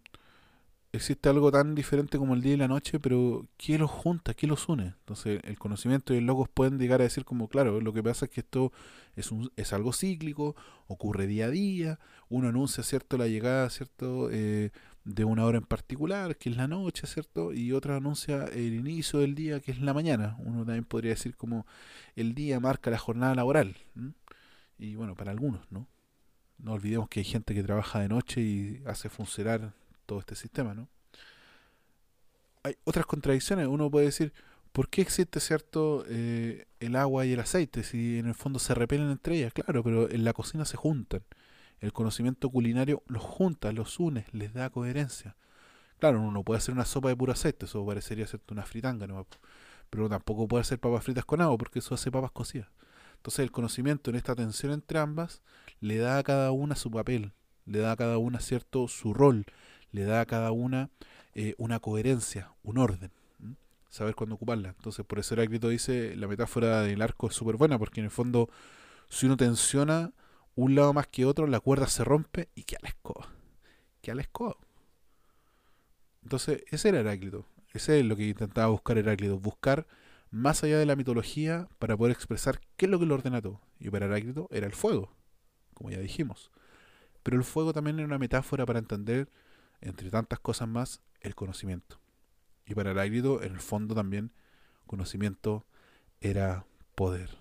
existe 0.95 1.29
algo 1.29 1.51
tan 1.51 1.75
diferente 1.75 2.17
como 2.17 2.33
el 2.33 2.41
día 2.41 2.53
y 2.53 2.57
la 2.57 2.67
noche, 2.67 2.99
pero 2.99 3.47
¿qué 3.57 3.77
los 3.77 3.91
junta? 3.91 4.33
¿Qué 4.33 4.47
los 4.47 4.67
une? 4.69 4.95
Entonces, 4.99 5.41
el 5.43 5.57
conocimiento 5.57 6.13
y 6.13 6.17
el 6.17 6.25
logos 6.25 6.49
pueden 6.49 6.79
llegar 6.79 7.01
a 7.01 7.03
decir 7.03 7.25
como, 7.25 7.47
claro, 7.47 7.81
lo 7.81 7.93
que 7.93 8.03
pasa 8.03 8.25
es 8.25 8.31
que 8.31 8.41
esto 8.41 8.71
es, 9.15 9.31
un, 9.31 9.51
es 9.55 9.73
algo 9.73 9.93
cíclico, 9.93 10.55
ocurre 10.87 11.27
día 11.27 11.45
a 11.45 11.49
día, 11.49 11.99
uno 12.29 12.49
anuncia, 12.49 12.83
¿cierto?, 12.83 13.17
la 13.17 13.27
llegada, 13.27 13.69
¿cierto?, 13.69 14.29
eh, 14.31 14.71
de 15.05 15.23
una 15.23 15.45
hora 15.45 15.59
en 15.59 15.65
particular, 15.65 16.35
que 16.35 16.49
es 16.49 16.57
la 16.57 16.67
noche, 16.67 17.05
¿cierto? 17.05 17.53
Y 17.53 17.71
otra 17.71 17.97
anuncia 17.97 18.45
el 18.45 18.73
inicio 18.73 19.19
del 19.19 19.35
día, 19.35 19.59
que 19.59 19.71
es 19.71 19.79
la 19.79 19.93
mañana. 19.93 20.35
Uno 20.39 20.65
también 20.65 20.83
podría 20.83 21.11
decir 21.11 21.37
como 21.37 21.67
el 22.15 22.33
día 22.33 22.59
marca 22.59 22.89
la 22.89 22.97
jornada 22.97 23.35
laboral. 23.35 23.77
Y 24.79 24.95
bueno, 24.95 25.15
para 25.15 25.31
algunos, 25.31 25.71
¿no? 25.71 25.87
No 26.57 26.73
olvidemos 26.73 27.07
que 27.07 27.19
hay 27.19 27.23
gente 27.23 27.53
que 27.53 27.61
trabaja 27.63 27.99
de 27.99 28.09
noche 28.09 28.41
y 28.41 28.81
hace 28.87 29.09
funcionar 29.09 29.73
todo 30.05 30.19
este 30.19 30.35
sistema, 30.35 30.73
¿no? 30.73 30.89
Hay 32.63 32.75
otras 32.83 33.05
contradicciones. 33.05 33.67
Uno 33.67 33.91
puede 33.91 34.07
decir, 34.07 34.33
¿por 34.71 34.89
qué 34.89 35.01
existe, 35.01 35.39
cierto, 35.39 36.03
eh, 36.07 36.65
el 36.79 36.95
agua 36.95 37.25
y 37.25 37.33
el 37.33 37.39
aceite 37.39 37.83
si 37.83 38.19
en 38.19 38.27
el 38.27 38.35
fondo 38.35 38.59
se 38.59 38.73
repelen 38.73 39.09
entre 39.11 39.37
ellas? 39.37 39.53
Claro, 39.53 39.83
pero 39.83 40.09
en 40.09 40.23
la 40.23 40.33
cocina 40.33 40.65
se 40.65 40.77
juntan. 40.77 41.23
El 41.79 41.93
conocimiento 41.93 42.49
culinario 42.49 43.03
los 43.07 43.21
junta, 43.21 43.71
los 43.71 43.99
une, 43.99 44.25
les 44.31 44.53
da 44.53 44.69
coherencia. 44.69 45.35
Claro, 45.99 46.19
uno 46.19 46.31
no 46.31 46.43
puede 46.43 46.57
hacer 46.57 46.73
una 46.73 46.85
sopa 46.85 47.09
de 47.09 47.15
puro 47.15 47.31
aceite, 47.31 47.65
eso 47.65 47.85
parecería 47.85 48.27
ser 48.27 48.41
una 48.49 48.63
fritanga, 48.63 49.07
¿no? 49.07 49.25
pero 49.89 50.09
tampoco 50.09 50.47
puede 50.47 50.61
hacer 50.61 50.79
papas 50.79 51.03
fritas 51.03 51.25
con 51.25 51.41
agua 51.41 51.57
porque 51.57 51.79
eso 51.79 51.95
hace 51.95 52.11
papas 52.11 52.31
cocidas. 52.31 52.67
Entonces 53.17 53.39
el 53.39 53.51
conocimiento 53.51 54.09
en 54.09 54.17
esta 54.17 54.35
tensión 54.35 54.73
entre 54.73 54.99
ambas 54.99 55.41
le 55.79 55.97
da 55.97 56.17
a 56.17 56.23
cada 56.23 56.51
una 56.51 56.75
su 56.75 56.91
papel, 56.91 57.33
le 57.65 57.79
da 57.79 57.93
a 57.93 57.95
cada 57.95 58.17
una 58.17 58.39
cierto 58.39 58.87
su 58.87 59.13
rol, 59.13 59.45
le 59.95 60.03
da 60.03 60.21
a 60.21 60.25
cada 60.25 60.51
una 60.51 60.89
eh, 61.33 61.53
una 61.57 61.79
coherencia, 61.79 62.53
un 62.63 62.77
orden, 62.77 63.11
saber 63.89 64.15
cuándo 64.15 64.35
ocuparla. 64.35 64.69
Entonces 64.69 65.05
por 65.05 65.19
eso 65.19 65.33
Heráclito 65.33 65.69
dice 65.69 66.15
la 66.15 66.27
metáfora 66.27 66.81
del 66.81 67.01
arco 67.01 67.27
es 67.27 67.35
súper 67.35 67.57
buena 67.57 67.77
porque 67.77 67.99
en 67.99 68.05
el 68.05 68.11
fondo 68.11 68.49
si 69.09 69.25
uno 69.25 69.37
tensiona 69.37 70.13
un 70.55 70.75
lado 70.75 70.93
más 70.93 71.07
que 71.07 71.25
otro, 71.25 71.47
la 71.47 71.59
cuerda 71.59 71.87
se 71.87 72.03
rompe 72.03 72.49
y 72.55 72.63
queda 72.63 72.79
la 72.83 72.89
escoba. 72.89 73.27
Queda 74.01 74.15
la 74.15 74.21
escoba. 74.21 74.55
Entonces, 76.23 76.63
ese 76.71 76.89
era 76.89 77.01
Heráclito. 77.01 77.45
Ese 77.73 77.99
es 77.99 78.05
lo 78.05 78.15
que 78.15 78.27
intentaba 78.27 78.67
buscar 78.67 78.97
Heráclito. 78.97 79.37
Buscar 79.37 79.85
más 80.31 80.63
allá 80.63 80.79
de 80.79 80.85
la 80.85 80.95
mitología 80.95 81.67
para 81.77 81.97
poder 81.97 82.13
expresar 82.13 82.61
qué 82.77 82.85
es 82.85 82.91
lo 82.91 82.99
que 82.99 83.05
lo 83.05 83.15
ordena 83.15 83.41
todo. 83.41 83.61
Y 83.79 83.89
para 83.89 84.05
Heráclito 84.05 84.47
era 84.51 84.65
el 84.65 84.73
fuego, 84.73 85.11
como 85.73 85.91
ya 85.91 85.99
dijimos. 85.99 86.51
Pero 87.21 87.37
el 87.37 87.43
fuego 87.43 87.73
también 87.73 87.97
era 87.97 88.07
una 88.07 88.17
metáfora 88.17 88.65
para 88.65 88.79
entender, 88.79 89.29
entre 89.81 90.09
tantas 90.09 90.39
cosas 90.39 90.67
más, 90.67 91.01
el 91.21 91.35
conocimiento. 91.35 91.99
Y 92.65 92.75
para 92.75 92.91
Heráclito, 92.91 93.43
en 93.43 93.53
el 93.53 93.59
fondo 93.59 93.95
también, 93.95 94.31
conocimiento 94.87 95.65
era 96.21 96.65
poder. 96.95 97.37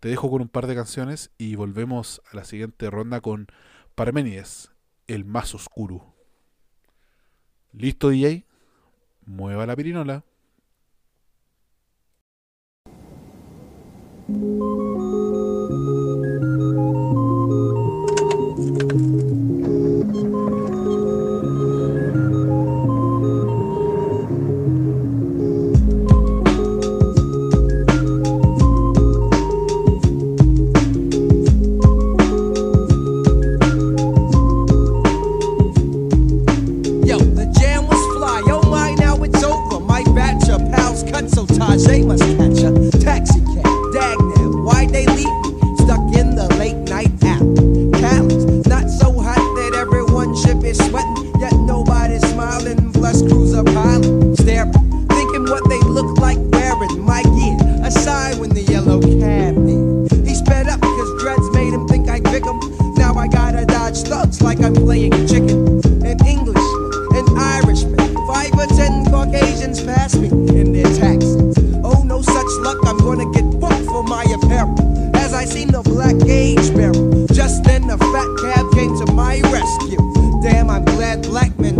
Te 0.00 0.08
dejo 0.08 0.30
con 0.30 0.42
un 0.42 0.48
par 0.48 0.66
de 0.66 0.74
canciones 0.74 1.30
y 1.38 1.56
volvemos 1.56 2.22
a 2.30 2.36
la 2.36 2.44
siguiente 2.44 2.90
ronda 2.90 3.20
con 3.20 3.48
Parménides, 3.94 4.70
el 5.06 5.24
más 5.24 5.54
oscuro. 5.54 6.14
¿Listo, 7.72 8.10
DJ? 8.10 8.46
Mueva 9.26 9.66
la 9.66 9.76
pirinola. 9.76 10.24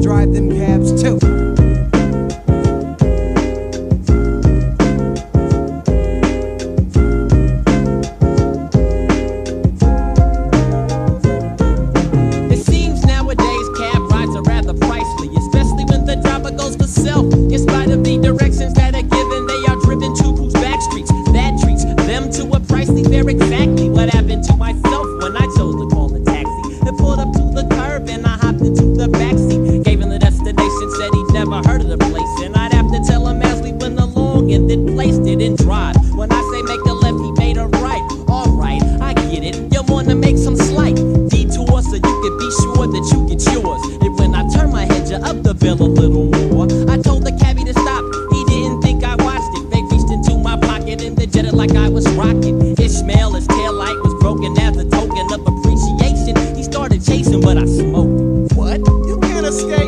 Drive 0.08 0.32
them 0.32 0.57
You 59.48 59.87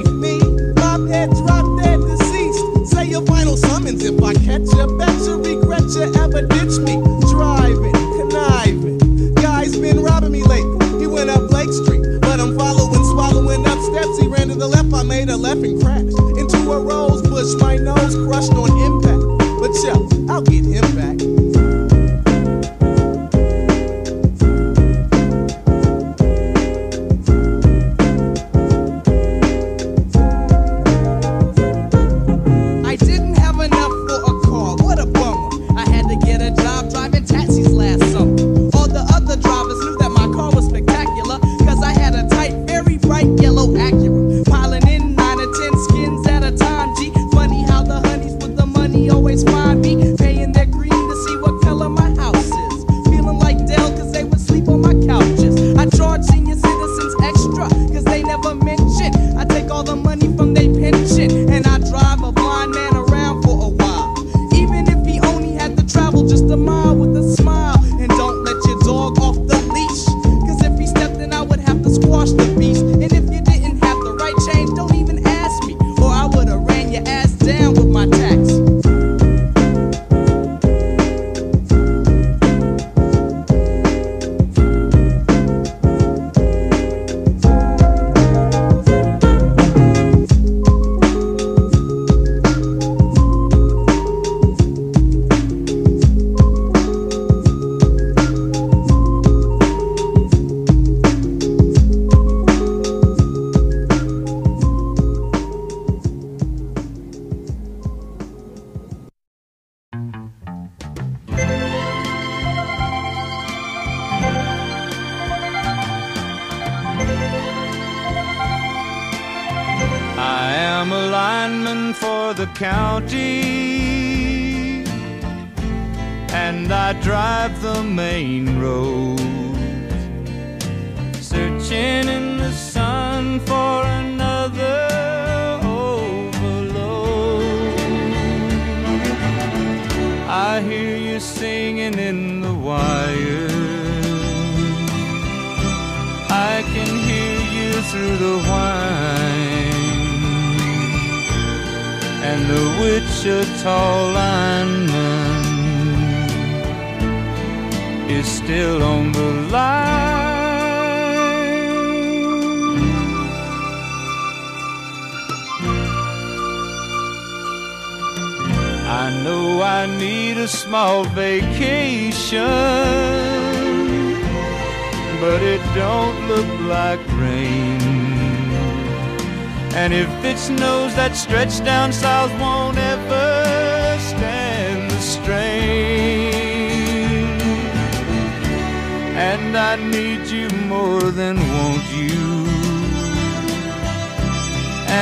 I 189.73 189.77
need 189.77 190.27
you 190.27 190.49
more 190.67 191.13
than 191.13 191.37
want 191.39 191.85
you. 191.95 192.45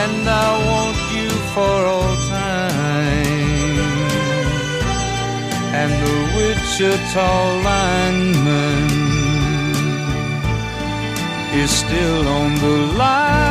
And 0.01 0.29
I 0.29 0.49
want 0.71 0.99
you 1.17 1.31
for 1.55 1.77
all 1.93 2.15
time. 2.29 2.77
And 5.81 5.91
the 6.05 6.17
Wichita 6.37 7.31
lineman 7.69 8.89
is 11.63 11.71
still 11.71 12.29
on 12.29 12.55
the 12.57 12.77
line. 12.99 13.49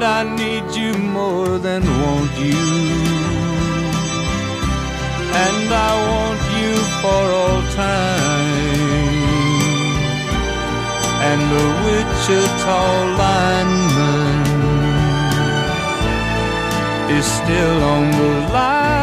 And 0.00 0.04
I 0.04 0.22
need 0.36 0.66
you 0.74 0.92
more 0.98 1.58
than 1.58 1.82
want 2.02 2.32
you. 2.38 2.64
And 5.46 5.68
I 5.88 5.92
want 6.10 6.42
you 6.60 6.74
for 7.00 7.22
all 7.40 7.62
time. 7.84 9.00
And 11.28 11.40
the 11.54 11.66
Wichita 11.84 12.82
lineman 13.22 14.40
is 17.16 17.26
still 17.26 17.78
on 17.94 18.04
the 18.10 18.32
line. 18.52 18.99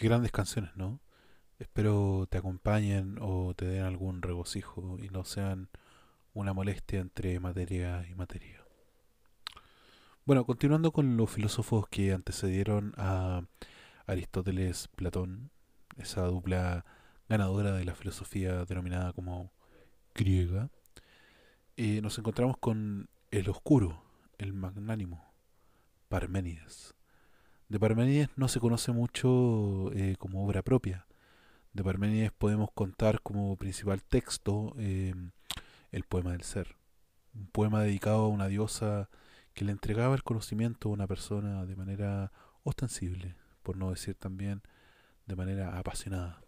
Grandes 0.00 0.32
canciones, 0.32 0.76
¿no? 0.76 1.00
Espero 1.58 2.26
te 2.30 2.38
acompañen 2.38 3.18
o 3.20 3.54
te 3.54 3.64
den 3.66 3.84
algún 3.84 4.22
regocijo 4.22 4.96
y 5.02 5.08
no 5.08 5.24
sean 5.24 5.68
una 6.32 6.52
molestia 6.52 7.00
entre 7.00 7.40
materia 7.40 8.06
y 8.08 8.14
materia. 8.14 8.64
Bueno, 10.24 10.44
continuando 10.44 10.92
con 10.92 11.16
los 11.16 11.30
filósofos 11.30 11.88
que 11.88 12.12
antecedieron 12.12 12.92
a 12.96 13.42
Aristóteles 14.06 14.88
Platón, 14.88 15.50
esa 15.96 16.22
dupla 16.22 16.84
ganadora 17.28 17.72
de 17.72 17.84
la 17.84 17.94
filosofía 17.94 18.64
denominada 18.64 19.12
como 19.12 19.52
griega, 20.14 20.70
eh, 21.76 22.00
nos 22.02 22.18
encontramos 22.18 22.56
con 22.58 23.08
el 23.30 23.48
oscuro, 23.48 24.04
el 24.38 24.52
magnánimo, 24.52 25.32
Parménides. 26.08 26.97
De 27.68 27.78
Parménides 27.78 28.30
no 28.36 28.48
se 28.48 28.60
conoce 28.60 28.92
mucho 28.92 29.92
eh, 29.92 30.16
como 30.18 30.42
obra 30.42 30.62
propia. 30.62 31.06
De 31.74 31.84
Parménides 31.84 32.32
podemos 32.32 32.70
contar 32.72 33.20
como 33.20 33.56
principal 33.56 34.02
texto 34.02 34.74
eh, 34.78 35.14
el 35.92 36.04
poema 36.04 36.32
del 36.32 36.42
ser. 36.42 36.76
Un 37.34 37.46
poema 37.48 37.82
dedicado 37.82 38.20
a 38.20 38.28
una 38.28 38.48
diosa 38.48 39.10
que 39.52 39.66
le 39.66 39.72
entregaba 39.72 40.14
el 40.14 40.22
conocimiento 40.22 40.88
a 40.88 40.92
una 40.92 41.06
persona 41.06 41.66
de 41.66 41.76
manera 41.76 42.32
ostensible, 42.62 43.36
por 43.62 43.76
no 43.76 43.90
decir 43.90 44.14
también 44.14 44.62
de 45.26 45.36
manera 45.36 45.78
apasionada. 45.78 46.40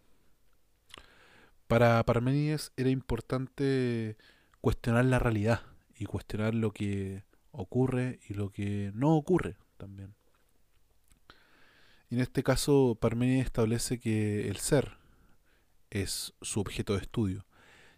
Para 1.66 2.02
Parménides 2.04 2.72
era 2.78 2.88
importante 2.88 4.16
cuestionar 4.62 5.04
la 5.04 5.18
realidad 5.18 5.60
y 5.94 6.06
cuestionar 6.06 6.54
lo 6.54 6.72
que 6.72 7.24
ocurre 7.52 8.20
y 8.26 8.32
lo 8.32 8.48
que 8.48 8.90
no 8.94 9.14
ocurre 9.14 9.58
también. 9.76 10.14
Y 12.10 12.16
en 12.16 12.20
este 12.22 12.42
caso, 12.42 12.98
Parménides 13.00 13.46
establece 13.46 14.00
que 14.00 14.48
el 14.48 14.56
ser 14.56 14.98
es 15.90 16.34
su 16.42 16.60
objeto 16.60 16.94
de 16.94 17.02
estudio. 17.02 17.46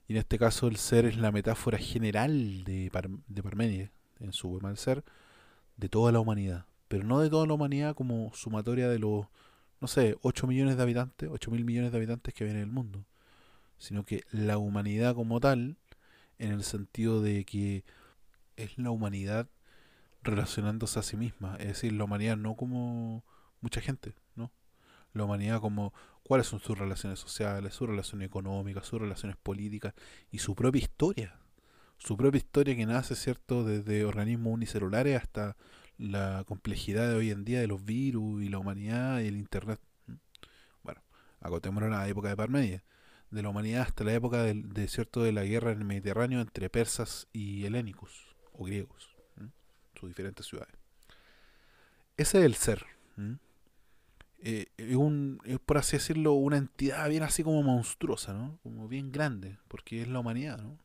Y 0.07 0.13
en 0.13 0.19
este 0.19 0.39
caso, 0.39 0.69
el 0.69 0.77
ser 0.77 1.07
es 1.07 1.17
la 1.17 1.33
metáfora 1.33 1.79
general 1.79 2.65
de, 2.65 2.91
Par 2.93 3.09
de 3.09 3.43
Parménides, 3.43 3.91
en 4.21 4.35
su 4.35 4.51
poema 4.51 4.69
del 4.69 4.77
ser, 4.77 5.03
de 5.79 5.89
toda 5.89 6.13
la 6.13 6.21
humanidad. 6.21 6.67
Pero 6.89 7.05
no 7.05 7.21
de 7.21 7.31
toda 7.31 7.47
la 7.47 7.55
humanidad 7.55 7.95
como 7.95 8.31
sumatoria 8.35 8.91
de 8.91 8.99
los, 8.99 9.27
no 9.81 9.89
sé, 9.89 10.17
8 10.21 10.47
millones 10.47 10.77
de 10.77 10.83
habitantes, 10.83 11.31
8 11.33 11.51
mil 11.51 11.65
millones 11.65 11.91
de 11.91 11.97
habitantes 11.97 12.35
que 12.35 12.45
viven 12.45 12.59
en 12.59 12.65
el 12.65 12.73
mundo. 12.73 13.07
Sino 13.79 14.05
que 14.05 14.25
la 14.31 14.59
humanidad 14.59 15.15
como 15.15 15.41
tal, 15.41 15.79
en 16.39 16.53
el 16.53 16.65
sentido 16.65 17.23
de 17.23 17.47
que 17.47 17.85
es 18.57 18.77
la 18.77 18.91
humanidad 18.91 19.49
relacionándose 20.23 20.99
a 20.99 21.03
sí 21.03 21.17
misma. 21.17 21.57
Es 21.59 21.69
decir, 21.69 21.95
la 21.95 22.05
humanidad 22.05 22.37
no 22.37 22.57
como 22.57 23.25
mucha 23.63 23.81
gente, 23.81 24.15
¿no? 24.37 24.53
La 25.15 25.25
humanidad 25.25 25.61
como 25.61 25.95
cuáles 26.23 26.47
son 26.47 26.61
sus 26.61 26.79
relaciones 26.79 27.19
sociales, 27.19 27.75
sus 27.75 27.89
relaciones 27.89 28.27
económicas, 28.27 28.87
sus 28.87 29.01
relaciones 29.01 29.37
políticas 29.37 29.95
y 30.31 30.39
su 30.39 30.55
propia 30.55 30.81
historia. 30.81 31.39
Su 31.99 32.17
propia 32.17 32.39
historia 32.39 32.75
que 32.75 32.85
nace, 32.85 33.15
¿cierto?, 33.15 33.65
desde 33.65 34.05
organismos 34.05 34.53
unicelulares 34.53 35.23
hasta 35.23 35.57
la 35.99 36.43
complejidad 36.47 37.09
de 37.09 37.15
hoy 37.15 37.31
en 37.31 37.45
día 37.45 37.61
de 37.61 37.69
los 37.69 37.85
virus 37.85 38.43
y 38.43 38.49
la 38.49 38.59
humanidad 38.59 39.21
y 39.21 39.29
el 39.29 39.37
Internet. 39.37 39.81
Bueno, 40.83 41.01
acotémonos 41.41 41.93
a 41.93 42.01
la 42.01 42.09
época 42.09 42.29
de 42.29 42.37
Parménides. 42.37 42.83
De 43.31 43.43
la 43.43 43.49
humanidad 43.49 43.83
hasta 43.83 44.05
la 44.05 44.13
época 44.13 44.43
del, 44.43 44.69
de, 44.75 44.89
cierto, 44.89 45.23
de 45.23 45.33
la 45.33 45.45
guerra 45.45 45.73
en 45.73 45.79
el 45.79 45.85
Mediterráneo 45.85 46.41
entre 46.41 46.69
persas 46.69 47.29
y 47.33 47.65
helénicos 47.65 48.37
o 48.53 48.65
griegos, 48.65 49.17
sus 49.95 50.09
diferentes 50.09 50.45
ciudades. 50.45 50.75
Ese 52.17 52.41
es 52.41 52.45
el 52.45 52.55
ser. 52.57 52.85
Eh, 54.45 54.67
es, 54.77 54.97
un, 54.97 55.41
es, 55.45 55.61
por 55.61 55.79
así 55.79 55.97
decirlo, 55.97 56.33
una 56.33 56.57
entidad 56.57 57.09
bien 57.09 57.23
así 57.23 57.45
como 57.45 57.63
monstruosa, 57.63 58.35
¿no? 58.35 58.59
Como 58.65 58.89
bien 58.89 59.13
grande, 59.13 59.59
porque 59.69 60.03
es 60.03 60.09
la 60.09 60.19
humanidad, 60.19 60.59
¿no? 60.59 60.79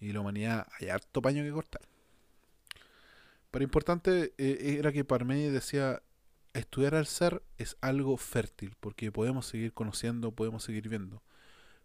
Y 0.00 0.12
la 0.12 0.20
humanidad 0.20 0.66
hay 0.80 0.88
harto 0.88 1.20
paño 1.20 1.42
que 1.42 1.52
cortar. 1.52 1.82
Pero 3.50 3.62
importante 3.62 4.32
eh, 4.38 4.76
era 4.78 4.90
que 4.90 5.04
Parménides 5.04 5.52
decía, 5.52 6.02
estudiar 6.54 6.94
al 6.94 7.06
ser 7.06 7.42
es 7.58 7.76
algo 7.82 8.16
fértil, 8.16 8.74
porque 8.80 9.12
podemos 9.12 9.44
seguir 9.44 9.74
conociendo, 9.74 10.32
podemos 10.32 10.64
seguir 10.64 10.88
viendo. 10.88 11.22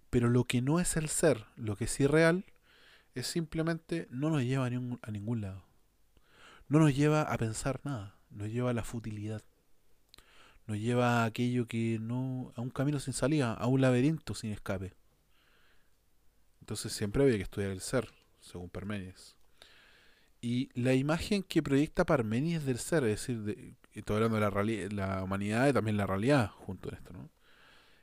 Pero 0.09 0.29
lo 0.29 0.45
que 0.45 0.61
no 0.61 0.79
es 0.79 0.95
el 0.95 1.09
ser, 1.09 1.45
lo 1.57 1.75
que 1.75 1.83
es 1.83 1.99
irreal, 1.99 2.45
es 3.13 3.27
simplemente 3.27 4.07
no 4.09 4.29
nos 4.29 4.43
lleva 4.43 4.67
a 4.67 4.69
ningún, 4.69 4.99
a 5.01 5.11
ningún 5.11 5.41
lado. 5.41 5.65
No 6.69 6.79
nos 6.79 6.95
lleva 6.95 7.23
a 7.23 7.37
pensar 7.37 7.81
nada, 7.83 8.15
nos 8.29 8.47
lleva 8.47 8.69
a 8.69 8.73
la 8.73 8.85
futilidad. 8.85 9.43
Nos 10.67 10.77
lleva 10.77 11.23
a 11.23 11.25
aquello 11.25 11.67
que 11.67 11.97
no. 11.99 12.51
a 12.55 12.61
un 12.61 12.69
camino 12.69 12.99
sin 12.99 13.13
salida, 13.13 13.53
a 13.53 13.67
un 13.67 13.81
laberinto 13.81 14.33
sin 14.35 14.51
escape. 14.51 14.93
Entonces 16.59 16.91
siempre 16.93 17.23
había 17.23 17.37
que 17.37 17.43
estudiar 17.43 17.71
el 17.71 17.79
ser, 17.81 18.09
según 18.41 18.69
Parménides. 18.69 19.35
Y 20.41 20.69
la 20.79 20.93
imagen 20.93 21.43
que 21.43 21.63
proyecta 21.63 22.05
Parménides 22.05 22.65
del 22.65 22.77
ser, 22.77 23.03
es 23.05 23.21
decir, 23.21 23.41
de, 23.43 23.75
estoy 23.93 24.17
hablando 24.17 24.35
de 24.35 24.41
la, 24.41 24.51
reali- 24.51 24.91
la 24.91 25.23
humanidad 25.23 25.67
y 25.67 25.73
también 25.73 25.97
la 25.97 26.05
realidad 26.05 26.49
junto 26.51 26.89
en 26.89 26.95
esto, 26.95 27.13
¿no? 27.13 27.29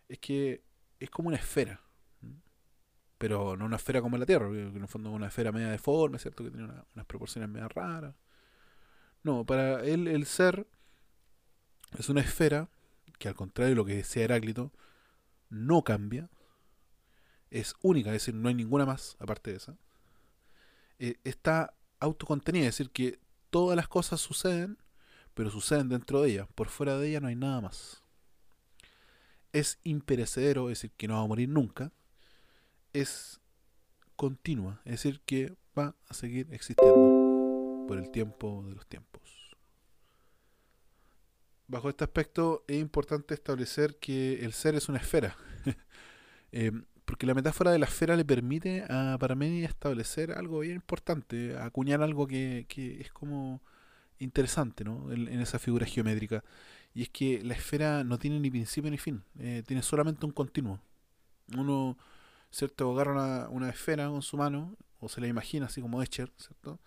Es 0.09 0.19
que 0.19 0.62
es 1.01 1.11
como 1.11 1.28
una 1.28 1.39
esfera. 1.39 1.81
Pero 3.19 3.57
no 3.57 3.65
una 3.66 3.77
esfera 3.77 4.03
como 4.03 4.19
la 4.19 4.27
Tierra, 4.27 4.51
que 4.51 4.62
en 4.62 4.77
el 4.82 4.89
fondo 4.89 5.11
es 5.11 5.16
una 5.16 5.28
esfera 5.28 5.53
media 5.53 5.70
deforme, 5.70 6.19
¿cierto? 6.19 6.45
Que 6.45 6.51
tiene 6.51 6.65
una- 6.66 6.85
unas 6.95 7.07
proporciones 7.07 7.49
media 7.49 7.69
raras. 7.69 8.15
No, 9.23 9.45
para 9.47 9.82
él 9.85 10.09
el 10.09 10.27
ser 10.27 10.66
es 11.99 12.09
una 12.09 12.21
esfera 12.21 12.69
que 13.19 13.29
al 13.29 13.35
contrario 13.35 13.71
de 13.71 13.77
lo 13.77 13.85
que 13.85 13.97
decía 13.97 14.25
Heráclito, 14.25 14.73
no 15.49 15.83
cambia, 15.83 16.29
es 17.51 17.75
única, 17.83 18.11
es 18.11 18.15
decir, 18.15 18.35
no 18.35 18.49
hay 18.49 18.55
ninguna 18.55 18.85
más 18.85 19.16
aparte 19.21 19.53
de 19.53 19.57
esa. 19.59 19.77
Eh, 20.99 21.16
está 21.25 21.75
autocontenida, 22.01 22.66
es 22.66 22.77
decir, 22.77 22.91
que 22.91 23.21
todas 23.51 23.77
las 23.77 23.89
cosas 23.89 24.21
suceden, 24.21 24.79
pero 25.35 25.51
suceden 25.51 25.89
dentro 25.89 26.23
de 26.23 26.31
ella, 26.31 26.47
por 26.55 26.69
fuera 26.69 26.99
de 26.99 27.09
ella 27.09 27.21
no 27.21 27.29
hay 27.29 27.37
nada 27.37 27.61
más. 27.61 28.03
Es 29.53 29.79
imperecedero, 29.85 30.69
es 30.69 30.79
decir, 30.79 30.91
que 30.97 31.07
no 31.07 31.15
va 31.15 31.21
a 31.21 31.27
morir 31.27 31.49
nunca. 31.49 31.93
Es 32.93 33.41
continua, 34.16 34.81
es 34.85 34.93
decir, 34.93 35.21
que 35.21 35.57
va 35.79 35.95
a 36.09 36.15
seguir 36.15 36.49
existiendo 36.53 37.87
por 37.87 37.99
el 37.99 38.11
tiempo 38.11 38.65
de 38.66 38.75
los 38.75 38.87
tiempos. 38.87 39.44
Bajo 41.66 41.89
este 41.89 42.05
aspecto 42.05 42.65
es 42.69 42.78
importante 42.78 43.35
establecer 43.35 43.97
que 43.99 44.45
el 44.45 44.53
ser 44.53 44.74
es 44.74 44.89
una 44.89 44.99
esfera. 44.99 45.36
Eh, 46.57 46.70
porque 47.05 47.27
la 47.27 47.35
metáfora 47.35 47.73
de 47.73 47.81
la 47.81 47.86
esfera 47.86 48.15
le 48.15 48.24
permite 48.24 48.85
a 48.89 49.16
Parménides 49.19 49.70
establecer 49.70 50.31
algo 50.31 50.61
bien 50.61 50.77
importante, 50.77 51.59
acuñar 51.59 52.01
algo 52.01 52.28
que, 52.28 52.66
que 52.69 53.01
es 53.01 53.11
como 53.11 53.61
interesante 54.20 54.85
¿no? 54.85 55.11
en, 55.12 55.41
esa 55.41 55.59
figura 55.59 55.86
geométrica. 55.86 56.45
Y 56.95 57.03
es 57.03 57.09
que 57.11 57.43
la 57.43 57.55
esfera 57.55 58.05
no 58.05 58.19
tiene 58.19 58.39
ni 58.41 58.51
principio 58.51 58.91
ni 58.91 58.99
fin, 58.99 59.24
eh, 59.39 59.62
tiene 59.66 59.82
solamente 59.82 60.24
un 60.27 60.32
continuo. 60.32 60.81
Uno, 61.57 61.99
¿cierto? 62.51 62.93
Agarra 62.93 63.12
una, 63.12 63.49
una 63.49 63.69
esfera 63.69 64.09
con 64.09 64.23
su 64.23 64.36
mano, 64.36 64.77
o 65.01 65.09
se 65.09 65.20
la 65.20 65.27
imagina 65.27 65.66
así 65.66 65.81
como 65.81 66.03
Escher, 66.03 66.32
¿cierto? 66.36 66.81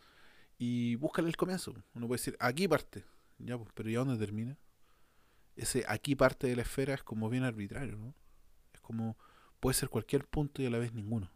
Y 0.58 0.96
búscale 0.96 1.28
el 1.28 1.38
comienzo. 1.38 1.76
Uno 1.94 2.08
puede 2.08 2.20
decir, 2.20 2.38
aquí 2.40 2.68
parte, 2.68 3.04
ya, 3.38 3.58
pues, 3.58 3.70
pero 3.74 3.90
¿y 3.90 3.96
a 3.96 4.00
dónde 4.00 4.18
termina? 4.18 4.58
Ese 5.58 5.84
aquí 5.88 6.16
parte 6.16 6.48
de 6.48 6.56
la 6.56 6.62
esfera 6.62 6.94
es 6.94 7.04
como 7.04 7.30
bien 7.30 7.44
arbitrario, 7.44 7.98
¿no? 7.98 8.14
Es 8.74 8.80
como 8.82 9.18
puede 9.60 9.74
ser 9.74 9.90
cualquier 9.90 10.26
punto 10.26 10.62
y 10.62 10.66
a 10.66 10.70
la 10.70 10.78
vez 10.78 10.94
ninguno. 10.94 11.32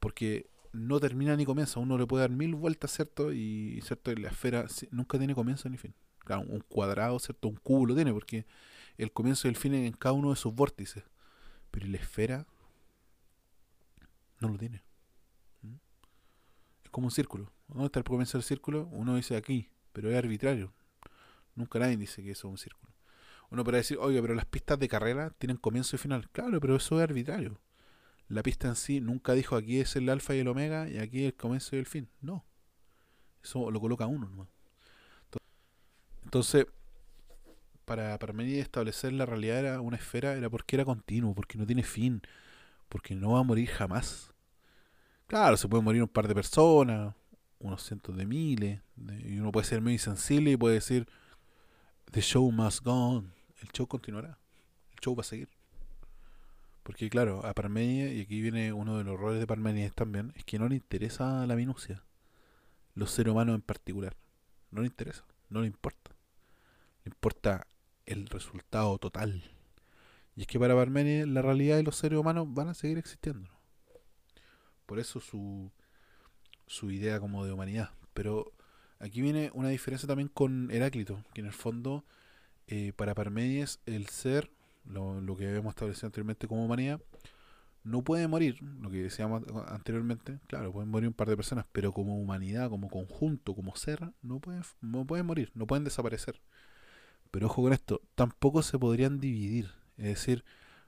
Porque 0.00 0.50
no 0.72 1.00
termina 1.00 1.36
ni 1.36 1.44
comienza. 1.44 1.80
Uno 1.80 1.98
le 1.98 2.06
puede 2.06 2.22
dar 2.22 2.30
mil 2.30 2.54
vueltas, 2.54 2.92
¿cierto? 2.92 3.32
Y, 3.32 3.80
¿cierto? 3.82 4.12
la 4.14 4.28
esfera 4.28 4.66
nunca 4.90 5.18
tiene 5.18 5.34
comienzo 5.34 5.68
ni 5.68 5.76
fin. 5.76 5.94
Claro, 6.20 6.42
un 6.42 6.60
cuadrado, 6.60 7.18
¿cierto? 7.18 7.48
Un 7.48 7.56
cubo 7.56 7.86
lo 7.86 7.94
tiene, 7.94 8.12
porque 8.12 8.46
el 8.98 9.12
comienzo 9.12 9.48
y 9.48 9.50
el 9.50 9.56
fin 9.56 9.74
en 9.74 9.92
cada 9.92 10.12
uno 10.12 10.30
de 10.30 10.36
sus 10.36 10.54
vórtices. 10.54 11.04
Pero 11.70 11.86
la 11.86 11.96
esfera 11.96 12.46
no 14.40 14.48
lo 14.48 14.58
tiene. 14.58 14.82
¿Mm? 15.62 15.74
Es 16.84 16.90
como 16.90 17.06
un 17.06 17.10
círculo. 17.10 17.52
¿Dónde 17.68 17.86
está 17.86 18.00
el 18.00 18.04
comienzo 18.04 18.38
del 18.38 18.44
círculo? 18.44 18.88
Uno 18.92 19.16
dice 19.16 19.36
aquí, 19.36 19.68
pero 19.92 20.10
es 20.10 20.16
arbitrario. 20.16 20.72
Nunca 21.54 21.78
nadie 21.78 21.96
dice 21.96 22.22
que 22.22 22.32
eso 22.32 22.48
es 22.48 22.52
un 22.52 22.58
círculo. 22.58 22.92
Uno 23.50 23.64
podrá 23.64 23.78
decir, 23.78 23.98
oye, 23.98 24.20
pero 24.22 24.34
las 24.34 24.46
pistas 24.46 24.78
de 24.78 24.88
carrera 24.88 25.30
tienen 25.38 25.56
comienzo 25.56 25.96
y 25.96 25.98
final. 25.98 26.28
Claro, 26.30 26.60
pero 26.60 26.76
eso 26.76 26.98
es 26.98 27.02
arbitrario. 27.02 27.60
La 28.28 28.42
pista 28.42 28.68
en 28.68 28.76
sí 28.76 29.00
nunca 29.00 29.32
dijo 29.32 29.56
aquí 29.56 29.80
es 29.80 29.96
el 29.96 30.08
alfa 30.08 30.34
y 30.36 30.38
el 30.38 30.48
omega 30.48 30.88
y 30.88 30.98
aquí 30.98 31.24
el 31.24 31.34
comienzo 31.34 31.74
y 31.74 31.80
el 31.80 31.86
fin. 31.86 32.08
No. 32.20 32.44
Eso 33.42 33.70
lo 33.70 33.80
coloca 33.80 34.06
uno 34.06 34.28
nomás. 34.28 34.48
Entonces, 36.22 36.66
para 37.84 38.16
Parménides 38.20 38.62
establecer 38.62 39.12
la 39.12 39.26
realidad 39.26 39.58
era 39.58 39.80
una 39.80 39.96
esfera 39.96 40.34
era 40.34 40.48
porque 40.48 40.76
era 40.76 40.84
continuo, 40.84 41.34
porque 41.34 41.58
no 41.58 41.66
tiene 41.66 41.82
fin, 41.82 42.22
porque 42.88 43.16
no 43.16 43.32
va 43.32 43.40
a 43.40 43.42
morir 43.42 43.68
jamás. 43.68 44.32
Claro, 45.26 45.56
se 45.56 45.66
puede 45.66 45.82
morir 45.82 46.02
un 46.02 46.08
par 46.08 46.28
de 46.28 46.34
personas, 46.34 47.14
unos 47.58 47.82
cientos 47.82 48.16
de 48.16 48.26
miles, 48.26 48.80
y 49.24 49.38
uno 49.38 49.50
puede 49.50 49.66
ser 49.66 49.80
muy 49.80 49.98
sensible 49.98 50.52
y 50.52 50.56
puede 50.56 50.76
decir, 50.76 51.08
The 52.12 52.20
show 52.20 52.48
must 52.50 52.84
go. 52.84 53.24
El 53.60 53.68
show 53.72 53.86
continuará. 53.86 54.38
El 54.92 54.98
show 55.00 55.14
va 55.14 55.20
a 55.20 55.24
seguir. 55.24 55.48
Porque 56.82 57.10
claro, 57.10 57.44
a 57.46 57.54
Parménides, 57.54 58.14
y 58.14 58.22
aquí 58.22 58.40
viene 58.40 58.72
uno 58.72 58.98
de 58.98 59.04
los 59.04 59.14
errores 59.14 59.38
de 59.38 59.46
Parménides 59.46 59.94
también, 59.94 60.32
es 60.36 60.44
que 60.44 60.58
no 60.58 60.68
le 60.68 60.76
interesa 60.76 61.46
la 61.46 61.56
minucia. 61.56 62.02
Los 62.94 63.10
seres 63.10 63.32
humanos 63.32 63.54
en 63.54 63.62
particular. 63.62 64.16
No 64.70 64.80
le 64.80 64.88
interesa, 64.88 65.24
no 65.48 65.60
le 65.60 65.66
importa. 65.66 66.10
Le 67.04 67.10
importa 67.10 67.66
el 68.06 68.26
resultado 68.26 68.98
total. 68.98 69.42
Y 70.36 70.42
es 70.42 70.46
que 70.46 70.58
para 70.58 70.74
Parménides 70.74 71.28
la 71.28 71.42
realidad 71.42 71.76
de 71.76 71.82
los 71.82 71.96
seres 71.96 72.18
humanos 72.18 72.52
van 72.52 72.68
a 72.68 72.74
seguir 72.74 72.98
existiendo. 72.98 73.50
Por 74.86 74.98
eso 74.98 75.20
su, 75.20 75.70
su 76.66 76.90
idea 76.90 77.20
como 77.20 77.44
de 77.44 77.52
humanidad. 77.52 77.90
Pero 78.14 78.52
aquí 78.98 79.20
viene 79.20 79.50
una 79.54 79.68
diferencia 79.68 80.06
también 80.06 80.28
con 80.28 80.70
Heráclito, 80.70 81.22
que 81.34 81.40
en 81.40 81.46
el 81.46 81.52
fondo, 81.52 82.04
eh, 82.70 82.92
para 82.96 83.14
Parménides, 83.14 83.80
el 83.86 84.06
ser, 84.08 84.50
lo, 84.84 85.20
lo 85.20 85.36
que 85.36 85.48
habíamos 85.48 85.70
establecido 85.70 86.06
anteriormente 86.06 86.48
como 86.48 86.64
humanidad, 86.64 87.00
no 87.82 88.02
puede 88.02 88.28
morir, 88.28 88.62
lo 88.62 88.90
que 88.90 89.02
decíamos 89.02 89.42
anteriormente, 89.68 90.38
claro, 90.46 90.72
pueden 90.72 90.90
morir 90.90 91.08
un 91.08 91.14
par 91.14 91.28
de 91.28 91.36
personas, 91.36 91.66
pero 91.72 91.92
como 91.92 92.18
humanidad, 92.20 92.68
como 92.68 92.88
conjunto, 92.88 93.54
como 93.54 93.74
ser, 93.76 94.12
no 94.22 94.38
pueden, 94.38 94.62
no 94.80 95.06
pueden 95.06 95.26
morir, 95.26 95.50
no 95.54 95.66
pueden 95.66 95.84
desaparecer. 95.84 96.40
Pero 97.30 97.46
ojo 97.46 97.62
con 97.62 97.72
esto, 97.72 98.02
tampoco 98.14 98.62
se 98.62 98.78
podrían 98.78 99.20
dividir, 99.20 99.70
es 99.96 100.06
decir, 100.06 100.44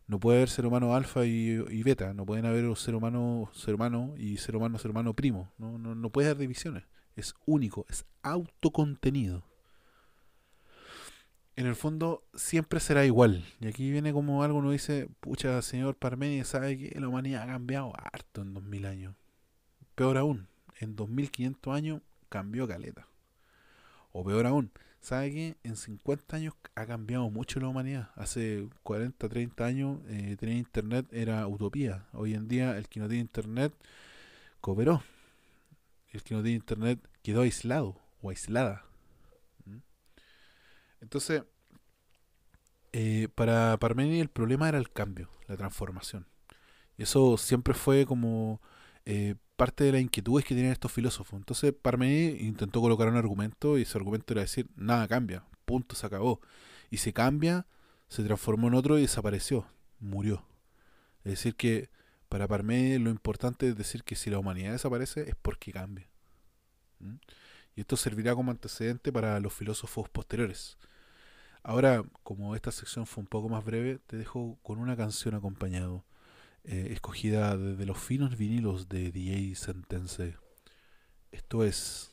no 0.07 0.21
puede 0.21 0.39
haber 0.39 0.51
ser 0.51 0.67
humano 0.67 0.95
alfa 0.95 1.25
y, 1.25 1.65
y 1.71 1.83
beta, 1.83 2.13
no 2.15 2.27
pueden 2.27 2.45
haber 2.45 2.77
ser 2.77 2.95
humano 2.95 3.51
ser 3.55 3.75
humano 3.75 4.15
y 4.19 4.37
ser 4.39 4.57
humano 4.57 4.79
ser 4.79 4.91
humano 4.91 5.15
primo, 5.15 5.51
no, 5.59 5.79
no, 5.79 5.95
no 5.95 6.11
puede 6.11 6.29
haber 6.29 6.41
divisiones, 6.41 6.85
es 7.17 7.35
único, 7.47 7.87
es 7.89 8.05
autocontenido. 8.23 9.52
En 11.55 11.67
el 11.67 11.77
fondo 11.77 12.25
siempre 12.35 12.81
será 12.81 13.05
igual. 13.05 13.45
Y 13.61 13.67
aquí 13.67 13.91
viene 13.91 14.13
como 14.13 14.43
algo, 14.43 14.59
uno 14.59 14.71
dice, 14.71 15.09
pucha, 15.21 15.61
señor 15.61 15.97
Parménides, 15.97 16.49
sabe 16.49 16.79
que 16.79 16.99
la 16.99 17.09
humanidad 17.09 17.43
ha 17.43 17.47
cambiado 17.47 17.93
harto 17.97 18.41
en 18.41 18.55
2000 18.55 18.87
años. 18.87 19.15
Peor 19.95 20.17
aún, 20.17 20.49
en 20.81 20.97
2500 20.97 21.75
años 21.75 22.01
cambió 22.31 22.67
caleta. 22.67 23.07
O 24.13 24.25
peor 24.25 24.47
aún, 24.47 24.71
¿sabe 25.01 25.31
que 25.31 25.57
en 25.63 25.77
50 25.77 26.37
años 26.37 26.55
ha 26.75 26.87
cambiado 26.87 27.29
mucho 27.29 27.61
la 27.61 27.69
humanidad? 27.69 28.11
Hace 28.17 28.69
40, 28.83 29.29
30 29.29 29.65
años 29.65 30.01
eh, 30.09 30.37
tener 30.39 30.57
internet 30.57 31.07
era 31.13 31.47
utopía. 31.47 32.07
Hoy 32.13 32.33
en 32.33 32.49
día 32.49 32.79
el 32.79 32.89
que 32.89 33.01
no 33.01 33.09
tiene 33.09 33.23
internet 33.23 33.75
cooperó. 34.63 35.03
El 36.09 36.23
que 36.23 36.35
no 36.35 36.43
tiene 36.43 36.57
internet 36.57 36.99
quedó 37.23 37.43
aislado 37.43 37.97
o 38.23 38.31
aislada. 38.31 38.85
Entonces, 41.03 41.43
eh, 42.93 43.29
para 43.35 43.77
Parménides 43.79 44.23
el 44.23 44.29
problema 44.29 44.69
era 44.69 44.79
el 44.79 44.91
cambio, 44.91 45.29
la 45.49 45.57
transformación. 45.57 46.27
Eso 46.97 47.37
siempre 47.37 47.75
fue 47.75 48.07
como 48.07 48.63
eh, 49.05 49.35
parte 49.57 49.85
de 49.85 49.93
las 49.93 50.01
inquietudes 50.01 50.45
que 50.45 50.55
tenían 50.55 50.73
estos 50.73 50.93
filósofos. 50.93 51.39
Entonces 51.39 51.75
Parménides 51.75 52.41
intentó 52.43 52.81
colocar 52.81 53.09
un 53.09 53.17
argumento 53.17 53.79
y 53.79 53.83
ese 53.83 53.99
argumento 53.99 54.33
era 54.33 54.43
decir, 54.43 54.69
nada 54.77 55.09
cambia, 55.09 55.45
punto, 55.65 55.97
se 55.97 56.07
acabó. 56.07 56.41
Y 56.91 56.99
se 56.99 57.13
cambia, 57.13 57.67
se 58.09 58.23
transformó 58.23 58.69
en 58.69 58.75
otro 58.75 58.99
y 58.99 59.03
desapareció, 59.03 59.67
murió. 59.99 60.47
Es 61.25 61.33
decir 61.33 61.57
que 61.57 61.91
para 62.29 62.47
Parménides 62.49 63.01
lo 63.01 63.11
importante 63.11 63.69
es 63.69 63.77
decir 63.77 64.05
que 64.05 64.17
si 64.17 64.31
la 64.31 64.39
humanidad 64.39 64.73
desaparece 64.73 65.29
es 65.29 65.35
porque 65.41 65.73
cambia. 65.73 66.09
Y 67.75 67.81
esto 67.81 67.97
servirá 67.97 68.35
como 68.35 68.51
antecedente 68.51 69.13
para 69.13 69.41
los 69.41 69.53
filósofos 69.53 70.09
posteriores. 70.09 70.77
Ahora, 71.65 72.05
como 72.25 72.57
esta 72.57 72.73
sección 72.73 73.07
fue 73.07 73.23
un 73.23 73.29
poco 73.29 73.49
más 73.49 73.65
breve, 73.65 74.01
te 74.07 74.17
dejo 74.17 74.59
con 74.63 74.79
una 74.81 74.97
canción 74.97 75.35
acompañado, 75.35 76.05
eh, 76.65 76.89
escogida 76.91 77.57
desde 77.57 77.87
los 77.87 77.99
finos 77.99 78.37
vinilos 78.37 78.89
de 78.89 79.13
DJ 79.13 79.55
Sentence. 79.55 80.37
Esto 81.31 81.63
es 81.65 82.11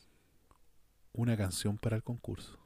una 1.12 1.36
canción 1.36 1.78
para 1.78 1.96
el 1.96 2.04
concurso. 2.04 2.59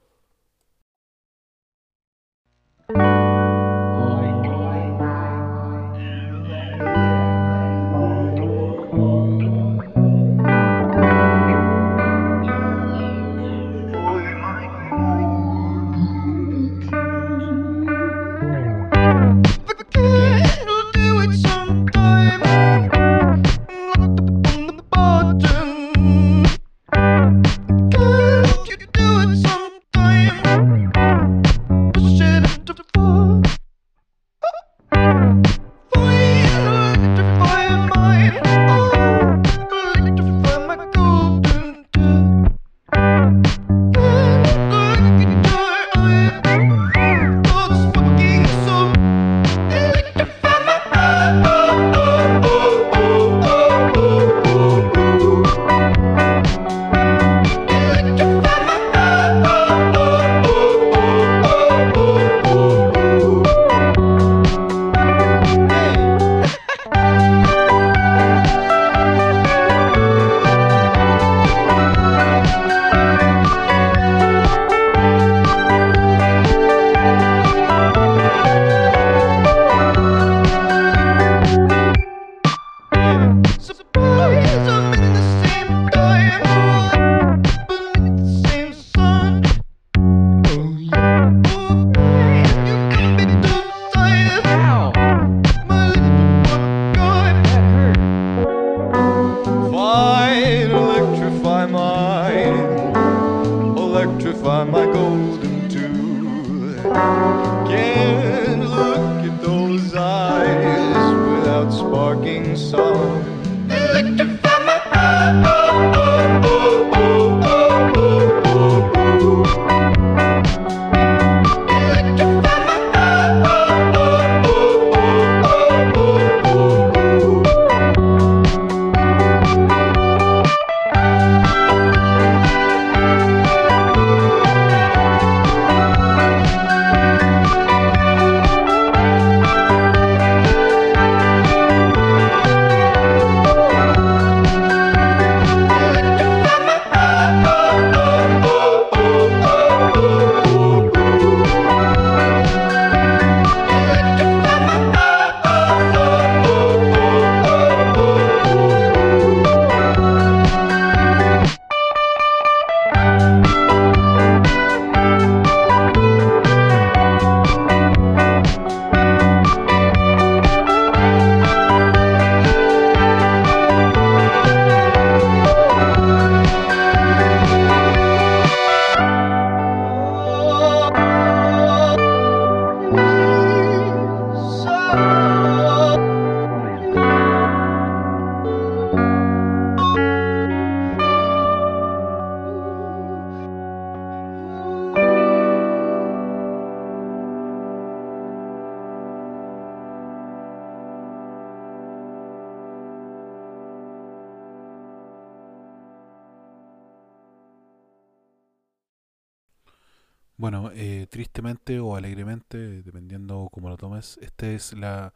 Tristemente 211.44 211.78
o 211.78 211.94
alegremente, 211.94 212.82
dependiendo 212.82 213.50
cómo 213.52 213.68
lo 213.68 213.76
tomes, 213.76 214.18
esta 214.22 214.46
es 214.50 214.72
la 214.72 215.12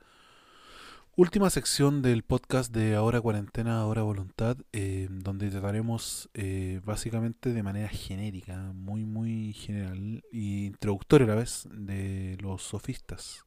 última 1.17 1.49
sección 1.49 2.03
del 2.03 2.23
podcast 2.23 2.71
de 2.71 2.97
Ahora 2.97 3.19
Cuarentena, 3.23 3.81
Ahora 3.81 4.03
Voluntad, 4.03 4.59
eh, 4.73 5.09
donde 5.11 5.49
trataremos 5.49 6.29
eh, 6.35 6.83
básicamente 6.85 7.55
de 7.55 7.63
manera 7.63 7.89
genérica, 7.89 8.59
muy, 8.75 9.07
muy 9.07 9.55
general 9.55 10.23
e 10.31 10.67
introductoria 10.67 11.25
a 11.25 11.31
la 11.31 11.35
vez, 11.37 11.67
de 11.71 12.37
los 12.43 12.63
sofistas. 12.63 13.47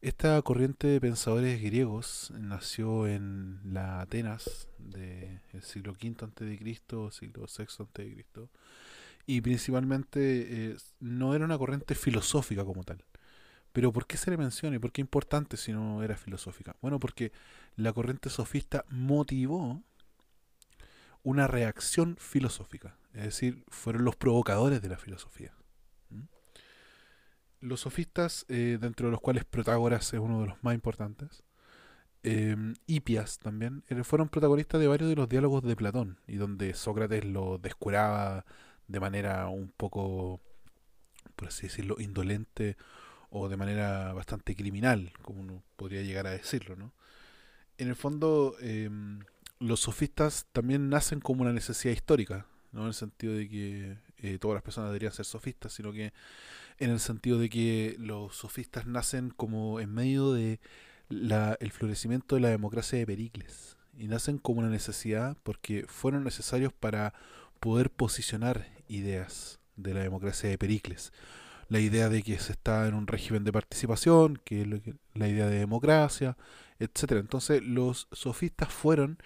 Esta 0.00 0.42
corriente 0.42 0.88
de 0.88 1.00
pensadores 1.00 1.62
griegos 1.62 2.32
nació 2.36 3.06
en 3.06 3.60
la 3.64 4.00
Atenas 4.00 4.66
del 4.78 5.62
siglo 5.62 5.92
V 5.92 6.16
a.C., 6.24 7.12
siglo 7.12 7.46
VI 7.46 7.64
a.C., 7.64 8.48
y 9.28 9.42
principalmente 9.42 10.70
eh, 10.70 10.76
no 11.00 11.34
era 11.34 11.44
una 11.44 11.58
corriente 11.58 11.94
filosófica 11.94 12.64
como 12.64 12.82
tal. 12.82 13.04
Pero 13.72 13.92
¿por 13.92 14.06
qué 14.06 14.16
se 14.16 14.30
le 14.30 14.38
menciona 14.38 14.76
y 14.76 14.78
por 14.78 14.90
qué 14.90 15.02
importante 15.02 15.58
si 15.58 15.70
no 15.70 16.02
era 16.02 16.16
filosófica? 16.16 16.74
Bueno, 16.80 16.98
porque 16.98 17.30
la 17.76 17.92
corriente 17.92 18.30
sofista 18.30 18.86
motivó 18.88 19.82
una 21.22 21.46
reacción 21.46 22.16
filosófica, 22.18 22.96
es 23.12 23.24
decir, 23.24 23.64
fueron 23.68 24.06
los 24.06 24.16
provocadores 24.16 24.80
de 24.80 24.88
la 24.88 24.96
filosofía. 24.96 25.52
Los 27.60 27.80
sofistas, 27.80 28.46
eh, 28.48 28.78
dentro 28.80 29.08
de 29.08 29.10
los 29.10 29.20
cuales 29.20 29.44
Protágoras 29.44 30.14
es 30.14 30.20
uno 30.20 30.40
de 30.40 30.46
los 30.46 30.64
más 30.64 30.74
importantes, 30.74 31.42
eh, 32.22 32.56
Hipias 32.86 33.38
también, 33.40 33.84
fueron 34.04 34.30
protagonistas 34.30 34.80
de 34.80 34.86
varios 34.86 35.10
de 35.10 35.16
los 35.16 35.28
diálogos 35.28 35.64
de 35.64 35.76
Platón, 35.76 36.18
y 36.26 36.36
donde 36.36 36.72
Sócrates 36.72 37.26
lo 37.26 37.58
descuraba 37.58 38.46
de 38.88 39.00
manera 39.00 39.48
un 39.48 39.68
poco, 39.76 40.40
por 41.36 41.48
así 41.48 41.62
decirlo, 41.68 41.96
indolente 41.98 42.76
o 43.30 43.48
de 43.48 43.56
manera 43.56 44.12
bastante 44.14 44.56
criminal, 44.56 45.12
como 45.22 45.40
uno 45.42 45.62
podría 45.76 46.02
llegar 46.02 46.26
a 46.26 46.30
decirlo, 46.30 46.76
¿no? 46.76 46.92
En 47.76 47.88
el 47.88 47.94
fondo, 47.96 48.56
eh, 48.60 48.90
los 49.60 49.80
sofistas 49.80 50.46
también 50.52 50.88
nacen 50.88 51.20
como 51.20 51.42
una 51.42 51.52
necesidad 51.52 51.94
histórica, 51.94 52.46
¿no? 52.72 52.82
En 52.82 52.88
el 52.88 52.94
sentido 52.94 53.34
de 53.34 53.48
que 53.48 53.98
eh, 54.18 54.38
todas 54.38 54.54
las 54.54 54.62
personas 54.62 54.90
deberían 54.90 55.12
ser 55.12 55.24
sofistas, 55.26 55.72
sino 55.72 55.92
que 55.92 56.12
en 56.78 56.90
el 56.90 57.00
sentido 57.00 57.38
de 57.38 57.48
que 57.48 57.96
los 57.98 58.36
sofistas 58.36 58.86
nacen 58.86 59.30
como 59.30 59.80
en 59.80 59.92
medio 59.92 60.32
de 60.32 60.60
la- 61.08 61.56
el 61.60 61.70
florecimiento 61.72 62.34
de 62.34 62.40
la 62.42 62.48
democracia 62.50 62.98
de 62.98 63.06
Pericles 63.06 63.76
y 63.96 64.08
nacen 64.08 64.38
como 64.38 64.60
una 64.60 64.70
necesidad 64.70 65.36
porque 65.42 65.86
fueron 65.88 66.24
necesarios 66.24 66.72
para 66.72 67.14
poder 67.60 67.90
posicionar 67.90 68.66
ideas 68.88 69.60
de 69.76 69.94
la 69.94 70.00
democracia 70.00 70.48
de 70.48 70.58
Pericles. 70.58 71.12
La 71.68 71.80
idea 71.80 72.08
de 72.08 72.22
que 72.22 72.38
se 72.38 72.52
está 72.52 72.88
en 72.88 72.94
un 72.94 73.06
régimen 73.06 73.44
de 73.44 73.52
participación, 73.52 74.40
que 74.44 74.94
la 75.14 75.28
idea 75.28 75.46
de 75.48 75.58
democracia, 75.58 76.36
etcétera. 76.78 77.20
Entonces 77.20 77.62
los 77.62 78.08
sofistas 78.12 78.72
fueron, 78.72 79.18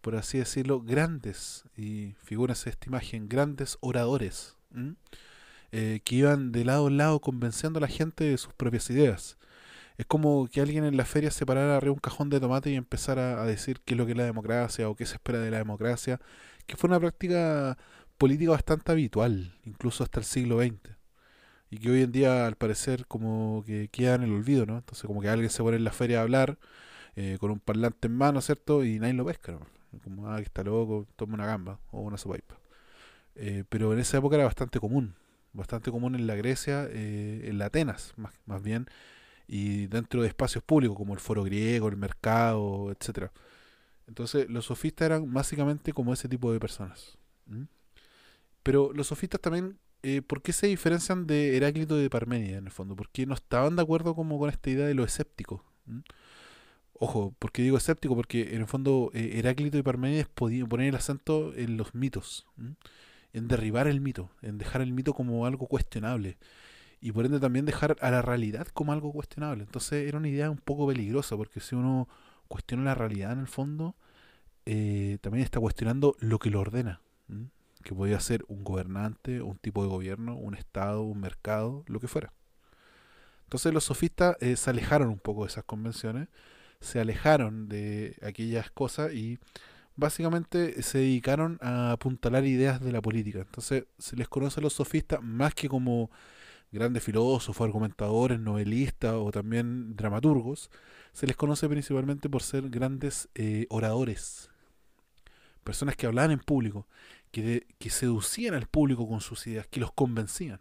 por 0.00 0.16
así 0.16 0.38
decirlo, 0.38 0.80
grandes, 0.80 1.64
y 1.76 2.14
figúrense 2.22 2.70
esta 2.70 2.88
imagen, 2.88 3.28
grandes 3.28 3.78
oradores, 3.80 4.56
eh, 5.72 6.00
que 6.04 6.16
iban 6.16 6.52
de 6.52 6.64
lado 6.64 6.88
en 6.88 6.96
lado 6.96 7.20
convenciendo 7.20 7.78
a 7.78 7.82
la 7.82 7.88
gente 7.88 8.24
de 8.24 8.38
sus 8.38 8.52
propias 8.54 8.88
ideas. 8.90 9.36
Es 9.98 10.06
como 10.06 10.48
que 10.48 10.62
alguien 10.62 10.84
en 10.84 10.96
la 10.96 11.04
feria 11.04 11.30
se 11.30 11.44
parara 11.44 11.76
arriba 11.76 11.92
un 11.92 12.00
cajón 12.00 12.30
de 12.30 12.40
tomate 12.40 12.70
y 12.70 12.76
empezara 12.76 13.42
a 13.42 13.44
decir 13.44 13.80
qué 13.84 13.94
es 13.94 13.98
lo 13.98 14.06
que 14.06 14.12
es 14.12 14.18
la 14.18 14.24
democracia 14.24 14.88
o 14.88 14.96
qué 14.96 15.04
se 15.04 15.14
espera 15.16 15.40
de 15.40 15.50
la 15.50 15.58
democracia, 15.58 16.20
que 16.66 16.76
fue 16.76 16.88
una 16.88 17.00
práctica 17.00 17.76
política 18.20 18.50
bastante 18.50 18.92
habitual, 18.92 19.54
incluso 19.64 20.04
hasta 20.04 20.20
el 20.20 20.26
siglo 20.26 20.58
XX. 20.60 20.90
Y 21.70 21.78
que 21.78 21.90
hoy 21.90 22.02
en 22.02 22.12
día, 22.12 22.46
al 22.46 22.56
parecer, 22.56 23.06
como 23.06 23.64
que 23.66 23.88
queda 23.88 24.16
en 24.16 24.24
el 24.24 24.32
olvido, 24.32 24.66
¿no? 24.66 24.76
Entonces, 24.76 25.06
como 25.06 25.22
que 25.22 25.30
alguien 25.30 25.48
se 25.50 25.62
pone 25.62 25.78
en 25.78 25.84
la 25.84 25.92
feria 25.92 26.18
a 26.18 26.22
hablar 26.22 26.58
eh, 27.16 27.38
con 27.40 27.50
un 27.50 27.60
parlante 27.60 28.08
en 28.08 28.16
mano, 28.16 28.42
¿cierto? 28.42 28.84
Y 28.84 28.98
nadie 28.98 29.14
lo 29.14 29.24
pesca, 29.24 29.52
¿no? 29.52 29.66
Como, 30.04 30.28
ah, 30.28 30.36
que 30.36 30.42
está 30.42 30.62
loco, 30.62 31.06
toma 31.16 31.34
una 31.34 31.46
gamba 31.46 31.80
o 31.92 32.02
una 32.02 32.18
sopaipa. 32.18 32.56
Eh, 33.36 33.64
pero 33.68 33.92
en 33.94 34.00
esa 34.00 34.18
época 34.18 34.36
era 34.36 34.44
bastante 34.44 34.80
común, 34.80 35.14
bastante 35.54 35.90
común 35.90 36.14
en 36.14 36.26
la 36.26 36.34
Grecia, 36.34 36.86
eh, 36.90 37.46
en 37.46 37.58
la 37.58 37.66
Atenas, 37.66 38.12
más, 38.16 38.34
más 38.44 38.62
bien, 38.62 38.86
y 39.48 39.86
dentro 39.86 40.22
de 40.22 40.28
espacios 40.28 40.62
públicos 40.64 40.96
como 40.96 41.14
el 41.14 41.20
foro 41.20 41.42
griego, 41.44 41.88
el 41.88 41.96
mercado, 41.96 42.90
etcétera. 42.92 43.32
Entonces, 44.08 44.48
los 44.50 44.66
sofistas 44.66 45.06
eran 45.06 45.32
básicamente 45.32 45.92
como 45.94 46.12
ese 46.12 46.28
tipo 46.28 46.52
de 46.52 46.60
personas. 46.60 47.18
Pero 48.62 48.92
los 48.94 49.08
sofistas 49.08 49.40
también, 49.40 49.78
eh, 50.02 50.22
¿por 50.22 50.42
qué 50.42 50.52
se 50.52 50.66
diferencian 50.66 51.26
de 51.26 51.56
Heráclito 51.56 51.98
y 51.98 52.02
de 52.02 52.10
Parménides 52.10 52.58
en 52.58 52.66
el 52.66 52.72
fondo? 52.72 52.96
Porque 52.96 53.26
no 53.26 53.34
estaban 53.34 53.76
de 53.76 53.82
acuerdo 53.82 54.14
como 54.14 54.38
con 54.38 54.50
esta 54.50 54.70
idea 54.70 54.86
de 54.86 54.94
lo 54.94 55.04
escéptico. 55.04 55.64
Ojo, 56.94 57.34
¿por 57.38 57.52
qué 57.52 57.62
digo 57.62 57.76
escéptico? 57.76 58.14
Porque 58.14 58.54
en 58.54 58.60
el 58.60 58.66
fondo 58.66 59.10
eh, 59.14 59.38
Heráclito 59.38 59.78
y 59.78 59.82
Parménides 59.82 60.28
podían 60.28 60.68
poner 60.68 60.88
el 60.88 60.94
acento 60.94 61.54
en 61.56 61.76
los 61.76 61.94
mitos, 61.94 62.46
en 63.32 63.48
derribar 63.48 63.86
el 63.86 64.00
mito, 64.00 64.30
en 64.42 64.58
dejar 64.58 64.82
el 64.82 64.92
mito 64.92 65.14
como 65.14 65.46
algo 65.46 65.66
cuestionable 65.66 66.36
y 67.00 67.12
por 67.12 67.24
ende 67.24 67.40
también 67.40 67.64
dejar 67.64 67.96
a 68.00 68.10
la 68.10 68.22
realidad 68.22 68.66
como 68.68 68.92
algo 68.92 69.12
cuestionable. 69.12 69.64
Entonces 69.64 70.06
era 70.06 70.18
una 70.18 70.28
idea 70.28 70.50
un 70.50 70.58
poco 70.58 70.86
peligrosa 70.86 71.36
porque 71.36 71.60
si 71.60 71.74
uno 71.74 72.08
cuestiona 72.48 72.84
la 72.84 72.94
realidad 72.94 73.32
en 73.32 73.40
el 73.40 73.46
fondo, 73.46 73.96
eh, 74.66 75.18
también 75.22 75.44
está 75.44 75.60
cuestionando 75.60 76.16
lo 76.20 76.38
que 76.38 76.50
lo 76.50 76.60
ordena. 76.60 77.00
Que 77.82 77.94
podía 77.94 78.20
ser 78.20 78.44
un 78.48 78.64
gobernante, 78.64 79.42
un 79.42 79.56
tipo 79.58 79.82
de 79.82 79.88
gobierno, 79.88 80.36
un 80.36 80.54
estado, 80.54 81.02
un 81.02 81.20
mercado, 81.20 81.84
lo 81.86 82.00
que 82.00 82.08
fuera. 82.08 82.32
Entonces 83.44 83.74
los 83.74 83.84
sofistas 83.84 84.36
eh, 84.40 84.56
se 84.56 84.70
alejaron 84.70 85.08
un 85.08 85.18
poco 85.18 85.42
de 85.42 85.48
esas 85.48 85.64
convenciones, 85.64 86.28
se 86.80 87.00
alejaron 87.00 87.68
de 87.68 88.16
aquellas 88.22 88.70
cosas 88.70 89.12
y 89.12 89.38
básicamente 89.96 90.82
se 90.82 90.98
dedicaron 90.98 91.58
a 91.60 91.92
apuntalar 91.92 92.44
ideas 92.44 92.80
de 92.80 92.92
la 92.92 93.02
política. 93.02 93.40
Entonces 93.40 93.84
se 93.98 94.16
les 94.16 94.28
conoce 94.28 94.60
a 94.60 94.62
los 94.62 94.74
sofistas 94.74 95.22
más 95.22 95.54
que 95.54 95.68
como 95.68 96.10
grandes 96.72 97.02
filósofos, 97.02 97.64
argumentadores, 97.64 98.38
novelistas 98.38 99.14
o 99.14 99.30
también 99.30 99.96
dramaturgos, 99.96 100.70
se 101.12 101.26
les 101.26 101.36
conoce 101.36 101.68
principalmente 101.68 102.28
por 102.28 102.42
ser 102.42 102.68
grandes 102.70 103.28
eh, 103.34 103.66
oradores, 103.68 104.50
personas 105.64 105.96
que 105.96 106.06
hablaban 106.06 106.30
en 106.30 106.38
público, 106.38 106.86
que, 107.30 107.42
de- 107.42 107.66
que 107.78 107.90
seducían 107.90 108.54
al 108.54 108.66
público 108.66 109.08
con 109.08 109.20
sus 109.20 109.46
ideas, 109.46 109.66
que 109.68 109.80
los 109.80 109.92
convencían. 109.92 110.60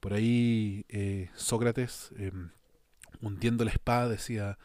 Por 0.00 0.12
ahí 0.12 0.84
eh, 0.88 1.30
Sócrates, 1.34 2.10
eh, 2.18 2.30
hundiendo 3.22 3.64
la 3.64 3.70
espada, 3.70 4.08
decía, 4.08 4.58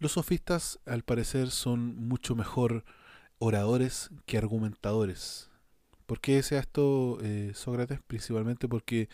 los 0.00 0.12
sofistas 0.12 0.80
al 0.86 1.04
parecer 1.04 1.50
son 1.50 1.96
mucho 2.08 2.34
mejor 2.34 2.84
oradores 3.38 4.10
que 4.26 4.38
argumentadores. 4.38 5.50
¿Por 6.06 6.20
qué 6.20 6.36
decía 6.36 6.58
esto 6.58 7.18
eh, 7.22 7.52
Sócrates? 7.54 8.00
Principalmente 8.06 8.68
porque 8.68 9.08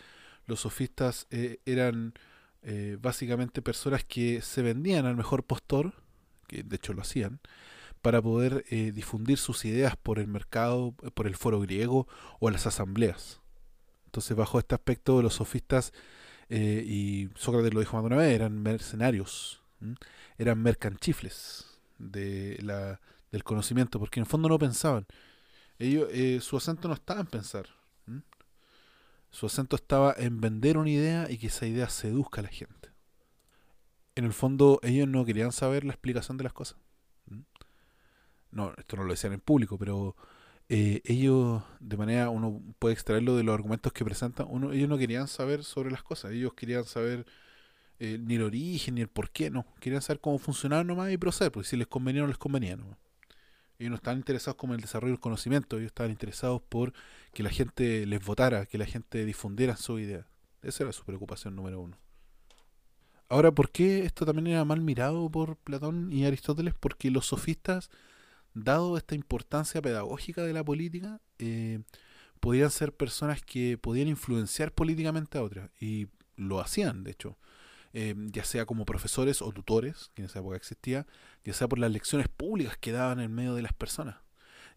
los 0.47 0.61
sofistas 0.61 1.27
eh, 1.29 1.59
eran 1.65 2.13
eh, 2.63 2.97
básicamente 2.99 3.61
personas 3.61 4.03
que 4.03 4.41
se 4.41 4.61
vendían 4.63 5.05
al 5.05 5.15
mejor 5.15 5.43
postor, 5.43 5.93
que 6.47 6.63
de 6.63 6.75
hecho 6.75 6.93
lo 6.93 7.01
hacían, 7.01 7.39
para 8.01 8.21
poder 8.21 8.65
eh, 8.69 8.91
difundir 8.91 9.37
sus 9.37 9.65
ideas 9.65 9.95
por 9.95 10.19
el 10.19 10.27
mercado, 10.27 10.95
eh, 11.03 11.11
por 11.11 11.27
el 11.27 11.35
foro 11.35 11.59
griego 11.59 12.07
o 12.39 12.49
las 12.49 12.67
asambleas. 12.67 13.41
Entonces, 14.05 14.35
bajo 14.35 14.59
este 14.59 14.75
aspecto, 14.75 15.21
los 15.21 15.35
sofistas, 15.35 15.93
eh, 16.53 16.83
y 16.85 17.29
Sócrates 17.35 17.73
lo 17.73 17.79
dijo 17.79 17.95
más 17.95 18.03
de 18.03 18.07
una 18.07 18.17
vez, 18.17 18.33
eran 18.33 18.61
mercenarios, 18.61 19.61
eran 20.37 20.61
mercanchifles 20.61 21.79
del 21.97 23.43
conocimiento, 23.45 23.99
porque 23.99 24.19
en 24.19 24.23
el 24.23 24.29
fondo 24.29 24.49
no 24.49 24.59
pensaban. 24.59 25.07
Ellos, 25.79 26.09
eh, 26.11 26.39
su 26.41 26.57
acento 26.57 26.89
no 26.89 26.93
estaba 26.93 27.21
en 27.21 27.27
pensar. 27.27 27.67
Su 29.29 29.45
acento 29.45 29.77
estaba 29.77 30.13
en 30.17 30.41
vender 30.41 30.77
una 30.77 30.89
idea 30.89 31.31
y 31.31 31.37
que 31.37 31.47
esa 31.47 31.65
idea 31.65 31.87
seduzca 31.87 32.41
a 32.41 32.43
la 32.43 32.49
gente. 32.49 32.89
En 34.15 34.25
el 34.25 34.33
fondo, 34.33 34.81
ellos 34.83 35.07
no 35.07 35.23
querían 35.23 35.53
saber 35.53 35.85
la 35.85 35.93
explicación 35.93 36.35
de 36.35 36.43
las 36.43 36.51
cosas. 36.51 36.77
No, 38.51 38.73
esto 38.77 38.97
no 38.97 39.03
lo 39.03 39.11
decían 39.11 39.33
en 39.33 39.39
público, 39.39 39.77
pero 39.77 40.15
eh, 40.69 41.01
ellos, 41.05 41.63
de 41.79 41.97
manera, 41.97 42.29
uno 42.29 42.61
puede 42.79 42.93
extraerlo 42.93 43.37
de 43.37 43.43
los 43.43 43.53
argumentos 43.53 43.93
que 43.93 44.05
presentan, 44.05 44.47
uno, 44.49 44.71
ellos 44.73 44.89
no 44.89 44.97
querían 44.97 45.27
saber 45.27 45.63
sobre 45.63 45.91
las 45.91 46.03
cosas, 46.03 46.31
ellos 46.31 46.53
querían 46.53 46.85
saber 46.85 47.25
eh, 47.99 48.17
ni 48.19 48.35
el 48.35 48.43
origen, 48.43 48.95
ni 48.95 49.01
el 49.01 49.07
por 49.07 49.31
qué, 49.31 49.49
no. 49.49 49.65
Querían 49.79 50.01
saber 50.01 50.19
cómo 50.21 50.39
funcionaba 50.39 50.83
nomás 50.83 51.11
y 51.11 51.17
proceder, 51.17 51.51
porque 51.51 51.69
si 51.69 51.77
les 51.77 51.87
convenía 51.87 52.23
o 52.23 52.25
no 52.25 52.29
les 52.29 52.37
convenía 52.37 52.75
nomás. 52.75 52.97
Ellos 53.79 53.91
no 53.91 53.95
estaban 53.95 54.19
interesados 54.19 54.57
como 54.57 54.73
en 54.73 54.79
el 54.79 54.81
desarrollo 54.81 55.13
del 55.13 55.19
conocimiento, 55.19 55.77
ellos 55.77 55.87
estaban 55.87 56.11
interesados 56.11 56.61
por 56.61 56.93
que 57.33 57.43
la 57.43 57.49
gente 57.49 58.05
les 58.05 58.23
votara, 58.23 58.65
que 58.65 58.77
la 58.77 58.85
gente 58.85 59.25
difundiera 59.25 59.75
su 59.75 59.99
idea. 59.99 60.27
Esa 60.61 60.83
era 60.83 60.93
su 60.93 61.03
preocupación 61.03 61.55
número 61.55 61.81
uno. 61.81 61.97
Ahora, 63.27 63.51
¿por 63.51 63.71
qué 63.71 64.03
esto 64.03 64.25
también 64.25 64.47
era 64.47 64.65
mal 64.65 64.81
mirado 64.81 65.29
por 65.29 65.55
Platón 65.57 66.11
y 66.11 66.25
Aristóteles? 66.25 66.73
Porque 66.79 67.09
los 67.09 67.25
sofistas, 67.25 67.89
dado 68.53 68.97
esta 68.97 69.15
importancia 69.15 69.81
pedagógica 69.81 70.43
de 70.43 70.53
la 70.53 70.63
política, 70.63 71.21
eh, 71.39 71.81
podían 72.39 72.71
ser 72.71 72.93
personas 72.93 73.41
que 73.41 73.77
podían 73.77 74.07
influenciar 74.07 74.71
políticamente 74.73 75.37
a 75.37 75.43
otras. 75.43 75.69
Y 75.79 76.07
lo 76.35 76.59
hacían, 76.59 77.03
de 77.03 77.11
hecho. 77.11 77.37
Eh, 77.93 78.15
ya 78.31 78.45
sea 78.45 78.65
como 78.65 78.85
profesores 78.85 79.41
o 79.41 79.51
tutores, 79.51 80.11
que 80.13 80.21
en 80.21 80.27
esa 80.27 80.39
época 80.39 80.55
existía, 80.55 81.05
ya 81.43 81.53
sea 81.53 81.67
por 81.67 81.77
las 81.77 81.91
lecciones 81.91 82.29
públicas 82.29 82.77
que 82.77 82.93
daban 82.93 83.19
en 83.19 83.33
medio 83.33 83.53
de 83.53 83.61
las 83.61 83.73
personas, 83.73 84.15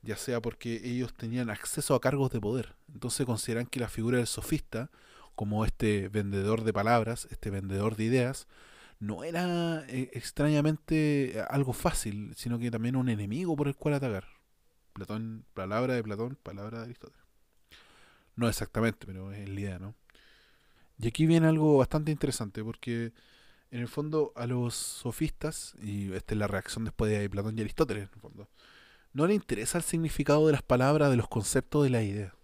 ya 0.03 0.17
sea 0.17 0.43
porque 0.43 0.81
ellos 0.85 1.15
tenían 1.15 1.49
acceso 1.49 1.95
a 1.95 2.01
cargos 2.01 2.33
de 2.33 2.41
poder. 2.41 2.75
Entonces 2.93 3.25
consideran 3.25 3.67
que 3.67 3.79
la 3.79 3.89
figura 3.89 4.19
del 4.19 4.27
sofista, 4.27 4.91
como 5.37 5.65
este 5.65 6.09
vendedor 6.09 6.65
de 6.65 6.73
palabras, 6.73 7.29
este 7.31 7.51
vendedor 7.51 7.95
de 7.97 8.05
ideas, 8.05 8.49
no 9.01 9.25
era 9.25 9.85
eh, 9.89 10.11
extrañamente 10.13 11.43
algo 11.51 11.73
fácil, 11.73 12.33
sino 12.37 12.59
que 12.59 12.71
también 12.71 12.97
un 12.97 13.09
enemigo 13.09 13.57
por 13.57 13.69
el 13.69 13.77
cual 13.77 13.95
atacar. 13.95 14.27
Platón, 14.93 15.45
palabra 15.55 15.95
de 15.95 16.03
Platón, 16.03 16.39
palabra 16.43 16.79
de 16.79 16.85
Aristóteles. 16.85 17.25
No 18.37 18.49
exactamente, 18.49 19.07
pero 19.07 19.33
es 19.33 19.49
la 19.49 19.61
idea, 19.61 19.79
¿no? 19.79 19.95
Y 20.99 21.09
aquí 21.09 21.27
viene 21.27 21.49
algo 21.49 21.79
bastante 21.79 22.13
interesante, 22.13 22.63
porque 22.63 23.13
en 23.71 23.81
el 23.81 23.89
fondo 23.89 24.33
a 24.37 24.47
los 24.47 24.75
sofistas, 24.75 25.75
y 25.83 26.13
esta 26.13 26.35
es 26.35 26.39
la 26.39 26.47
reacción 26.47 26.85
después 26.85 27.11
de 27.11 27.29
Platón 27.29 27.59
y 27.59 27.63
Aristóteles, 27.63 28.05
en 28.05 28.11
el 28.15 28.21
fondo, 28.21 28.49
no 29.13 29.27
le 29.27 29.35
interesa 29.35 29.79
el 29.79 29.85
significado 29.85 30.47
de 30.47 30.53
las 30.53 30.63
palabras, 30.63 31.11
de 31.11 31.17
los 31.17 31.29
conceptos 31.29 31.83
de 31.85 31.91
la 31.91 32.03
idea. 32.03 32.35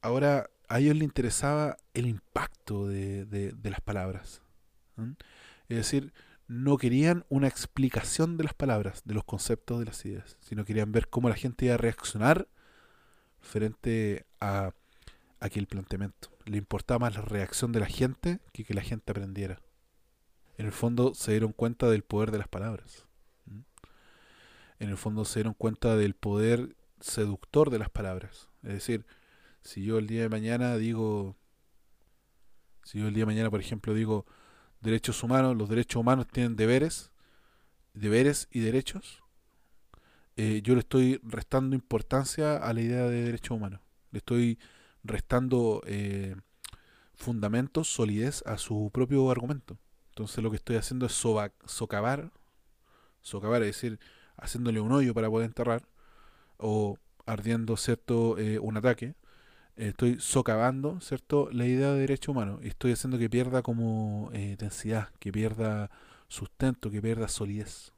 Ahora, 0.00 0.50
a 0.68 0.78
ellos 0.80 0.94
les 0.94 1.04
interesaba 1.04 1.76
el 1.94 2.06
impacto 2.06 2.86
de- 2.86 3.24
de 3.24 3.70
las 3.70 3.80
palabras. 3.80 4.42
Es 5.68 5.76
decir, 5.76 6.12
no 6.48 6.78
querían 6.78 7.24
una 7.28 7.46
explicación 7.46 8.36
de 8.36 8.44
las 8.44 8.54
palabras, 8.54 9.02
de 9.04 9.14
los 9.14 9.24
conceptos 9.24 9.78
de 9.78 9.84
las 9.84 10.04
ideas, 10.04 10.38
sino 10.40 10.64
querían 10.64 10.92
ver 10.92 11.08
cómo 11.08 11.28
la 11.28 11.36
gente 11.36 11.66
iba 11.66 11.74
a 11.74 11.78
reaccionar 11.78 12.48
frente 13.40 14.26
a 14.40 14.72
aquel 15.40 15.66
planteamiento. 15.66 16.30
Le 16.46 16.56
importaba 16.56 17.00
más 17.00 17.16
la 17.16 17.22
reacción 17.22 17.72
de 17.72 17.80
la 17.80 17.86
gente 17.86 18.40
que 18.52 18.64
que 18.64 18.74
la 18.74 18.82
gente 18.82 19.12
aprendiera. 19.12 19.60
En 20.56 20.66
el 20.66 20.72
fondo 20.72 21.14
se 21.14 21.32
dieron 21.32 21.52
cuenta 21.52 21.88
del 21.88 22.02
poder 22.02 22.30
de 22.30 22.38
las 22.38 22.48
palabras. 22.48 23.04
En 24.80 24.88
el 24.90 24.96
fondo 24.96 25.24
se 25.24 25.40
dieron 25.40 25.54
cuenta 25.54 25.96
del 25.96 26.14
poder 26.14 26.76
seductor 27.00 27.70
de 27.70 27.78
las 27.78 27.90
palabras. 27.90 28.48
Es 28.62 28.72
decir, 28.72 29.04
Si 29.62 29.84
yo 29.84 29.98
el 29.98 30.06
día 30.06 30.22
de 30.22 30.28
mañana 30.28 30.76
digo, 30.76 31.36
si 32.84 33.00
yo 33.00 33.08
el 33.08 33.14
día 33.14 33.22
de 33.22 33.26
mañana, 33.26 33.50
por 33.50 33.60
ejemplo, 33.60 33.92
digo 33.92 34.24
derechos 34.80 35.22
humanos, 35.22 35.56
los 35.56 35.68
derechos 35.68 36.00
humanos 36.00 36.26
tienen 36.28 36.56
deberes, 36.56 37.10
deberes 37.94 38.48
y 38.50 38.60
derechos, 38.60 39.22
eh, 40.36 40.62
yo 40.62 40.74
le 40.74 40.80
estoy 40.80 41.20
restando 41.24 41.74
importancia 41.74 42.56
a 42.56 42.72
la 42.72 42.80
idea 42.80 43.04
de 43.06 43.24
derechos 43.24 43.56
humanos. 43.56 43.80
Le 44.12 44.18
estoy 44.18 44.58
restando 45.02 45.82
eh, 45.86 46.36
fundamentos, 47.16 47.88
solidez 47.88 48.44
a 48.46 48.56
su 48.56 48.90
propio 48.92 49.30
argumento. 49.30 49.78
Entonces 50.10 50.42
lo 50.42 50.50
que 50.50 50.56
estoy 50.56 50.76
haciendo 50.76 51.06
es 51.06 51.12
socavar, 51.12 52.30
socavar, 53.20 53.62
es 53.62 53.68
decir, 53.68 53.98
haciéndole 54.36 54.80
un 54.80 54.92
hoyo 54.92 55.12
para 55.12 55.28
poder 55.28 55.46
enterrar, 55.46 55.88
o 56.56 56.98
ardiendo, 57.26 57.76
¿cierto?, 57.76 58.38
eh, 58.38 58.58
un 58.58 58.76
ataque. 58.76 59.14
Estoy 59.78 60.18
socavando, 60.18 61.00
¿cierto?, 61.00 61.48
la 61.52 61.64
idea 61.64 61.92
de 61.92 62.00
derecho 62.00 62.32
humano. 62.32 62.58
Y 62.62 62.68
estoy 62.68 62.92
haciendo 62.92 63.16
que 63.16 63.30
pierda 63.30 63.62
como 63.62 64.30
eh, 64.32 64.56
densidad, 64.58 65.10
que 65.20 65.30
pierda 65.32 65.90
sustento, 66.26 66.90
que 66.90 67.00
pierda 67.00 67.28
solidez. 67.28 67.92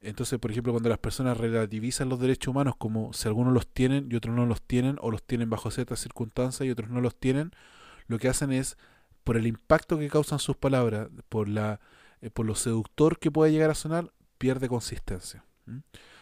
Entonces, 0.00 0.38
por 0.38 0.50
ejemplo, 0.50 0.72
cuando 0.72 0.88
las 0.88 0.98
personas 0.98 1.36
relativizan 1.38 2.08
los 2.08 2.20
derechos 2.20 2.52
humanos 2.52 2.76
como 2.76 3.12
si 3.12 3.26
algunos 3.26 3.52
los 3.52 3.66
tienen 3.66 4.08
y 4.10 4.14
otros 4.14 4.34
no 4.34 4.46
los 4.46 4.62
tienen, 4.62 4.96
o 5.00 5.10
los 5.10 5.22
tienen 5.22 5.50
bajo 5.50 5.70
ciertas 5.70 5.98
circunstancias 6.00 6.66
y 6.66 6.70
otros 6.70 6.88
no 6.88 7.00
los 7.00 7.16
tienen, 7.16 7.50
lo 8.06 8.18
que 8.18 8.28
hacen 8.28 8.52
es, 8.52 8.76
por 9.24 9.36
el 9.36 9.46
impacto 9.46 9.98
que 9.98 10.08
causan 10.08 10.38
sus 10.38 10.56
palabras, 10.56 11.08
por, 11.28 11.48
la, 11.48 11.80
eh, 12.20 12.30
por 12.30 12.46
lo 12.46 12.54
seductor 12.54 13.18
que 13.18 13.30
puede 13.30 13.50
llegar 13.52 13.70
a 13.70 13.74
sonar, 13.74 14.12
pierde 14.38 14.68
consistencia. 14.68 15.44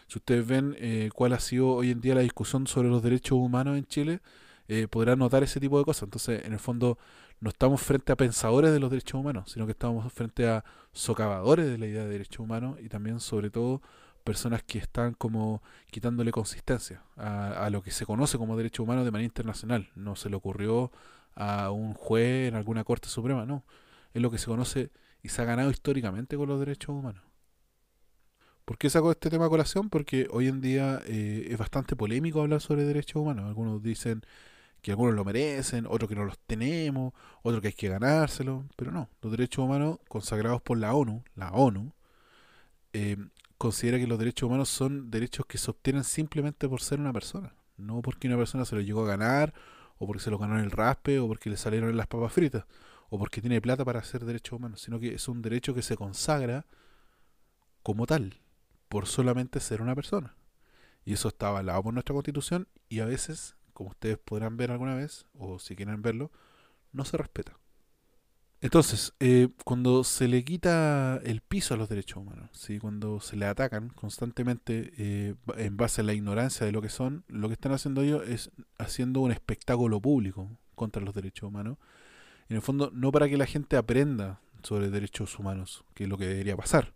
Si 0.07 0.17
ustedes 0.19 0.47
ven 0.47 0.75
eh, 0.79 1.09
cuál 1.13 1.33
ha 1.33 1.39
sido 1.39 1.69
hoy 1.69 1.91
en 1.91 2.01
día 2.01 2.15
la 2.15 2.21
discusión 2.21 2.65
sobre 2.67 2.89
los 2.89 3.03
derechos 3.03 3.37
humanos 3.37 3.77
en 3.77 3.85
Chile, 3.85 4.21
eh, 4.67 4.87
podrán 4.89 5.19
notar 5.19 5.43
ese 5.43 5.59
tipo 5.59 5.77
de 5.77 5.85
cosas. 5.85 6.03
Entonces, 6.03 6.45
en 6.45 6.53
el 6.53 6.59
fondo, 6.59 6.97
no 7.39 7.49
estamos 7.49 7.81
frente 7.81 8.11
a 8.11 8.15
pensadores 8.15 8.71
de 8.71 8.79
los 8.79 8.89
derechos 8.89 9.19
humanos, 9.19 9.51
sino 9.51 9.65
que 9.65 9.73
estamos 9.73 10.11
frente 10.11 10.47
a 10.47 10.63
socavadores 10.93 11.67
de 11.67 11.77
la 11.77 11.87
idea 11.87 12.03
de 12.03 12.09
derechos 12.09 12.39
humanos 12.39 12.77
y 12.81 12.89
también, 12.89 13.19
sobre 13.19 13.49
todo, 13.49 13.81
personas 14.23 14.63
que 14.63 14.79
están 14.79 15.13
como 15.13 15.61
quitándole 15.91 16.31
consistencia 16.31 17.03
a, 17.15 17.65
a 17.65 17.69
lo 17.69 17.81
que 17.81 17.91
se 17.91 18.05
conoce 18.05 18.37
como 18.37 18.57
derechos 18.57 18.83
humanos 18.83 19.05
de 19.05 19.11
manera 19.11 19.25
internacional. 19.25 19.89
No 19.95 20.15
se 20.15 20.29
le 20.29 20.35
ocurrió 20.35 20.91
a 21.35 21.71
un 21.71 21.93
juez 21.93 22.49
en 22.49 22.55
alguna 22.55 22.83
corte 22.83 23.09
suprema, 23.09 23.45
no. 23.45 23.63
Es 24.13 24.21
lo 24.21 24.31
que 24.31 24.37
se 24.37 24.47
conoce 24.47 24.91
y 25.21 25.29
se 25.29 25.41
ha 25.41 25.45
ganado 25.45 25.69
históricamente 25.69 26.37
con 26.37 26.49
los 26.49 26.59
derechos 26.59 26.89
humanos. 26.89 27.26
¿Por 28.67 28.77
qué 28.77 28.89
saco 28.89 29.11
este 29.11 29.29
tema 29.29 29.45
a 29.45 29.49
colación? 29.49 29.89
Porque 29.89 30.27
hoy 30.29 30.49
en 30.49 30.59
día 30.59 31.01
eh, 31.05 31.47
es 31.49 31.57
bastante 31.57 31.95
polémico 31.95 32.41
hablar 32.41 32.59
sobre 32.59 32.83
derechos 32.83 33.21
humanos. 33.21 33.45
Algunos 33.45 33.81
dicen 33.81 34.23
que 34.81 34.91
algunos 34.91 35.15
lo 35.15 35.23
merecen, 35.23 35.85
otros 35.87 36.09
que 36.09 36.15
no 36.15 36.25
los 36.25 36.37
tenemos, 36.39 37.13
otros 37.43 37.61
que 37.61 37.67
hay 37.69 37.73
que 37.73 37.87
ganárselo, 37.87 38.65
pero 38.75 38.91
no. 38.91 39.09
Los 39.21 39.31
derechos 39.31 39.63
humanos 39.63 39.99
consagrados 40.09 40.61
por 40.61 40.77
la 40.77 40.93
ONU, 40.93 41.23
la 41.35 41.53
ONU, 41.53 41.93
eh, 42.91 43.15
considera 43.57 43.99
que 43.99 44.05
los 44.05 44.19
derechos 44.19 44.47
humanos 44.47 44.67
son 44.67 45.09
derechos 45.11 45.45
que 45.45 45.57
se 45.57 45.71
obtienen 45.71 46.03
simplemente 46.03 46.67
por 46.67 46.81
ser 46.81 46.99
una 46.99 47.13
persona, 47.13 47.55
no 47.77 48.01
porque 48.01 48.27
una 48.27 48.35
persona 48.35 48.65
se 48.65 48.75
lo 48.75 48.81
llegó 48.81 49.05
a 49.05 49.07
ganar, 49.07 49.53
o 49.97 50.07
porque 50.07 50.21
se 50.21 50.29
lo 50.29 50.37
ganó 50.37 50.59
en 50.59 50.65
el 50.65 50.71
raspe, 50.71 51.19
o 51.19 51.27
porque 51.29 51.49
le 51.49 51.55
salieron 51.55 51.95
las 51.95 52.07
papas 52.07 52.33
fritas, 52.33 52.65
o 53.09 53.17
porque 53.17 53.39
tiene 53.39 53.61
plata 53.61 53.85
para 53.85 53.99
hacer 53.99 54.25
derechos 54.25 54.59
humanos, 54.59 54.81
sino 54.81 54.99
que 54.99 55.13
es 55.13 55.29
un 55.29 55.41
derecho 55.41 55.73
que 55.73 55.81
se 55.81 55.95
consagra 55.95 56.65
como 57.81 58.05
tal, 58.05 58.41
por 58.89 59.07
solamente 59.07 59.59
ser 59.59 59.81
una 59.81 59.95
persona. 59.95 60.35
Y 61.05 61.13
eso 61.13 61.29
está 61.29 61.47
avalado 61.47 61.83
por 61.83 61.93
nuestra 61.93 62.13
constitución 62.13 62.67
y 62.89 62.99
a 62.99 63.05
veces, 63.05 63.55
como 63.73 63.91
ustedes 63.91 64.17
podrán 64.17 64.57
ver 64.57 64.71
alguna 64.71 64.95
vez, 64.95 65.25
o 65.33 65.59
si 65.59 65.75
quieren 65.75 66.01
verlo, 66.01 66.31
no 66.91 67.05
se 67.05 67.17
respeta. 67.17 67.57
Entonces, 68.59 69.13
eh, 69.19 69.49
cuando 69.63 70.03
se 70.03 70.27
le 70.27 70.43
quita 70.43 71.21
el 71.23 71.41
piso 71.41 71.75
a 71.75 71.77
los 71.77 71.89
derechos 71.89 72.17
humanos, 72.17 72.49
¿sí? 72.53 72.79
cuando 72.79 73.19
se 73.19 73.35
le 73.35 73.45
atacan 73.45 73.89
constantemente 73.89 74.93
eh, 74.97 75.35
en 75.57 75.77
base 75.77 76.01
a 76.01 76.03
la 76.03 76.13
ignorancia 76.13 76.65
de 76.65 76.71
lo 76.71 76.81
que 76.81 76.89
son, 76.89 77.23
lo 77.27 77.49
que 77.49 77.53
están 77.53 77.71
haciendo 77.71 78.01
ellos 78.01 78.27
es 78.27 78.51
haciendo 78.79 79.21
un 79.21 79.31
espectáculo 79.31 80.01
público 80.01 80.49
contra 80.73 81.03
los 81.03 81.13
derechos 81.13 81.47
humanos. 81.47 81.77
En 82.49 82.55
el 82.55 82.63
fondo, 82.63 82.89
no 82.93 83.11
para 83.11 83.29
que 83.29 83.37
la 83.37 83.45
gente 83.45 83.77
aprenda 83.77 84.41
sobre 84.63 84.89
derechos 84.89 85.37
humanos, 85.37 85.83
que 85.93 86.05
es 86.05 86.09
lo 86.09 86.17
que 86.17 86.27
debería 86.27 86.57
pasar, 86.57 86.93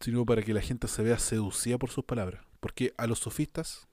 sino 0.00 0.24
para 0.24 0.42
que 0.42 0.54
la 0.54 0.62
gente 0.62 0.88
se 0.88 1.02
vea 1.02 1.18
seducida 1.18 1.78
por 1.78 1.90
sus 1.90 2.04
palabras. 2.04 2.44
Porque 2.60 2.94
a 2.96 3.06
los 3.06 3.20
sofistas 3.20 3.86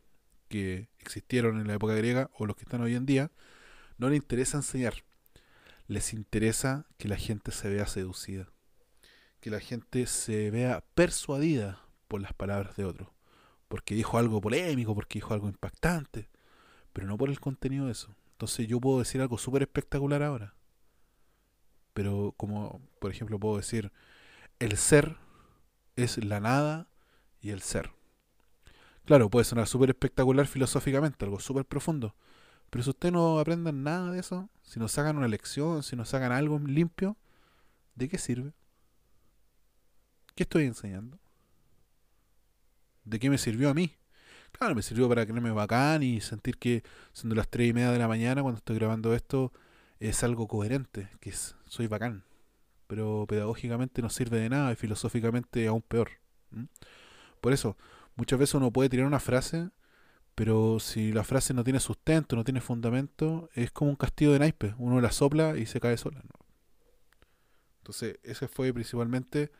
que 0.48 0.90
existieron 1.00 1.60
en 1.60 1.68
la 1.68 1.74
época 1.74 1.94
griega 1.94 2.30
o 2.38 2.46
los 2.46 2.56
que 2.56 2.64
están 2.64 2.82
hoy 2.82 2.96
en 2.96 3.06
día, 3.06 3.32
no 3.98 4.10
les 4.10 4.18
interesa 4.18 4.58
enseñar, 4.58 5.04
les 5.88 6.14
interesa 6.14 6.86
que 6.98 7.08
la 7.08 7.18
gente 7.18 7.52
se 7.52 7.70
vea 7.70 7.88
seducida, 7.88 8.50
que 9.40 9.50
la 9.50 9.60
gente 9.60 10.06
se 10.08 10.50
vea 10.52 10.84
persuadida 10.96 11.82
por 12.08 12.22
las 12.22 12.34
palabras 12.34 12.76
de 12.78 12.86
otro, 12.86 13.14
porque 13.68 13.96
dijo 13.96 14.18
algo 14.18 14.40
polémico, 14.40 14.96
porque 14.96 15.20
dijo 15.20 15.34
algo 15.34 15.48
impactante, 15.48 16.30
pero 16.94 17.08
no 17.08 17.18
por 17.18 17.30
el 17.30 17.40
contenido 17.40 17.88
de 17.88 17.92
eso. 17.92 18.16
Entonces 18.32 18.68
yo 18.68 18.80
puedo 18.80 19.00
decir 19.00 19.20
algo 19.20 19.38
súper 19.38 19.64
espectacular 19.64 20.24
ahora, 20.24 20.56
pero 21.94 22.34
como 22.38 22.82
por 23.00 23.12
ejemplo 23.12 23.40
puedo 23.40 23.58
decir, 23.58 23.92
el 24.60 24.78
ser 24.78 25.18
es 25.98 26.24
la 26.24 26.40
nada 26.40 26.88
y 27.42 27.50
el 27.50 27.62
ser. 27.62 27.92
Claro, 29.06 29.30
puede 29.30 29.46
sonar 29.46 29.68
súper 29.68 29.90
espectacular 29.90 30.48
filosóficamente, 30.48 31.26
algo 31.26 31.40
súper 31.40 31.66
profundo. 31.66 32.16
Pero 32.70 32.84
si 32.84 32.90
ustedes 32.92 33.14
no 33.14 33.40
aprenden 33.40 33.84
nada 33.84 34.12
de 34.12 34.20
eso, 34.20 34.50
si 34.64 34.80
no 34.80 34.88
sacan 34.88 35.18
una 35.18 35.28
lección, 35.28 35.84
si 35.84 35.96
no 35.96 36.06
sacan 36.06 36.32
algo 36.32 36.60
limpio, 36.60 37.18
¿de 37.96 38.10
qué 38.10 38.18
sirve? 38.18 38.54
¿Qué 40.36 40.44
estoy 40.44 40.66
enseñando? 40.66 41.20
¿De 43.06 43.20
qué 43.20 43.30
me 43.30 43.38
sirvió 43.38 43.70
a 43.70 43.74
mí? 43.74 43.96
Claro, 44.52 44.76
me 44.76 44.82
sirvió 44.82 45.08
para 45.08 45.26
creerme 45.26 45.52
bacán 45.52 46.04
y 46.04 46.20
sentir 46.20 46.58
que 46.58 46.84
siendo 47.14 47.36
las 47.36 47.48
3 47.48 47.70
y 47.70 47.74
media 47.74 47.92
de 47.92 48.00
la 48.00 48.08
mañana 48.08 48.42
cuando 48.42 48.58
estoy 48.58 48.76
grabando 48.76 49.14
esto 49.14 49.54
es 50.00 50.24
algo 50.24 50.48
coherente, 50.48 51.10
que 51.20 51.30
es, 51.30 51.56
soy 51.68 51.88
bacán. 51.88 52.24
Pero 52.88 53.26
pedagógicamente 53.28 54.02
no 54.02 54.10
sirve 54.10 54.40
de 54.40 54.50
nada 54.50 54.72
y 54.72 54.76
filosóficamente 54.76 55.68
aún 55.68 55.82
peor. 55.82 56.10
Por 57.42 57.54
eso, 57.54 57.78
muchas 58.16 58.40
veces 58.40 58.56
uno 58.56 58.72
puede 58.72 58.90
tirar 58.90 59.06
una 59.06 59.20
frase, 59.20 59.70
pero 60.36 60.80
si 60.80 61.12
la 61.12 61.24
frase 61.24 61.54
no 61.54 61.64
tiene 61.64 61.80
sustento, 61.80 62.36
no 62.36 62.44
tiene 62.44 62.62
fundamento, 62.62 63.50
es 63.54 63.72
como 63.72 63.90
un 63.90 63.96
castillo 63.98 64.32
de 64.34 64.40
naipes. 64.40 64.74
Uno 64.78 65.02
la 65.02 65.12
sopla 65.12 65.58
y 65.58 65.66
se 65.66 65.80
cae 65.80 65.98
sola. 65.98 66.20
¿no? 66.24 66.46
Entonces, 67.80 68.20
ese 68.24 68.48
fue 68.48 68.74
principalmente 68.74 69.52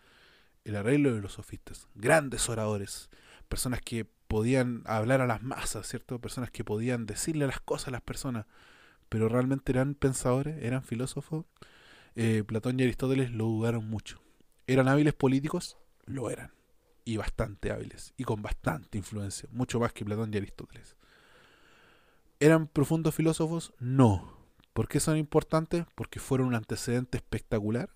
el 0.66 0.76
arreglo 0.76 1.14
de 1.14 1.22
los 1.22 1.34
sofistas. 1.34 1.88
Grandes 1.96 2.50
oradores, 2.50 3.10
personas 3.48 3.82
que 3.82 4.06
podían 4.28 4.84
hablar 4.86 5.22
a 5.22 5.28
las 5.28 5.42
masas, 5.42 5.88
¿cierto? 5.88 6.20
Personas 6.20 6.52
que 6.52 6.64
podían 6.64 7.06
decirle 7.06 7.48
las 7.48 7.62
cosas 7.62 7.88
a 7.88 7.92
las 7.92 8.02
personas, 8.02 8.46
pero 9.10 9.30
realmente 9.30 9.72
eran 9.72 9.96
pensadores, 9.96 10.62
eran 10.62 10.84
filósofos. 10.84 11.46
Eh, 12.20 12.44
Platón 12.44 12.80
y 12.80 12.84
Aristóteles 12.84 13.32
lo 13.32 13.46
dudaron 13.46 13.88
mucho. 13.88 14.20
¿Eran 14.66 14.88
hábiles 14.88 15.14
políticos? 15.14 15.78
Lo 16.06 16.32
eran. 16.32 16.52
Y 17.06 17.18
bastante 17.18 17.72
hábiles. 17.72 18.16
Y 18.18 18.24
con 18.24 18.42
bastante 18.42 18.98
influencia. 18.98 19.48
Mucho 19.52 19.80
más 19.80 19.94
que 19.94 20.04
Platón 20.04 20.34
y 20.34 20.38
Aristóteles. 20.38 20.96
¿Eran 22.40 22.66
profundos 22.68 23.14
filósofos? 23.14 23.72
No. 23.78 24.36
¿Por 24.74 24.88
qué 24.88 25.00
son 25.00 25.16
importantes? 25.18 25.86
Porque 25.94 26.20
fueron 26.20 26.48
un 26.48 26.56
antecedente 26.56 27.18
espectacular. 27.18 27.92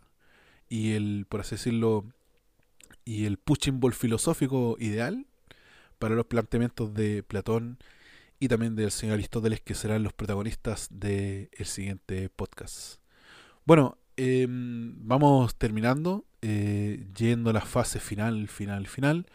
Y 0.70 0.94
el, 0.94 1.26
por 1.28 1.42
así 1.42 1.56
decirlo, 1.56 2.06
y 3.04 3.26
el 3.26 3.40
punching 3.40 3.80
ball 3.80 3.94
filosófico 3.94 4.78
ideal 4.80 5.26
para 5.98 6.14
los 6.14 6.28
planteamientos 6.28 6.94
de 6.94 7.24
Platón 7.24 7.80
y 8.40 8.50
también 8.50 8.76
del 8.76 8.92
señor 8.92 9.16
Aristóteles, 9.16 9.62
que 9.62 9.74
serán 9.74 10.04
los 10.04 10.14
protagonistas 10.14 10.90
del 10.92 11.50
siguiente 11.64 12.30
podcast. 12.30 13.02
Bueno, 13.66 13.98
eh, 14.24 14.46
vamos 14.48 15.56
terminando, 15.56 16.26
eh, 16.44 17.08
yendo 17.18 17.50
a 17.50 17.54
la 17.54 17.62
fase 17.62 18.00
final, 18.00 18.48
final, 18.50 18.86
final. 18.86 19.26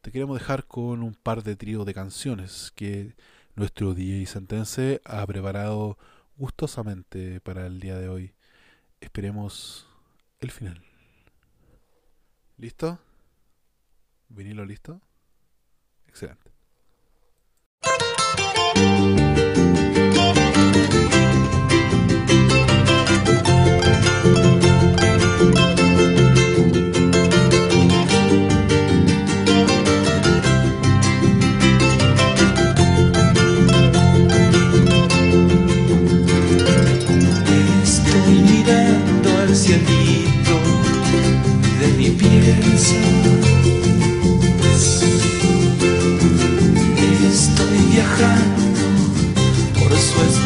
Te 0.00 0.10
queremos 0.10 0.38
dejar 0.38 0.64
con 0.66 1.02
un 1.02 1.14
par 1.14 1.42
de 1.42 1.56
tríos 1.56 1.84
de 1.84 1.92
canciones 1.92 2.72
que 2.74 3.16
nuestro 3.54 3.92
DJ 3.92 4.24
Sentense 4.24 5.02
ha 5.04 5.26
preparado 5.26 5.98
gustosamente 6.38 7.42
para 7.42 7.66
el 7.66 7.80
día 7.80 7.98
de 7.98 8.08
hoy. 8.08 8.32
Esperemos 9.02 9.86
el 10.38 10.50
final. 10.50 10.82
¿Listo? 12.56 12.98
¿Vinilo 14.30 14.64
listo? 14.64 15.02
Excelente. 16.08 16.50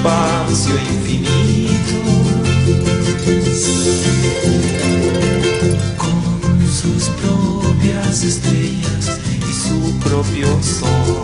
espacio 0.04 0.74
infinito. 0.92 1.96
Con 5.96 6.68
sus 6.68 7.08
propias 7.20 8.22
estrellas 8.22 9.18
y 9.48 9.52
su 9.52 9.98
propio 10.00 10.46
sol. 10.62 11.23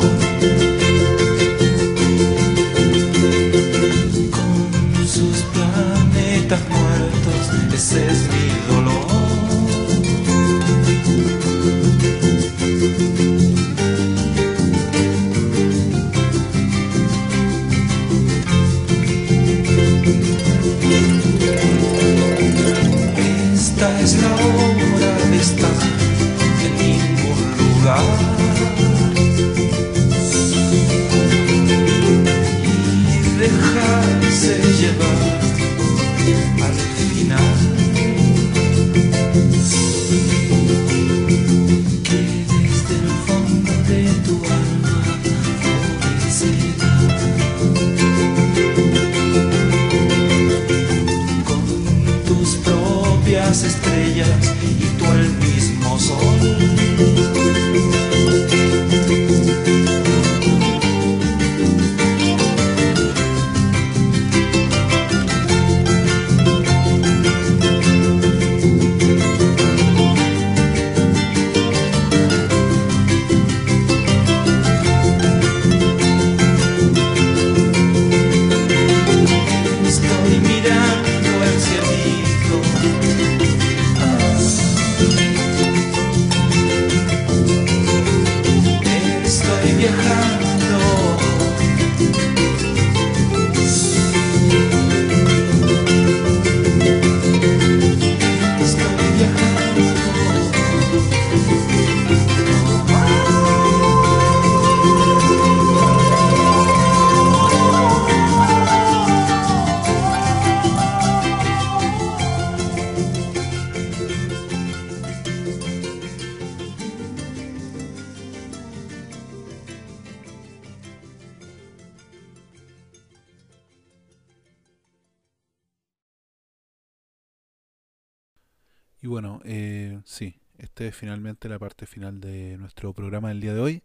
Finalmente 130.92 131.48
la 131.48 131.58
parte 131.58 131.86
final 131.86 132.20
de 132.20 132.56
nuestro 132.58 132.92
programa 132.92 133.28
del 133.28 133.40
día 133.40 133.54
de 133.54 133.60
hoy. 133.60 133.82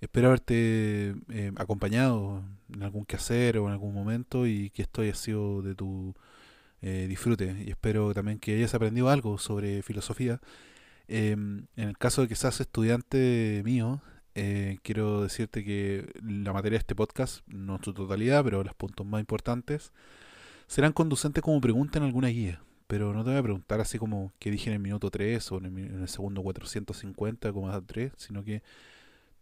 Espero 0.00 0.28
haberte 0.28 1.14
eh, 1.28 1.52
acompañado 1.56 2.42
en 2.72 2.82
algún 2.82 3.04
quehacer 3.04 3.58
o 3.58 3.66
en 3.66 3.72
algún 3.72 3.92
momento 3.92 4.46
y 4.46 4.70
que 4.70 4.82
esto 4.82 5.02
haya 5.02 5.14
sido 5.14 5.62
de 5.62 5.74
tu 5.74 6.14
eh, 6.82 7.06
disfrute. 7.08 7.64
Y 7.66 7.70
espero 7.70 8.14
también 8.14 8.38
que 8.38 8.56
hayas 8.56 8.74
aprendido 8.74 9.10
algo 9.10 9.38
sobre 9.38 9.82
filosofía. 9.82 10.40
Em, 11.08 11.66
en 11.76 11.88
el 11.88 11.98
caso 11.98 12.22
de 12.22 12.28
que 12.28 12.36
seas 12.36 12.60
estudiante 12.60 13.62
mío, 13.64 14.00
eh, 14.34 14.78
quiero 14.82 15.22
decirte 15.22 15.64
que 15.64 16.10
la 16.22 16.52
materia 16.52 16.78
de 16.78 16.80
este 16.80 16.94
podcast, 16.94 17.46
no 17.48 17.76
en 17.76 17.84
su 17.84 17.92
totalidad, 17.92 18.44
pero 18.44 18.62
los 18.64 18.74
puntos 18.74 19.06
más 19.06 19.20
importantes, 19.20 19.92
serán 20.66 20.92
conducentes 20.92 21.42
como 21.42 21.60
pregunta 21.60 21.98
en 21.98 22.04
alguna 22.04 22.28
guía. 22.28 22.62
Pero 22.90 23.14
no 23.14 23.22
te 23.22 23.30
voy 23.30 23.38
a 23.38 23.42
preguntar 23.44 23.80
así 23.80 23.98
como 23.98 24.32
que 24.40 24.50
dije 24.50 24.68
en 24.68 24.74
el 24.74 24.80
minuto 24.80 25.12
3 25.12 25.52
o 25.52 25.58
en 25.58 25.66
el, 25.66 25.78
en 25.78 26.02
el 26.02 26.08
segundo 26.08 26.42
450, 26.42 27.52
como 27.52 27.70
3, 27.80 28.12
sino 28.16 28.42
que 28.42 28.64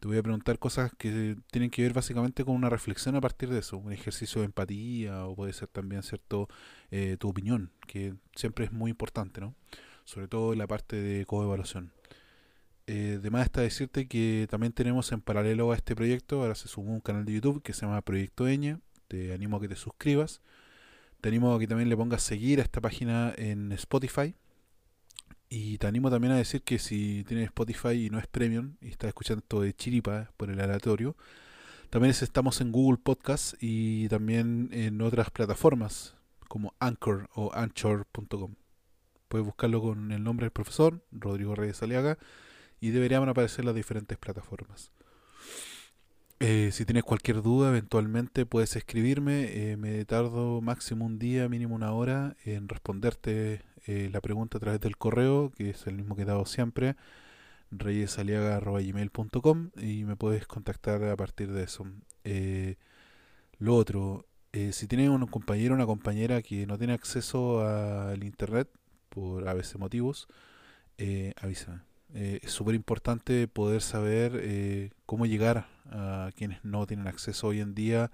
te 0.00 0.06
voy 0.06 0.18
a 0.18 0.22
preguntar 0.22 0.58
cosas 0.58 0.92
que 0.98 1.34
tienen 1.50 1.70
que 1.70 1.80
ver 1.80 1.94
básicamente 1.94 2.44
con 2.44 2.54
una 2.54 2.68
reflexión 2.68 3.16
a 3.16 3.22
partir 3.22 3.48
de 3.48 3.60
eso, 3.60 3.78
un 3.78 3.90
ejercicio 3.90 4.42
de 4.42 4.44
empatía 4.48 5.24
o 5.24 5.34
puede 5.34 5.54
ser 5.54 5.68
también, 5.68 6.02
¿cierto?, 6.02 6.46
eh, 6.90 7.16
tu 7.18 7.30
opinión, 7.30 7.70
que 7.86 8.12
siempre 8.36 8.66
es 8.66 8.72
muy 8.72 8.90
importante, 8.90 9.40
¿no? 9.40 9.54
Sobre 10.04 10.28
todo 10.28 10.52
en 10.52 10.58
la 10.58 10.66
parte 10.66 10.96
de 10.96 11.24
coevaluación. 11.24 11.90
Eh, 12.86 13.16
además 13.18 13.46
está 13.46 13.62
decirte 13.62 14.08
que 14.08 14.46
también 14.50 14.74
tenemos 14.74 15.10
en 15.12 15.22
paralelo 15.22 15.72
a 15.72 15.76
este 15.76 15.96
proyecto, 15.96 16.42
ahora 16.42 16.54
se 16.54 16.68
sumó 16.68 16.92
un 16.92 17.00
canal 17.00 17.24
de 17.24 17.32
YouTube 17.32 17.62
que 17.62 17.72
se 17.72 17.86
llama 17.86 18.02
Proyecto 18.02 18.46
Eña, 18.46 18.78
te 19.08 19.32
animo 19.32 19.56
a 19.56 19.60
que 19.60 19.68
te 19.68 19.76
suscribas, 19.76 20.42
te 21.20 21.28
animo 21.28 21.54
a 21.54 21.58
que 21.58 21.66
también 21.66 21.88
le 21.88 21.96
pongas 21.96 22.22
seguir 22.22 22.60
a 22.60 22.62
esta 22.62 22.80
página 22.80 23.32
en 23.36 23.72
Spotify. 23.72 24.34
Y 25.50 25.78
te 25.78 25.86
animo 25.86 26.10
también 26.10 26.32
a 26.32 26.36
decir 26.36 26.62
que 26.62 26.78
si 26.78 27.24
tienes 27.26 27.46
Spotify 27.46 28.06
y 28.06 28.10
no 28.10 28.18
es 28.18 28.26
premium 28.26 28.74
y 28.82 28.88
estás 28.88 29.08
escuchando 29.08 29.60
de 29.62 29.74
chiripa 29.74 30.30
por 30.36 30.50
el 30.50 30.60
aleatorio, 30.60 31.16
también 31.90 32.10
es- 32.10 32.22
estamos 32.22 32.60
en 32.60 32.70
Google 32.70 32.98
Podcast 33.02 33.54
y 33.60 34.08
también 34.08 34.68
en 34.72 35.00
otras 35.00 35.30
plataformas 35.30 36.16
como 36.48 36.74
Anchor 36.80 37.30
o 37.34 37.50
Anchor.com. 37.54 38.54
Puedes 39.28 39.46
buscarlo 39.46 39.80
con 39.82 40.12
el 40.12 40.22
nombre 40.22 40.44
del 40.44 40.52
profesor, 40.52 41.02
Rodrigo 41.12 41.54
Reyes 41.54 41.82
Aliaga, 41.82 42.18
y 42.80 42.90
deberían 42.90 43.26
aparecer 43.28 43.64
las 43.64 43.74
diferentes 43.74 44.16
plataformas. 44.18 44.92
Eh, 46.40 46.70
si 46.72 46.84
tienes 46.84 47.02
cualquier 47.02 47.42
duda, 47.42 47.68
eventualmente 47.70 48.46
puedes 48.46 48.76
escribirme. 48.76 49.72
eh, 49.72 49.76
me 49.76 50.04
tardo 50.04 50.60
máximo 50.60 51.04
un 51.04 51.18
día, 51.18 51.48
mínimo 51.48 51.74
una 51.74 51.92
hora, 51.92 52.36
en 52.44 52.68
responderte 52.68 53.62
eh, 53.86 54.08
la 54.12 54.20
pregunta 54.20 54.58
a 54.58 54.60
través 54.60 54.80
del 54.80 54.96
correo, 54.96 55.50
que 55.56 55.70
es 55.70 55.86
el 55.88 55.96
mismo 55.96 56.14
que 56.14 56.22
he 56.22 56.24
dado 56.24 56.46
siempre, 56.46 56.94
reyesaliaga.gmail.com 57.72 59.70
y 59.78 60.04
me 60.04 60.16
puedes 60.16 60.46
contactar 60.46 61.02
a 61.04 61.16
partir 61.16 61.52
de 61.52 61.64
eso. 61.64 61.86
Eh, 62.24 62.76
lo 63.58 63.74
otro, 63.76 64.26
si 64.72 64.86
tienes 64.88 65.08
un 65.10 65.26
compañero 65.26 65.74
o 65.74 65.76
una 65.76 65.86
compañera 65.86 66.42
que 66.42 66.66
no 66.66 66.78
tiene 66.78 66.92
acceso 66.94 67.62
al 67.66 68.22
internet 68.24 68.68
por 69.08 69.48
a 69.48 69.54
veces 69.54 69.78
motivos, 69.78 70.28
avísame. 71.42 71.80
Es 72.14 72.52
súper 72.52 72.74
importante 72.74 73.48
poder 73.48 73.82
saber 73.82 74.92
cómo 75.06 75.26
llegar 75.26 75.66
a 75.90 76.30
quienes 76.36 76.64
no 76.64 76.86
tienen 76.86 77.06
acceso 77.06 77.48
hoy 77.48 77.60
en 77.60 77.74
día 77.74 78.10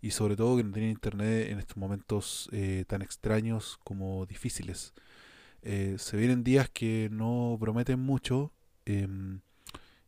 y 0.00 0.12
sobre 0.12 0.36
todo 0.36 0.56
que 0.56 0.64
no 0.64 0.72
tienen 0.72 0.90
internet 0.90 1.50
en 1.50 1.58
estos 1.58 1.76
momentos 1.76 2.48
eh, 2.52 2.84
tan 2.86 3.02
extraños 3.02 3.78
como 3.84 4.26
difíciles. 4.26 4.94
Eh, 5.62 5.96
se 5.98 6.16
vienen 6.16 6.44
días 6.44 6.70
que 6.70 7.08
no 7.10 7.56
prometen 7.60 8.00
mucho 8.00 8.52
em, 8.84 9.40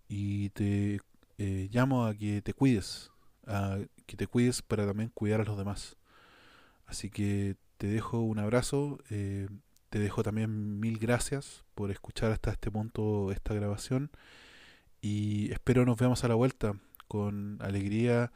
y 0.09 0.51
te 0.51 1.01
eh, 1.39 1.69
llamo 1.73 2.07
a 2.07 2.15
que 2.15 2.43
te 2.43 2.55
cuides, 2.55 3.11
a 3.47 3.79
que 4.07 4.17
te 4.17 4.27
cuides 4.27 4.63
para 4.63 4.87
también 4.87 5.11
cuidar 5.13 5.41
a 5.41 5.45
los 5.45 5.59
demás. 5.59 5.97
Así 6.87 7.11
que 7.11 7.57
te 7.79 7.87
dejo 7.89 8.21
un 8.21 8.39
abrazo, 8.39 8.99
eh, 9.11 9.49
te 9.91 9.99
dejo 9.99 10.23
también 10.23 10.81
mil 10.81 10.99
gracias 10.99 11.65
por 11.75 11.91
escuchar 11.91 12.31
hasta 12.33 12.53
este 12.53 12.71
punto 12.71 13.33
esta 13.33 13.55
grabación 13.55 14.11
y 15.01 15.51
espero 15.53 15.85
nos 15.85 15.97
veamos 15.99 16.23
a 16.25 16.29
la 16.29 16.35
vuelta 16.35 16.75
con 17.11 17.59
alegría 17.61 18.31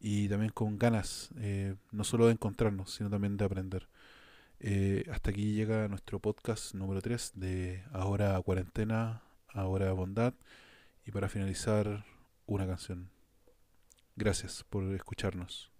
y 0.00 0.30
también 0.30 0.50
con 0.50 0.78
ganas, 0.78 1.28
eh, 1.36 1.76
no 1.92 2.04
solo 2.04 2.26
de 2.26 2.32
encontrarnos, 2.32 2.94
sino 2.94 3.10
también 3.10 3.36
de 3.36 3.44
aprender. 3.44 3.86
Eh, 4.60 5.04
hasta 5.12 5.28
aquí 5.28 5.52
llega 5.52 5.88
nuestro 5.88 6.20
podcast 6.20 6.74
número 6.74 7.02
3 7.02 7.32
de 7.34 7.84
Ahora 7.92 8.40
Cuarentena, 8.40 9.22
Ahora 9.48 9.92
Bondad 9.92 10.32
y 11.04 11.10
para 11.10 11.28
finalizar 11.28 12.06
una 12.46 12.66
canción. 12.66 13.10
Gracias 14.16 14.64
por 14.70 14.84
escucharnos. 14.94 15.70